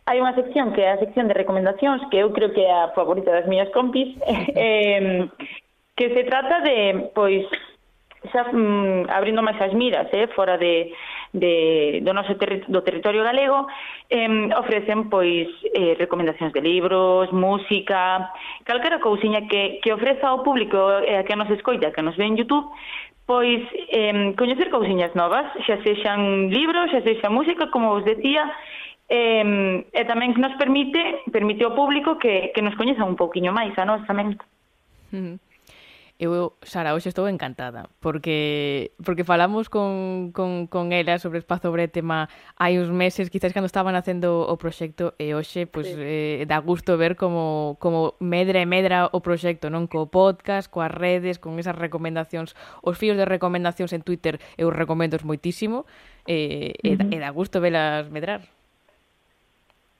hai 0.05 0.21
unha 0.21 0.35
sección 0.37 0.75
que 0.75 0.85
é 0.85 0.93
a 0.93 1.01
sección 1.01 1.25
de 1.25 1.37
recomendacións, 1.37 2.03
que 2.11 2.21
eu 2.21 2.29
creo 2.35 2.53
que 2.53 2.61
é 2.61 2.69
a 2.69 2.93
favorita 2.93 3.31
das 3.31 3.47
miñas 3.47 3.71
compis, 3.71 4.13
eh, 4.53 5.25
que 5.95 6.11
se 6.11 6.23
trata 6.27 6.59
de, 6.61 7.09
pois, 7.15 7.47
xa 8.31 8.49
mm, 8.51 9.09
abrindo 9.09 9.43
máis 9.43 9.59
as 9.61 9.73
miras, 9.73 10.07
eh, 10.13 10.27
fora 10.33 10.57
de, 10.57 10.93
de, 11.33 11.99
do 12.01 12.13
noso 12.13 12.35
terri 12.39 12.63
do 12.67 12.81
territorio 12.81 13.23
galego, 13.23 13.67
eh, 14.09 14.49
ofrecen 14.55 15.09
pois 15.09 15.49
eh, 15.73 15.95
recomendacións 15.99 16.53
de 16.53 16.61
libros, 16.61 17.31
música, 17.31 18.31
calquera 18.63 18.99
cousiña 18.99 19.47
que, 19.47 19.79
que 19.83 19.93
ofreza 19.93 20.29
ao 20.29 20.43
público 20.43 20.77
eh, 21.03 21.23
que 21.27 21.35
nos 21.35 21.49
escoita, 21.51 21.91
que 21.91 22.01
nos 22.01 22.15
ve 22.15 22.25
en 22.25 22.37
Youtube, 22.37 22.67
pois 23.25 23.61
eh, 23.89 24.33
coñecer 24.37 24.69
cousiñas 24.69 25.13
novas, 25.15 25.49
xa 25.65 25.81
sexan 25.81 26.53
libros, 26.53 26.91
xa 26.93 27.01
sexa 27.01 27.29
música, 27.29 27.69
como 27.73 27.89
vos 27.93 28.05
decía, 28.05 28.45
eh, 29.09 29.85
e 29.91 30.01
tamén 30.05 30.33
nos 30.37 30.53
permite, 30.57 31.25
permite 31.29 31.65
ao 31.65 31.77
público 31.77 32.17
que, 32.17 32.53
que 32.53 32.61
nos 32.61 32.77
coñeza 32.77 33.05
un 33.05 33.17
pouquiño 33.17 33.53
máis 33.53 33.73
a 33.77 33.85
nós 33.85 34.01
tamén. 34.05 34.37
Mm 35.13 35.21
-hmm. 35.21 35.35
Eu, 36.17 36.55
Sara, 36.63 36.95
hoxe 36.95 37.11
estou 37.11 37.27
encantada, 37.27 37.91
porque 37.99 38.95
porque 39.03 39.27
falamos 39.27 39.67
con, 39.67 40.31
con, 40.31 40.65
con 40.71 40.95
ela 40.95 41.19
sobre 41.19 41.43
Espazo 41.43 41.75
Bretema 41.75 42.31
hai 42.55 42.79
uns 42.79 42.87
meses, 42.87 43.27
quizás 43.27 43.51
cando 43.51 43.67
estaban 43.67 43.99
facendo 43.99 44.47
o 44.47 44.55
proxecto, 44.55 45.11
e 45.19 45.35
hoxe 45.35 45.67
pois, 45.67 45.91
sí. 45.91 45.99
eh, 45.99 46.47
dá 46.47 46.63
gusto 46.63 46.95
ver 46.95 47.19
como, 47.19 47.75
como 47.83 48.15
medra 48.23 48.63
e 48.63 48.67
medra 48.67 49.11
o 49.11 49.19
proxecto, 49.19 49.67
non? 49.67 49.91
Co 49.91 50.07
podcast, 50.07 50.71
coas 50.71 50.87
redes, 50.87 51.35
con 51.35 51.59
esas 51.59 51.75
recomendacións, 51.75 52.55
os 52.79 52.95
fíos 52.95 53.19
de 53.19 53.27
recomendacións 53.27 53.91
en 53.91 53.99
Twitter, 53.99 54.39
eu 54.55 54.71
recomendo 54.71 55.19
moitísimo, 55.19 55.83
eh, 56.23 56.79
uh 56.79 56.95
-huh. 56.95 56.95
e, 56.95 56.95
da, 56.95 57.05
e 57.11 57.17
dá 57.19 57.29
gusto 57.35 57.59
velas 57.59 58.07
medrar. 58.07 58.47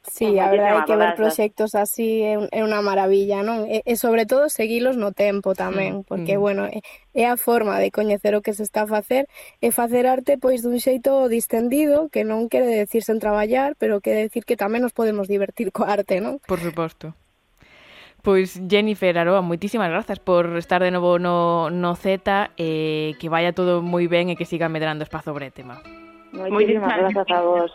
Sí, 0.08 0.39
a 0.39 0.49
verdade 0.49 0.78
é 0.80 0.86
que 0.86 0.95
ver 0.95 1.16
proxectos 1.16 1.74
así 1.74 2.22
é 2.22 2.62
unha 2.62 2.82
maravilla, 2.86 3.41
non? 3.41 3.66
E, 3.66 3.82
eh, 3.82 3.89
e 3.89 3.93
eh, 3.93 3.97
sobre 3.97 4.30
todo 4.30 4.49
seguilos 4.53 4.97
no 4.97 5.12
tempo 5.12 5.58
tamén, 5.58 6.01
mm, 6.01 6.08
porque, 6.08 6.38
mm. 6.38 6.41
bueno, 6.41 6.64
é, 6.70 6.86
é 7.18 7.26
a 7.26 7.38
forma 7.38 7.82
de 7.82 7.89
coñecer 7.89 8.38
o 8.38 8.43
que 8.45 8.53
se 8.53 8.62
está 8.62 8.86
a 8.86 8.89
facer 8.89 9.26
e 9.60 9.74
facer 9.74 10.06
arte 10.06 10.38
pois 10.38 10.62
dun 10.62 10.78
xeito 10.78 11.26
distendido, 11.28 12.14
que 12.14 12.22
non 12.22 12.47
quere 12.51 12.70
decir 12.70 13.01
sen 13.01 13.18
traballar, 13.18 13.74
pero 13.82 13.99
quere 13.99 14.30
decir 14.30 14.45
que 14.45 14.60
tamén 14.60 14.86
nos 14.86 14.93
podemos 14.93 15.26
divertir 15.26 15.74
co 15.74 15.89
arte, 15.89 16.22
non? 16.22 16.38
Por 16.45 16.62
suposto. 16.62 17.18
Pois 18.26 18.58
Jennifer 18.58 19.14
Aroa, 19.22 19.45
moitísimas 19.45 19.89
grazas 19.93 20.18
por 20.18 20.58
estar 20.58 20.82
de 20.82 20.89
novo 20.89 21.22
no, 21.22 21.70
no 21.70 21.93
Z 21.93 22.49
e 22.58 22.58
eh, 22.58 23.10
que 23.22 23.30
vaya 23.30 23.53
todo 23.53 23.86
moi 23.86 24.10
ben 24.10 24.34
e 24.34 24.38
que 24.38 24.49
siga 24.49 24.66
medrando 24.66 25.06
espazo 25.06 25.30
Bretema. 25.30 25.78
tema. 26.34 26.49
Moitísimas 26.49 26.89
grazas 26.89 27.30
a 27.30 27.41
vos. 27.45 27.72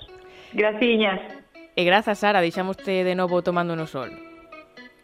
Graciñas. 0.53 1.40
E 1.77 1.83
grazas, 1.85 2.19
Sara, 2.19 2.41
deixamoste 2.41 3.05
de 3.05 3.15
novo 3.15 3.43
tomando 3.43 3.77
no 3.77 3.87
sol. 3.87 4.11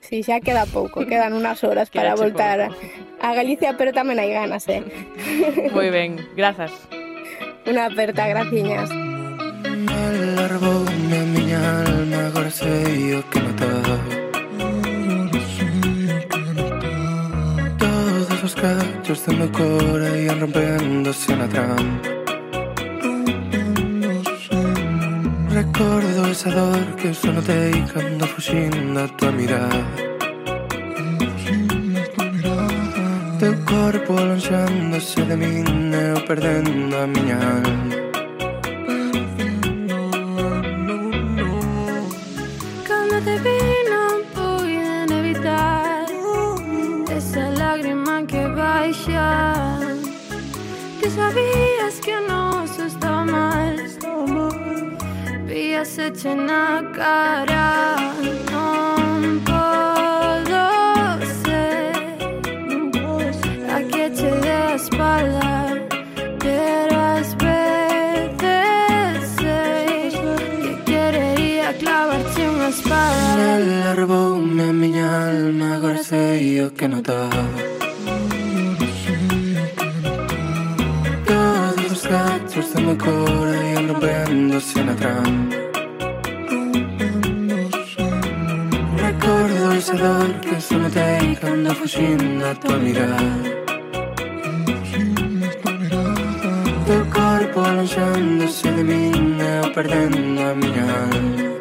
Si, 0.00 0.22
xa 0.22 0.38
queda 0.40 0.66
pouco, 0.66 1.02
quedan 1.06 1.34
unas 1.34 1.64
horas 1.64 1.90
para 1.90 2.14
Quedache 2.14 2.22
voltar 2.22 2.58
a, 2.60 2.68
a 3.22 3.34
Galicia, 3.34 3.74
pero 3.74 3.90
tamén 3.90 4.18
hai 4.22 4.30
ganas, 4.30 4.66
eh? 4.70 4.86
Moi 5.74 5.90
ben, 5.90 6.22
grazas. 6.38 6.70
Unha 7.66 7.90
aperta, 7.90 8.26
graciñas. 8.30 8.86
Alarboume 10.46 11.16
a 11.18 11.24
miña 11.24 11.60
alma 11.82 12.26
Agora 12.28 12.50
sei 12.50 13.14
o 13.14 13.22
que 13.30 13.40
notaba 13.40 13.96
Todos 17.78 18.42
os 18.42 18.54
cachos 18.54 19.24
do 19.26 19.32
meu 19.34 19.50
cora 19.50 20.08
Ian 20.16 20.40
rompéndose 20.40 21.34
na 21.36 21.48
trampa 21.48 22.15
Recordo 25.56 26.26
esa 26.30 26.50
dor 26.50 26.84
que 26.98 27.06
eu 27.06 27.14
só 27.14 27.32
notei 27.32 27.72
Cando 27.90 28.26
fuxín 28.26 28.92
da 28.92 29.08
tua 29.08 29.32
mirada. 29.32 29.86
Teu 33.40 33.54
corpo 33.64 34.18
alonxándose 34.18 35.22
de 35.22 35.34
min 35.34 35.94
e 35.94 36.12
Eu 36.12 36.20
perdendo 36.28 36.94
a 37.02 37.06
miña 37.06 37.38
alma. 37.54 37.96
Cando 42.86 43.16
te 43.26 43.36
vi 43.44 43.60
non 43.92 44.16
puiden 44.36 45.08
evitar 45.20 46.04
Esa 47.16 47.48
lágrima 47.60 48.16
que 48.30 48.42
baixa 48.60 49.24
Que 51.00 51.08
sabías 51.08 51.65
estrellas 55.76 55.98
echen 55.98 56.50
a 56.50 56.82
cara. 56.92 57.96
No 58.50 59.40
puedo 59.44 60.64
ser 61.42 61.92
la 63.66 63.78
que 63.88 64.06
eche 64.06 64.30
de 64.30 64.74
espalda. 64.74 65.74
Quieras 66.38 67.36
veces 67.36 68.44
que 70.64 70.72
querería 70.84 71.68
clavarse 71.78 72.48
una 72.48 72.68
espada. 72.68 73.58
Le 73.58 73.94
robó 73.94 74.34
una 74.34 74.72
mi 74.72 74.98
alma, 74.98 75.80
yo 76.40 76.74
que 76.74 76.88
no 76.88 76.96
estaba. 76.98 77.30
Los 81.88 82.02
gachos 82.08 82.74
de 82.74 82.80
mi 82.82 82.96
cora 82.96 83.72
y 83.72 83.86
rompiéndose 83.86 84.80
en 84.80 84.88
atrás. 84.90 85.45
perdón 89.96 90.38
che 90.40 90.60
sono 90.60 90.90
te 90.90 91.38
anda 91.42 91.72
fuggendo 91.74 92.46
a 92.46 92.54
tua 92.54 92.76
mirada. 92.76 93.16
Teu 96.86 97.04
corpo 97.10 97.60
alonxándose 97.62 98.70
de 98.72 98.84
min 98.84 99.40
e 99.40 99.64
eu 99.64 99.72
perdendo 99.72 100.40
a 100.48 100.54
miña 100.54 100.84
alma 101.00 101.55